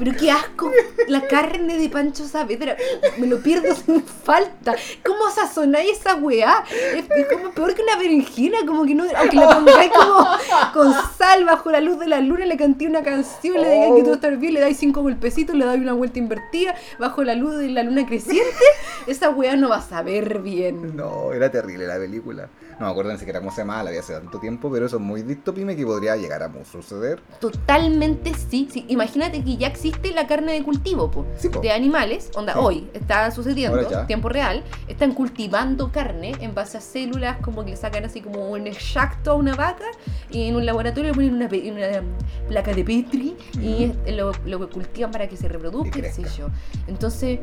Pero 0.00 0.16
qué 0.18 0.30
asco, 0.30 0.72
la 1.08 1.28
carne 1.28 1.76
de 1.76 1.90
Pancho 1.90 2.24
Saavedra, 2.26 2.74
me 3.18 3.26
lo 3.26 3.42
pierdo 3.42 3.74
sin 3.74 4.02
falta. 4.02 4.74
¿Cómo 5.04 5.28
sazonáis 5.28 5.98
esa 5.98 6.14
weá? 6.14 6.64
Es, 6.96 7.04
como 7.30 7.50
peor 7.50 7.74
que 7.74 7.82
una 7.82 7.96
berenjena, 7.96 8.60
como 8.66 8.86
que 8.86 8.94
no, 8.94 9.04
aunque 9.14 9.36
la 9.36 9.50
pongáis 9.50 9.92
como 9.92 10.26
con 10.72 10.94
sal 11.18 11.44
bajo 11.44 11.70
la 11.70 11.82
luz 11.82 11.98
de 11.98 12.06
la 12.06 12.20
luna, 12.22 12.46
le 12.46 12.56
canté 12.56 12.86
una 12.86 13.02
canción, 13.02 13.60
le 13.60 13.70
digáis 13.70 13.94
que 13.96 14.02
todo 14.04 14.14
está 14.14 14.30
bien, 14.30 14.54
le 14.54 14.60
dais 14.60 14.78
cinco 14.78 15.02
golpecitos, 15.02 15.54
le 15.54 15.66
dais 15.66 15.78
una 15.78 15.92
vuelta 15.92 16.18
invertida 16.18 16.74
bajo 16.98 17.22
la 17.22 17.34
luz 17.34 17.58
de 17.58 17.68
la 17.68 17.82
luna 17.82 18.06
creciente, 18.06 18.64
esa 19.06 19.28
weá 19.28 19.54
no 19.56 19.68
va 19.68 19.76
a 19.76 19.82
saber 19.82 20.38
bien. 20.38 20.96
No, 20.96 21.34
era 21.34 21.50
terrible 21.50 21.86
la 21.86 21.98
película. 21.98 22.48
No 22.80 22.86
me 22.86 22.92
acuerdo 22.92 23.12
ni 23.12 23.18
siquiera 23.18 23.40
cómo 23.40 23.52
se 23.52 23.60
llamaba, 23.60 23.82
la 23.84 23.90
vi 23.90 23.98
hace 23.98 24.14
tanto 24.14 24.38
tiempo, 24.40 24.70
pero 24.72 24.86
eso 24.86 24.96
es 24.96 25.02
muy 25.02 25.20
distopime 25.22 25.76
que 25.76 25.84
podría 25.84 26.16
llegar 26.16 26.42
a 26.42 26.50
suceder. 26.64 27.20
Totalmente 27.38 28.32
sí. 28.34 28.68
sí. 28.72 28.86
Imagínate 28.88 29.44
que 29.44 29.58
ya 29.58 29.66
existe 29.66 30.12
la 30.12 30.26
carne 30.26 30.52
de 30.54 30.62
cultivo, 30.62 31.10
po, 31.10 31.26
Sí, 31.36 31.50
po. 31.50 31.60
de 31.60 31.72
animales, 31.72 32.30
onda, 32.34 32.54
Sí. 32.54 32.58
hoy 32.62 32.90
está 32.94 33.30
sucediendo, 33.32 33.78
tiempo 34.06 34.30
real, 34.30 34.64
están 34.88 35.12
cultivando 35.12 35.92
carne 35.92 36.32
en 36.40 36.54
base 36.54 36.78
a 36.78 36.80
células, 36.80 37.36
como 37.42 37.64
que 37.66 37.72
le 37.72 37.76
sacan 37.76 38.04
así 38.06 38.22
como 38.22 38.48
un 38.50 38.66
extracto 38.66 39.32
a 39.32 39.34
una 39.34 39.54
vaca 39.54 39.84
y 40.30 40.48
en 40.48 40.56
un 40.56 40.64
laboratorio 40.64 41.10
le 41.10 41.14
ponen 41.14 41.34
una, 41.34 41.46
una 41.46 42.02
placa 42.48 42.72
de 42.72 42.82
Petri 42.82 43.36
y 43.60 43.92
lo, 44.12 44.32
lo 44.46 44.70
cultivan 44.70 45.10
para 45.10 45.28
que 45.28 45.36
se 45.36 45.48
reproduzca, 45.48 46.00
qué 46.00 46.10
sé 46.10 46.22
yo. 46.38 46.46
Entonces, 46.86 47.40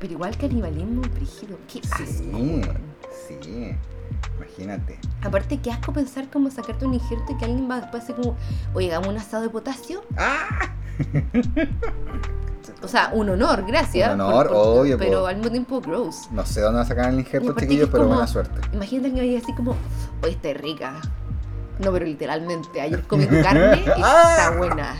pero 0.00 0.12
igual 0.14 0.36
canibalismo 0.36 1.02
brígido, 1.02 1.58
qué 1.72 1.80
asco. 1.80 2.04
Sí, 2.04 3.36
sí. 3.42 3.76
Imagínate. 4.36 4.98
Aparte, 5.22 5.58
qué 5.60 5.70
asco 5.70 5.92
pensar 5.92 6.28
como 6.30 6.50
sacarte 6.50 6.84
un 6.86 6.94
injerto 6.94 7.32
y 7.32 7.36
que 7.38 7.44
alguien 7.44 7.70
va 7.70 7.80
después 7.80 8.02
hacer 8.02 8.16
como, 8.16 8.36
oye, 8.74 8.88
hagamos 8.90 9.08
un 9.08 9.16
asado 9.18 9.42
de 9.44 9.50
potasio. 9.50 10.02
¡Ah! 10.16 10.72
O 12.82 12.88
sea, 12.88 13.10
un 13.14 13.28
honor, 13.30 13.64
gracias. 13.66 14.12
Un 14.14 14.20
honor, 14.20 14.50
obvio, 14.52 14.98
Pero 14.98 15.26
al 15.26 15.36
mismo 15.36 15.50
tiempo, 15.50 15.80
gross. 15.80 16.28
No 16.32 16.44
sé 16.46 16.60
dónde 16.60 16.76
van 16.78 16.84
a 16.86 16.88
sacar 16.88 17.12
el 17.12 17.20
injerto, 17.20 17.54
chiquillos, 17.58 17.88
pero 17.90 18.04
como- 18.04 18.14
buena 18.14 18.26
suerte. 18.26 18.60
Imagínate 18.72 19.14
que 19.14 19.20
vaya 19.20 19.38
así 19.38 19.54
como, 19.54 19.76
oye, 20.22 20.32
está 20.32 20.52
rica. 20.54 20.94
No, 21.78 21.92
pero 21.92 22.04
literalmente, 22.04 22.80
ayer 22.80 23.02
comí 23.06 23.26
carne 23.26 23.82
y 23.84 23.88
está 24.00 24.54
buena. 24.56 24.96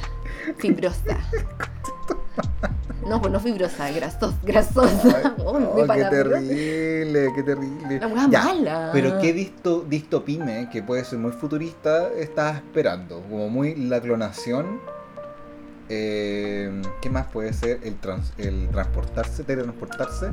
Fibrosa. 0.59 1.18
No, 3.07 3.20
pues 3.20 3.32
no 3.32 3.40
fibrosa, 3.40 3.90
grasos, 3.90 4.34
grasosa. 4.42 5.34
Oh, 5.44 5.53
Oh, 5.59 5.76
qué 5.76 5.84
palabra. 5.84 6.11
terrible, 6.11 7.28
qué 7.34 7.42
terrible. 7.42 8.01
La 8.01 8.28
Ya, 8.28 8.44
mala. 8.44 8.90
Pero 8.92 9.18
qué 9.20 9.32
disto, 9.32 9.84
distopime, 9.88 10.68
que 10.70 10.82
puede 10.82 11.05
ser 11.05 11.18
muy 11.18 11.32
futurista, 11.32 12.09
estás 12.12 12.57
esperando. 12.57 13.20
Como 13.28 13.48
muy 13.48 13.74
la 13.74 14.01
clonación. 14.01 14.80
Eh, 15.91 16.82
¿Qué 17.03 17.11
más 17.11 17.26
puede 17.26 17.53
ser? 17.53 17.80
El, 17.82 17.97
trans- 17.97 18.32
el 18.38 18.68
transportarse, 18.70 19.43
teletransportarse. 19.45 20.30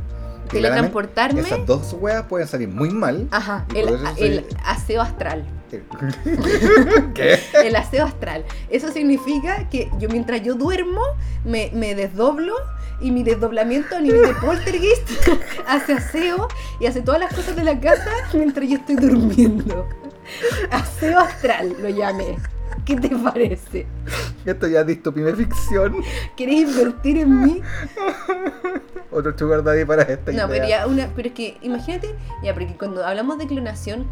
Teletransportarme. 0.50 1.42
Esas 1.42 1.66
dos 1.66 1.94
weas 2.00 2.24
pueden 2.24 2.48
salir 2.48 2.70
muy 2.70 2.90
mal. 2.90 3.28
Ajá, 3.32 3.66
el, 3.76 4.46
aseo 4.64 5.02
astral. 5.02 5.46
¿Qué? 7.14 7.40
El 7.66 7.76
aseo 7.76 8.06
astral. 8.06 8.46
Eso 8.70 8.92
significa 8.92 9.68
que 9.70 9.90
yo 10.00 10.08
mientras 10.08 10.42
yo 10.44 10.54
duermo 10.54 11.02
me, 11.44 11.72
me 11.74 11.96
desdoblo 11.96 12.54
y 13.02 13.12
mi 13.12 13.24
desdoblamiento 13.24 13.98
a 13.98 14.00
nivel 14.00 14.28
de 14.28 14.34
poltergeist 14.36 15.10
hace 15.68 15.94
aseo 15.94 16.48
y 16.80 16.86
hace 16.86 17.02
todas 17.02 17.20
las 17.20 17.34
cosas 17.34 17.56
de 17.56 17.64
la 17.64 17.80
casa 17.80 18.12
mientras 18.34 18.70
yo 18.70 18.78
estoy 18.78 18.96
durmiendo. 18.96 19.90
Aseo 20.72 21.20
astral 21.20 21.76
lo 21.82 21.90
llamé. 21.90 22.38
¿Qué 22.88 22.96
te 22.96 23.10
parece? 23.10 23.86
Esto 24.46 24.66
ya 24.68 24.80
es 24.80 24.88
distopime 24.88 25.34
ficción. 25.34 25.98
¿Querés 26.38 26.70
invertir 26.70 27.18
en 27.18 27.42
mí? 27.42 27.62
Otro 29.12 29.38
sugar 29.38 29.62
daddy 29.64 29.84
para 29.84 30.04
esta 30.04 30.32
No, 30.32 30.38
idea. 30.38 30.48
pero 30.48 30.68
ya 30.68 30.88
una, 30.88 31.10
pero 31.16 31.28
es 31.28 31.34
que 31.34 31.58
imagínate, 31.62 32.16
ya, 32.44 32.54
porque 32.54 32.76
cuando 32.78 33.06
hablamos 33.06 33.38
de 33.40 33.48
clonación, 33.48 34.08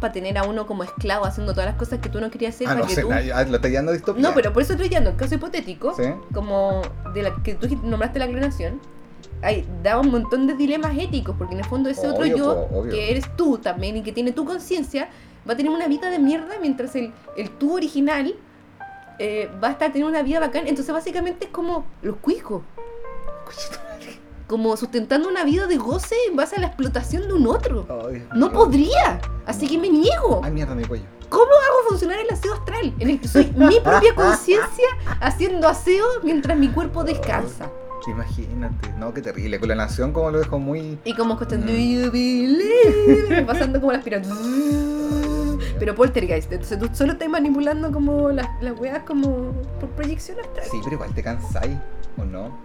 para 0.00 0.12
tener 0.14 0.38
a 0.38 0.44
uno 0.44 0.66
como 0.66 0.84
esclavo 0.84 1.26
haciendo 1.26 1.52
todas 1.52 1.66
las 1.66 1.76
cosas 1.76 1.98
que 1.98 2.08
tú 2.08 2.18
no 2.20 2.30
querías 2.30 2.54
hacer, 2.54 2.66
Ah, 2.68 2.70
para 2.70 2.80
no 2.82 2.86
que 2.88 2.94
sé, 2.94 3.02
tú 3.02 3.10
na- 3.10 3.16
ah, 3.34 3.44
lo 3.44 3.56
estoy 3.56 3.70
distopía. 3.92 4.22
No, 4.22 4.34
pero 4.34 4.52
por 4.54 4.62
eso 4.62 4.72
estoy 4.72 4.88
dando 4.88 5.10
el 5.10 5.16
caso 5.16 5.34
hipotético, 5.34 5.94
Sí. 5.94 6.04
como 6.32 6.80
de 7.12 7.22
la 7.24 7.34
que 7.42 7.54
tú 7.56 7.68
nombraste 7.82 8.18
la 8.18 8.26
clonación, 8.28 8.80
hay, 9.42 9.66
da 9.82 9.98
un 9.98 10.10
montón 10.10 10.46
de 10.46 10.54
dilemas 10.54 10.96
éticos, 10.96 11.34
porque 11.36 11.52
en 11.54 11.60
el 11.60 11.66
fondo 11.66 11.90
ese 11.90 12.08
otro 12.08 12.24
yo, 12.24 12.68
po, 12.70 12.84
que 12.84 13.10
eres 13.10 13.36
tú 13.36 13.58
también 13.58 13.96
y 13.98 14.02
que 14.02 14.12
tiene 14.12 14.32
tu 14.32 14.46
conciencia, 14.46 15.10
va 15.48 15.54
a 15.54 15.56
tener 15.56 15.72
una 15.72 15.88
vida 15.88 16.10
de 16.10 16.18
mierda 16.18 16.54
mientras 16.60 16.94
el, 16.96 17.12
el 17.36 17.50
tú 17.50 17.74
original 17.76 18.34
eh, 19.18 19.50
va 19.62 19.68
a 19.68 19.70
estar 19.72 19.92
teniendo 19.92 20.10
una 20.10 20.22
vida 20.22 20.40
bacán. 20.40 20.66
Entonces 20.66 20.92
básicamente 20.92 21.46
es 21.46 21.50
como 21.50 21.84
los 22.02 22.16
cuicos, 22.16 22.62
como 24.46 24.76
sustentando 24.76 25.28
una 25.28 25.44
vida 25.44 25.66
de 25.66 25.76
goce 25.76 26.14
en 26.28 26.36
base 26.36 26.56
a 26.56 26.60
la 26.60 26.66
explotación 26.68 27.28
de 27.28 27.34
un 27.34 27.46
otro. 27.46 27.86
Ay, 28.10 28.26
No 28.34 28.48
Dios. 28.48 28.52
podría, 28.64 29.20
así 29.46 29.68
que 29.68 29.78
me 29.78 29.88
niego. 29.88 30.40
Ay, 30.42 30.50
mierda, 30.50 30.74
mi 30.74 30.84
cuello. 30.84 31.04
¿Cómo 31.28 31.44
hago 31.44 31.88
funcionar 31.90 32.18
el 32.18 32.28
aseo 32.30 32.54
astral? 32.54 32.92
En 32.98 33.08
el 33.10 33.20
que 33.20 33.28
soy 33.28 33.52
mi 33.56 33.78
propia 33.78 34.12
conciencia 34.16 34.88
haciendo 35.20 35.68
aseo 35.68 36.04
mientras 36.24 36.58
mi 36.58 36.68
cuerpo 36.68 37.04
descansa. 37.04 37.70
Imagínate. 38.08 38.88
No, 38.98 39.14
qué 39.14 39.22
terrible. 39.22 39.60
Con 39.60 39.68
la 39.68 39.74
nación, 39.76 40.12
como 40.12 40.30
lo 40.32 40.38
dejó 40.40 40.58
muy. 40.58 40.98
Y 41.04 41.14
como 41.14 41.36
cuestión 41.36 41.64
Mm. 41.66 43.46
pasando 43.46 43.78
como 43.78 43.92
las 43.92 44.02
piratas. 44.02 44.32
Pero 45.78 45.94
poltergeist, 45.94 46.52
entonces 46.52 46.78
tú 46.78 46.88
solo 46.92 47.12
estás 47.12 47.28
manipulando 47.28 47.90
como 47.92 48.30
las, 48.30 48.48
las 48.62 48.78
weas 48.78 49.02
como 49.04 49.52
por 49.80 49.88
proyección 49.90 50.38
astral. 50.40 50.66
Sí, 50.70 50.78
pero 50.82 50.94
igual 50.96 51.14
te 51.14 51.22
cansáis, 51.22 51.76
¿o 52.16 52.24
no? 52.24 52.56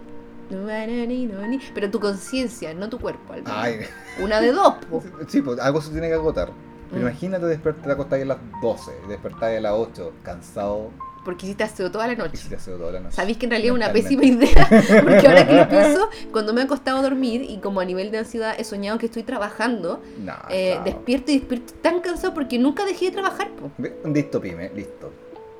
Pero 1.74 1.90
tu 1.90 1.98
conciencia, 2.00 2.72
no 2.74 2.88
tu 2.88 2.98
cuerpo. 2.98 3.32
al 3.32 3.42
menos. 3.42 3.56
Ay. 3.58 3.80
Una 4.22 4.40
de 4.40 4.52
dos, 4.52 4.74
po. 4.90 5.02
Sí, 5.28 5.42
pues 5.42 5.58
algo 5.58 5.80
se 5.80 5.90
tiene 5.90 6.08
que 6.08 6.14
agotar. 6.14 6.50
Pero 6.90 7.02
Mm. 7.02 7.06
imagínate 7.08 7.46
despertar, 7.46 7.90
acostar 7.90 8.20
a 8.20 8.24
las 8.24 8.38
12, 8.62 8.92
despertar 9.08 9.56
a 9.56 9.60
las 9.60 9.72
8, 9.72 10.12
cansado, 10.22 10.90
Porque 11.26 11.44
hiciste 11.44 11.64
aseo 11.64 11.90
toda 11.90 12.06
la 12.06 12.14
noche. 12.14 12.36
se 12.38 12.48
te 12.48 12.54
hace 12.56 12.70
toda 12.70 12.92
la 12.92 13.00
noche. 13.00 13.14
Sabéis 13.16 13.36
que 13.36 13.44
en 13.46 13.50
realidad 13.50 13.74
es 13.74 13.84
una 13.84 13.92
pésima 13.92 14.24
idea, 14.24 14.66
porque 15.04 15.26
ahora 15.26 15.46
que 15.46 15.52
lo 15.54 15.68
pienso, 15.76 16.08
cuando 16.32 16.54
me 16.54 16.62
he 16.62 16.64
acostado 16.64 16.98
a 16.98 17.02
dormir 17.02 17.42
y 17.42 17.58
como 17.58 17.80
a 17.80 17.84
nivel 17.84 18.10
de 18.12 18.18
ansiedad 18.18 18.54
he 18.56 18.64
soñado 18.64 18.96
que 18.98 19.06
estoy 19.06 19.24
trabajando, 19.24 20.00
No, 20.18 20.32
eh, 20.48 20.78
despierto 20.84 21.32
y 21.32 21.38
despierto 21.40 21.74
tan 21.82 22.00
cansado 22.00 22.32
porque 22.32 22.58
nunca 22.58 22.86
dejé 22.86 23.06
de 23.06 23.10
trabajar. 23.10 23.50
po. 23.50 23.70
Listo. 24.08 24.40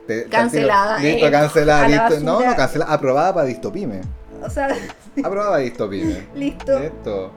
Te- 0.07 0.23
te 0.23 0.29
Cancelada, 0.31 0.99
Listo, 1.01 1.27
eh. 1.27 1.31
cancelada, 1.33 1.89
listo. 1.89 2.21
No, 2.25 2.41
no, 2.41 2.55
cancelada. 2.57 2.93
Aprobada 2.95 3.35
para 3.35 3.47
distopime. 3.49 4.03
O 4.41 4.49
sea, 4.49 4.69
Aprobada 5.19 5.51
para 5.51 5.63
distopime. 5.65 6.29
listo, 6.37 6.79
Listo. 6.79 7.33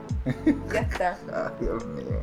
ya 0.72 0.80
está. 0.82 1.18
Ay, 1.34 1.52
Dios 1.62 1.84
mío. 1.88 2.22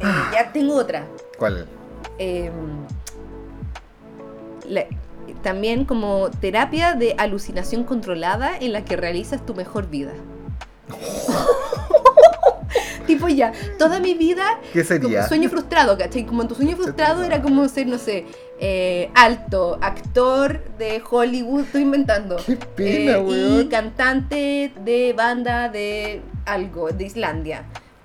Eh, 0.00 0.04
ya 0.32 0.50
tengo 0.52 0.76
otra. 0.76 1.04
¿Cuál? 1.38 1.68
Eh, 2.18 2.50
la- 4.68 4.86
también 5.42 5.84
como 5.84 6.30
terapia 6.40 6.94
de 6.94 7.14
alucinación 7.18 7.84
controlada 7.84 8.56
en 8.58 8.72
la 8.72 8.84
que 8.84 8.96
realizas 8.96 9.44
tu 9.44 9.54
mejor 9.54 9.88
vida. 9.88 10.12
tipo 13.06 13.28
ya, 13.28 13.52
toda 13.78 14.00
mi 14.00 14.14
vida 14.14 14.44
¿Qué 14.72 14.82
como 14.84 15.02
sería? 15.02 15.28
sueño 15.28 15.50
frustrado, 15.50 15.96
¿cachai? 15.98 16.24
Como 16.24 16.42
en 16.42 16.48
tu 16.48 16.54
sueño 16.54 16.76
frustrado 16.76 17.22
era 17.22 17.42
como 17.42 17.68
ser, 17.68 17.86
no 17.86 17.98
sé, 17.98 18.24
eh, 18.60 19.10
alto, 19.14 19.78
actor 19.82 20.64
de 20.78 21.02
Hollywood, 21.08 21.64
estoy 21.64 21.82
inventando. 21.82 22.36
Qué 22.46 22.56
pena, 22.56 23.18
Eh, 23.18 23.60
y 23.62 23.68
cantante 23.68 24.72
de 24.84 25.12
banda 25.12 25.68
de 25.68 26.22
algo, 26.46 26.88
de 26.90 27.04
Islandia. 27.04 27.64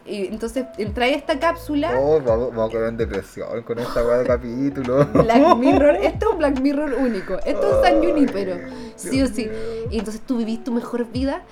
Y 0.09 0.27
entonces 0.27 0.65
entra 0.77 1.05
a 1.05 1.09
esta 1.09 1.39
cápsula, 1.39 1.93
Oh, 1.99 2.19
vamos, 2.21 2.49
vamos 2.49 2.69
a 2.69 2.73
caer 2.73 2.85
en 2.89 2.97
depresión 2.97 3.61
con 3.63 3.79
esta 3.79 4.03
weá 4.05 4.17
de 4.17 4.25
capítulo. 4.25 5.05
Black 5.05 5.55
Mirror, 5.57 5.95
esto 5.97 6.25
es 6.27 6.31
un 6.33 6.37
Black 6.39 6.59
Mirror 6.59 6.93
único, 6.95 7.37
esto 7.45 7.79
es 7.81 7.87
San 7.87 8.03
Junipero, 8.03 8.57
sí 8.95 9.21
o 9.21 9.27
sí. 9.27 9.45
mío. 9.45 9.53
Y 9.91 9.99
entonces 9.99 10.21
tú 10.21 10.37
vivís 10.37 10.63
tu 10.63 10.71
mejor 10.71 11.05
vida, 11.11 11.43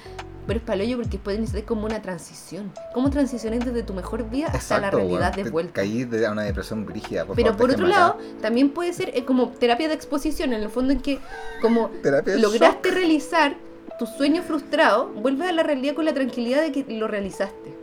pero 0.47 0.59
es 0.59 0.65
palollo 0.65 0.97
porque 0.97 1.17
puede 1.17 1.45
ser 1.45 1.65
como 1.65 1.85
una 1.85 2.01
transición. 2.01 2.71
¿Cómo 2.93 3.09
transiciones 3.09 3.63
desde 3.65 3.83
tu 3.83 3.93
mejor 3.93 4.29
vida 4.29 4.47
hasta 4.47 4.79
la 4.79 4.89
realidad 4.91 5.33
weón. 5.35 5.45
de 5.45 5.51
vuelta? 5.51 5.73
Caí 5.73 6.05
de 6.05 6.25
a 6.25 6.31
una 6.31 6.43
depresión 6.43 6.85
brígida. 6.85 7.25
Por 7.25 7.35
Pero 7.35 7.49
favor, 7.49 7.59
por 7.67 7.71
otro 7.71 7.87
lado, 7.87 8.17
también 8.41 8.69
puede 8.71 8.93
ser 8.93 9.11
eh, 9.13 9.23
como 9.25 9.49
terapia 9.49 9.87
de 9.87 9.93
exposición, 9.93 10.53
en 10.53 10.63
el 10.63 10.69
fondo 10.69 10.93
en 10.93 11.01
que 11.01 11.19
como 11.61 11.89
Terapia 12.01 12.37
lograste 12.37 12.91
realizar 12.91 13.55
tu 13.99 14.05
sueño 14.05 14.41
frustrado, 14.43 15.07
vuelves 15.07 15.49
a 15.49 15.51
la 15.51 15.63
realidad 15.63 15.95
con 15.95 16.05
la 16.05 16.13
tranquilidad 16.13 16.61
de 16.61 16.71
que 16.71 16.85
lo 16.87 17.07
realizaste. 17.07 17.76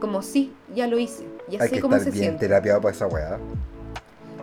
Como 0.00 0.22
sí, 0.22 0.52
ya 0.74 0.86
lo 0.86 0.98
hice, 0.98 1.24
ya 1.48 1.62
Hay 1.62 1.68
sé 1.68 1.74
que 1.76 1.80
cómo 1.80 1.96
estar 1.96 2.12
se 2.12 2.18
bien 2.18 2.24
siente. 2.32 2.46
terapiado 2.48 2.80
para 2.80 2.94
esa 2.94 3.06
weá. 3.06 3.38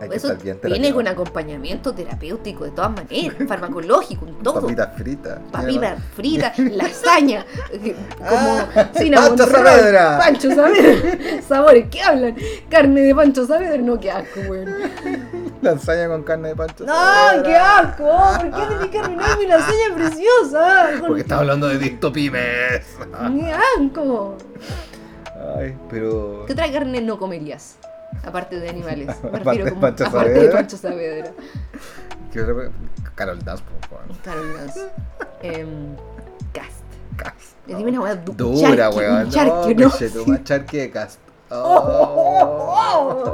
Hay 0.00 0.08
que 0.08 0.16
Eso 0.16 0.26
estar 0.32 0.42
bien 0.42 0.58
viene 0.60 0.74
terapiado. 0.88 0.94
con 0.96 1.06
acompañamiento 1.06 1.94
terapéutico 1.94 2.64
de 2.64 2.72
todas 2.72 2.90
maneras, 2.90 3.36
farmacológico, 3.48 4.26
en 4.26 4.34
todo. 4.42 4.60
Papitas 4.60 4.88
fritas. 4.96 5.38
Papitas 5.52 6.02
fritas, 6.16 6.58
lasaña, 6.58 7.46
eh, 7.72 7.94
como 8.18 8.58
Ah, 8.74 8.90
cinnamon 8.98 9.28
Pancho 9.36 9.46
roll, 9.46 9.64
Saavedra. 9.64 10.18
Pancho 10.18 10.50
Saavedra. 10.50 11.42
Sabores, 11.48 11.86
¿qué 11.88 12.02
hablan? 12.02 12.36
Carne 12.68 13.00
de 13.02 13.14
Pancho 13.14 13.46
Saavedra, 13.46 13.78
no, 13.78 14.00
qué 14.00 14.10
asco, 14.10 14.40
weón. 14.48 14.74
Lasaña 15.62 16.08
con 16.08 16.22
carne 16.24 16.48
de 16.48 16.56
pancho. 16.56 16.84
¡Ay, 16.86 17.40
qué 17.42 17.56
asco! 17.56 18.04
¿Por 18.04 18.50
qué 18.50 18.66
tenés 18.74 18.88
que 18.88 18.98
arruinar 18.98 19.38
mi 19.38 19.46
lasaña 19.46 19.94
preciosa? 19.94 20.90
Con- 20.98 21.06
Porque 21.08 21.22
estaba 21.22 21.40
hablando 21.40 21.68
de 21.68 21.78
distopimes. 21.78 22.82
¡Qué 23.00 23.52
asco! 23.80 24.36
Ay, 25.56 25.76
pero. 25.90 26.44
¿Qué 26.46 26.52
otra 26.52 26.70
carne 26.72 27.00
no 27.00 27.18
comerías? 27.18 27.76
Aparte 28.24 28.58
de 28.60 28.68
animales. 28.68 29.06
Me 29.06 29.12
Aparte 29.28 29.38
refiero 29.44 29.64
de 29.64 29.70
como 29.70 29.80
Pancho 29.82 30.06
aparte 30.06 30.30
de. 30.30 30.48
Pancho 30.48 30.76
Saavedra. 30.76 31.32
¿Qué 32.32 32.40
otra- 32.42 32.70
Carol 33.14 33.38
Dance, 33.44 33.62
por 33.64 33.88
favor. 33.88 34.16
Carol 34.24 34.54
Dance. 34.56 34.80
Em, 35.42 35.96
cast. 36.52 36.82
Cast. 37.16 37.56
Dime 37.66 37.84
una 37.90 38.00
weá 38.00 38.14
du- 38.16 38.32
Dura, 38.32 38.90
weón. 38.90 39.24
un 39.26 39.30
charqui, 39.30 39.74
¿no? 39.74 39.90
conchetumare, 39.90 40.44
charqui 40.44 40.76
de 40.78 40.90
cast. 40.90 41.18
Oh. 41.50 43.32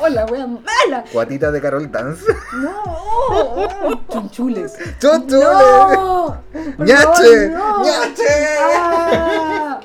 ¡Oh, 0.00 0.08
la 0.08 0.24
wea 0.26 0.46
mala! 0.46 1.04
Guatita 1.12 1.50
de 1.50 1.60
Carol 1.60 1.90
Dance. 1.90 2.24
¡No! 2.54 2.82
oh, 2.86 3.68
oh, 3.84 4.00
¡Chunchules! 4.10 4.76
¡Chunchules! 4.98 5.42
¡No! 5.42 6.36
¡Ñache! 6.78 7.48
no. 7.50 7.84
¡Ñache! 7.84 8.56
¡Ah! 8.60 9.80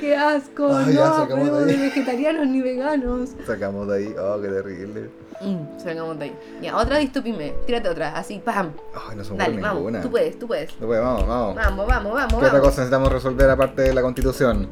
¡Qué 0.00 0.16
asco! 0.16 0.68
No, 0.68 0.84
sacamos 0.84 1.28
pero 1.28 1.60
de 1.60 1.66
de 1.76 1.82
vegetarianos 1.82 2.46
ni 2.46 2.60
veganos. 2.60 3.30
Sacamos 3.46 3.88
de 3.88 3.96
ahí. 3.96 4.14
Oh, 4.18 4.40
qué 4.40 4.48
terrible. 4.48 5.10
Mm, 5.40 5.78
salgamos 5.78 6.18
de 6.18 6.24
ahí. 6.26 6.38
Ya, 6.62 6.76
otra 6.76 6.98
distopime. 6.98 7.54
Tírate 7.66 7.88
otra, 7.88 8.16
así, 8.16 8.38
¡pam! 8.38 8.72
Ay, 8.94 9.16
no 9.16 9.24
Dale, 9.36 9.60
vamos. 9.60 9.76
ninguna. 9.78 10.00
Tú 10.00 10.10
puedes, 10.10 10.38
tú 10.38 10.46
puedes. 10.46 10.70
No 10.80 10.86
puede, 10.86 11.00
vamos, 11.00 11.26
vamos. 11.26 11.56
Vamos, 11.56 11.86
vamos, 11.86 12.12
vamos, 12.14 12.30
¿Qué 12.30 12.36
otra 12.36 12.48
vamos. 12.48 12.60
cosa 12.68 12.80
necesitamos 12.82 13.12
resolver 13.12 13.50
aparte 13.50 13.82
de 13.82 13.94
la 13.94 14.02
constitución? 14.02 14.68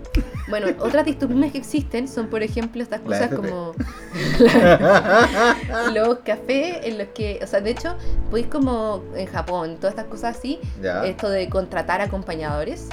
Bueno, 0.49 0.69
otras 0.81 1.05
distopimes 1.05 1.53
que 1.53 1.59
existen 1.59 2.07
son, 2.09 2.29
por 2.29 2.42
ejemplo, 2.43 2.83
estas 2.83 3.01
cosas 3.01 3.35
como 3.35 3.75
los 5.95 6.19
cafés 6.21 6.79
en 6.85 6.99
los 6.99 7.09
que, 7.09 7.41
o 7.43 7.47
sea, 7.47 7.61
de 7.61 7.71
hecho, 7.71 7.97
podéis 8.31 8.49
como 8.49 9.03
en 9.15 9.27
Japón, 9.27 9.77
todas 9.77 9.93
estas 9.93 10.07
cosas 10.07 10.37
así, 10.37 10.59
ya. 10.81 11.05
esto 11.05 11.29
de 11.29 11.49
contratar 11.49 12.01
acompañadores, 12.01 12.89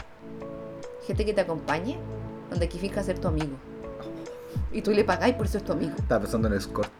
gente 1.05 1.25
que 1.25 1.33
te 1.33 1.41
acompañe, 1.41 1.97
donde 2.49 2.65
aquí 2.65 2.79
fija 2.79 3.03
ser 3.03 3.19
tu 3.19 3.27
amigo. 3.27 3.55
Y 4.71 4.81
tú 4.81 4.91
le 4.91 5.03
pagáis 5.03 5.35
por 5.35 5.47
eso 5.47 5.57
es 5.57 5.63
tu 5.63 5.71
amigo. 5.71 5.93
Estaba 5.97 6.21
pensando 6.21 6.47
en 6.47 6.53
escort. 6.53 6.91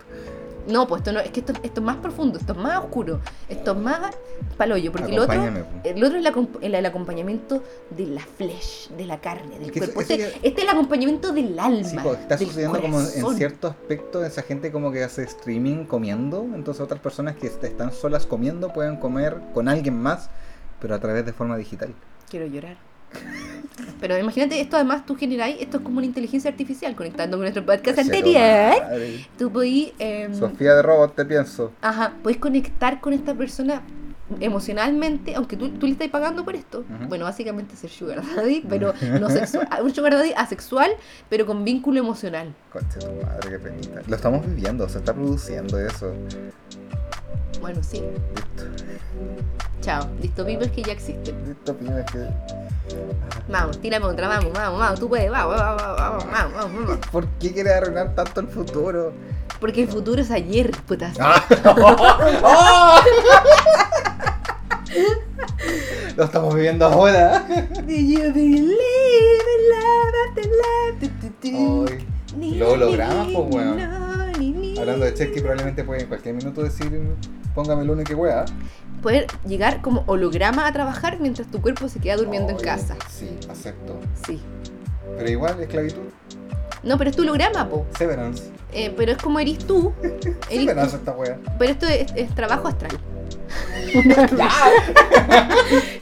No, 0.68 0.88
pues 0.88 1.00
esto 1.02 1.12
no, 1.14 1.20
es 1.20 1.32
que 1.32 1.40
esto, 1.40 1.54
esto 1.64 1.82
es 1.82 1.86
más 1.86 1.98
profundo, 1.98 2.38
esto 2.38 2.54
es 2.54 2.60
más 2.60 2.78
oscuro, 2.78 3.20
esto 3.48 3.72
es 3.72 3.78
más 3.78 4.12
palollo, 4.58 4.92
porque 4.92 5.12
el 5.12 5.20
otro, 5.20 5.34
el 5.84 6.04
otro 6.04 6.18
es 6.20 6.26
el, 6.26 6.34
acomp- 6.34 6.58
el- 6.62 6.76
el 6.76 6.86
acompañamiento 6.86 7.64
de 7.90 8.06
la 8.08 8.22
flesh, 8.22 8.90
de 8.90 9.06
la 9.06 9.20
carne, 9.22 9.58
del 9.58 9.72
Que 9.72 9.80
cuerpo. 9.80 10.02
eso- 10.02 10.14
Este, 10.14 10.28
este 10.48 10.62
es 10.62 10.64
el 10.64 10.70
acompañamiento 10.70 11.32
del 11.32 11.58
alma. 11.60 11.84
Sí, 11.88 11.98
pues, 12.04 12.20
está 12.20 12.36
del 12.38 12.48
sucediendo 12.48 12.80
como 12.82 13.00
en 13.00 13.36
cierto 13.38 13.68
aspecto 13.68 14.24
esa 14.24 14.42
gente 14.44 14.72
como 14.72 14.92
que 14.92 15.04
hace 15.04 15.24
streaming 15.24 15.86
comiendo, 15.86 16.44
entonces 16.54 16.82
otras 16.82 17.00
personas 17.00 17.36
que 17.36 17.48
est- 17.48 17.64
están 17.64 17.92
solas 17.92 18.26
comiendo 18.26 18.72
pueden 18.74 18.98
comer 18.98 19.40
con 19.54 19.70
alguien 19.70 20.00
más, 20.00 20.30
pero 20.80 20.94
a 20.96 21.00
través 21.00 21.26
de 21.26 21.34
forma 21.34 21.58
digital. 21.58 21.94
Quiero 22.30 22.46
llorar. 22.46 22.78
Pero 24.02 24.18
imagínate, 24.18 24.60
esto 24.62 24.76
además 24.78 25.06
tú 25.06 25.16
generáis, 25.16 25.58
esto 25.60 25.78
es 25.78 25.84
como 25.84 25.98
una 25.98 26.06
inteligencia 26.06 26.50
artificial 26.50 26.96
conectando 26.96 27.36
con 27.38 27.42
nuestro 27.42 27.66
podcast 27.66 27.96
tu 27.96 28.02
anterior. 28.02 28.82
madre. 28.84 29.26
Tú 29.38 29.52
podís, 29.52 29.92
em, 30.00 30.34
Sofía 30.34 30.76
de 30.76 30.82
robot, 30.82 31.16
te 31.16 31.26
pienso. 31.26 31.74
ajá, 31.82 32.14
podés 32.24 32.38
conectar 32.38 33.02
con 33.02 33.12
esta 33.14 33.34
persona 33.34 33.82
emocionalmente, 34.40 35.34
aunque 35.36 35.58
tú, 35.58 35.70
tú 35.72 35.86
le 35.88 35.94
estás 35.94 36.08
pagando 36.10 36.46
por 36.46 36.56
esto. 36.56 36.80
Ujú. 36.82 37.08
Bueno, 37.10 37.26
básicamente 37.26 37.76
ser 37.76 37.90
sugar 37.90 38.22
daddy, 38.36 38.64
pero 38.70 38.94
no 39.20 39.30
sexual. 39.30 39.68
Un 39.82 39.94
sugar 39.94 40.14
daddy 40.14 40.34
asexual, 40.38 40.92
pero 41.30 41.46
con 41.46 41.64
vínculo 41.66 42.00
emocional. 42.00 42.54
Conche 42.72 43.00
tu 43.00 43.08
madre, 43.26 43.50
qué 43.50 43.60
penita. 43.60 44.02
Lo 44.08 44.16
estamos 44.16 44.46
viviendo, 44.46 44.88
se 44.88 45.00
está 45.00 45.14
produciendo 45.14 45.80
eso. 45.80 46.14
Bueno, 47.62 47.82
sí. 47.84 48.04
Listo. 48.36 48.64
Chao. 49.82 50.08
Listo, 50.22 50.48
es 50.48 50.72
que 50.72 50.84
ya 50.84 50.94
existen. 50.94 51.36
Listo, 51.48 51.76
pymes 51.76 52.06
que... 52.12 52.28
Vamos, 53.50 53.80
tírame 53.80 54.06
otra, 54.06 54.28
vamos, 54.28 54.54
vamos, 54.54 54.80
vamos, 54.80 55.00
tú 55.00 55.10
puedes, 55.10 55.30
vamos, 55.30 55.58
vamos, 55.58 55.82
vamos, 55.82 55.98
vamos, 55.98 56.26
vamos, 56.54 56.86
vamos. 56.86 57.00
¿Por 57.12 57.28
qué 57.40 57.54
quieres 57.54 57.74
arruinar 57.74 58.16
tanto 58.16 58.42
el 58.42 58.48
futuro? 58.48 59.14
Porque 59.60 59.84
el 59.84 59.88
futuro 59.88 60.22
es 60.22 60.32
ayer, 60.32 60.72
putas. 60.88 61.18
Ah. 61.22 63.02
Lo 66.16 66.24
estamos 66.26 66.56
viviendo 66.56 66.86
ahora. 66.86 67.48
Lo 72.34 72.72
hologramas, 72.72 73.28
po, 73.28 73.42
weón. 73.44 73.80
Hablando 74.80 75.06
de 75.06 75.14
Chesky, 75.14 75.40
probablemente 75.40 75.84
puede 75.84 76.02
en 76.02 76.08
cualquier 76.08 76.36
minuto 76.36 76.64
decir, 76.64 77.00
póngame 77.56 77.84
el 77.84 78.02
y 78.02 78.04
que 78.04 78.16
wea. 78.16 78.46
Poder 79.02 79.28
llegar 79.48 79.82
como 79.82 80.04
holograma 80.08 80.68
a 80.68 80.72
trabajar 80.74 81.20
mientras 81.20 81.48
tu 81.50 81.62
cuerpo 81.62 81.88
se 81.88 82.00
queda 82.00 82.18
durmiendo 82.18 82.50
en 82.52 82.58
Ay, 82.58 82.64
casa. 82.64 82.96
Sí, 83.10 83.30
acepto. 83.50 84.00
Sí. 84.26 84.42
Pero 85.18 85.30
igual, 85.30 85.60
esclavitud. 85.60 86.02
No, 86.84 86.98
pero 86.98 87.10
es 87.10 87.16
tu 87.16 87.24
holograma, 87.24 87.68
po. 87.70 87.86
Severance. 87.98 88.44
Eh, 88.72 88.94
pero 88.96 89.12
es 89.14 89.18
como 89.18 89.40
eres 89.40 89.58
tú. 89.60 89.94
Eres 90.04 90.38
Severance 90.50 90.92
tú. 90.92 90.98
esta 90.98 91.12
wea. 91.14 91.40
Pero 91.58 91.72
esto 91.72 91.88
es, 91.88 92.12
es 92.16 92.34
trabajo 92.36 92.68
astral. 92.68 92.98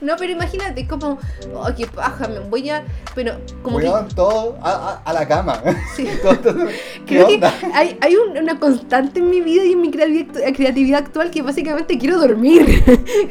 no, 0.02 0.16
pero 0.18 0.32
imagínate, 0.32 0.88
como, 0.88 1.18
oh, 1.54 1.68
qué 1.76 1.88
paja, 1.88 2.28
me 2.28 2.40
voy 2.40 2.70
a. 2.70 2.84
Pero 3.16 3.38
como 3.62 3.80
que. 3.80 3.88
Todo 4.16 4.58
a, 4.62 4.70
a- 4.72 5.02
a 5.10 5.14
la 5.14 5.28
cama. 5.28 5.62
Sí. 5.96 6.08
Todo- 6.22 6.38
todo- 6.40 6.68
¿Qué 7.06 7.24
Creo 7.24 7.28
que 7.28 7.42
hay, 7.74 7.98
hay 8.02 8.16
un- 8.16 8.38
una 8.38 8.60
constante 8.60 9.20
en 9.20 9.30
mi 9.30 9.42
vida 9.42 9.64
y 9.64 9.74
en 9.74 9.82
mi 9.82 9.92
creativi- 9.92 10.56
creatividad 10.56 11.04
actual 11.06 11.32
que 11.32 11.42
básicamente 11.42 11.98
quiero 11.98 12.20
dormir. 12.20 12.84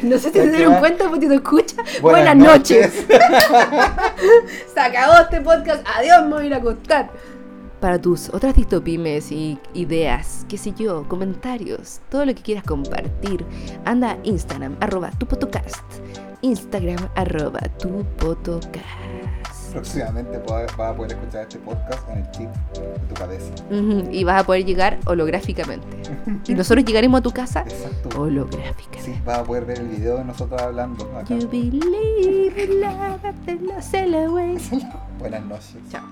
No 0.03 0.19
sé 0.19 0.31
si 0.33 0.39
se 0.39 0.51
dieron 0.51 0.75
cuenta, 0.77 1.09
porque 1.09 1.27
te 1.29 1.35
escucha. 1.37 1.77
Buenas, 2.01 2.37
noches. 2.37 2.93
Se 4.75 4.81
acabó 4.81 5.15
este 5.21 5.41
podcast. 5.41 5.87
Adiós, 5.97 6.23
me 6.25 6.35
voy 6.35 6.45
a 6.45 6.47
ir 6.47 6.55
a 6.55 6.59
acostar. 6.59 7.11
Para 7.87 8.01
tus 8.01 8.31
otras 8.31 8.57
distopimes 8.57 9.31
y 9.31 9.61
ideas, 9.73 10.45
qué 10.49 10.59
sé 10.59 10.75
yo, 10.77 11.07
comentarios, 11.07 12.01
todo 12.09 12.27
lo 12.27 12.35
que 12.35 12.43
quieras 12.43 12.65
compartir, 12.65 13.47
anda 13.85 14.11
a 14.11 14.19
Instagram, 14.25 14.77
arroba 14.81 15.13
tu 15.13 15.25
podcast. 15.25 15.85
Instagram, 16.41 16.99
arroba 17.15 17.61
tu 17.79 18.05
podcast. 18.19 18.85
Próximamente 19.71 20.37
vas 20.49 20.73
a 20.77 20.97
poder 20.97 21.13
escuchar 21.13 21.43
este 21.43 21.61
podcast 21.61 22.09
en 22.11 22.19
el 22.19 22.31
chip 22.33 22.51
de 22.75 22.99
tu 23.09 23.15
cabeza. 23.15 23.55
Y 24.11 24.25
vas 24.25 24.43
a 24.43 24.45
poder 24.45 24.65
llegar 24.65 24.99
holográficamente. 25.07 25.87
Y 26.49 26.55
nosotros 26.55 26.85
llegaremos 26.85 27.21
a 27.21 27.23
tu 27.23 27.31
casa 27.31 27.61
Exacto. 27.61 28.21
holográficamente. 28.21 29.13
Sí, 29.13 29.23
vas 29.25 29.39
a 29.39 29.45
poder 29.45 29.65
ver 29.65 29.79
el 29.79 29.87
video 29.87 30.17
de 30.17 30.25
nosotros 30.25 30.61
hablando 30.61 31.05
acá. 31.17 31.33
You 31.33 31.49
believe 31.49 32.65
in 32.65 32.81
love. 32.81 33.21
Buenas 35.21 35.45
noches. 35.45 35.77
Chao. 35.89 36.03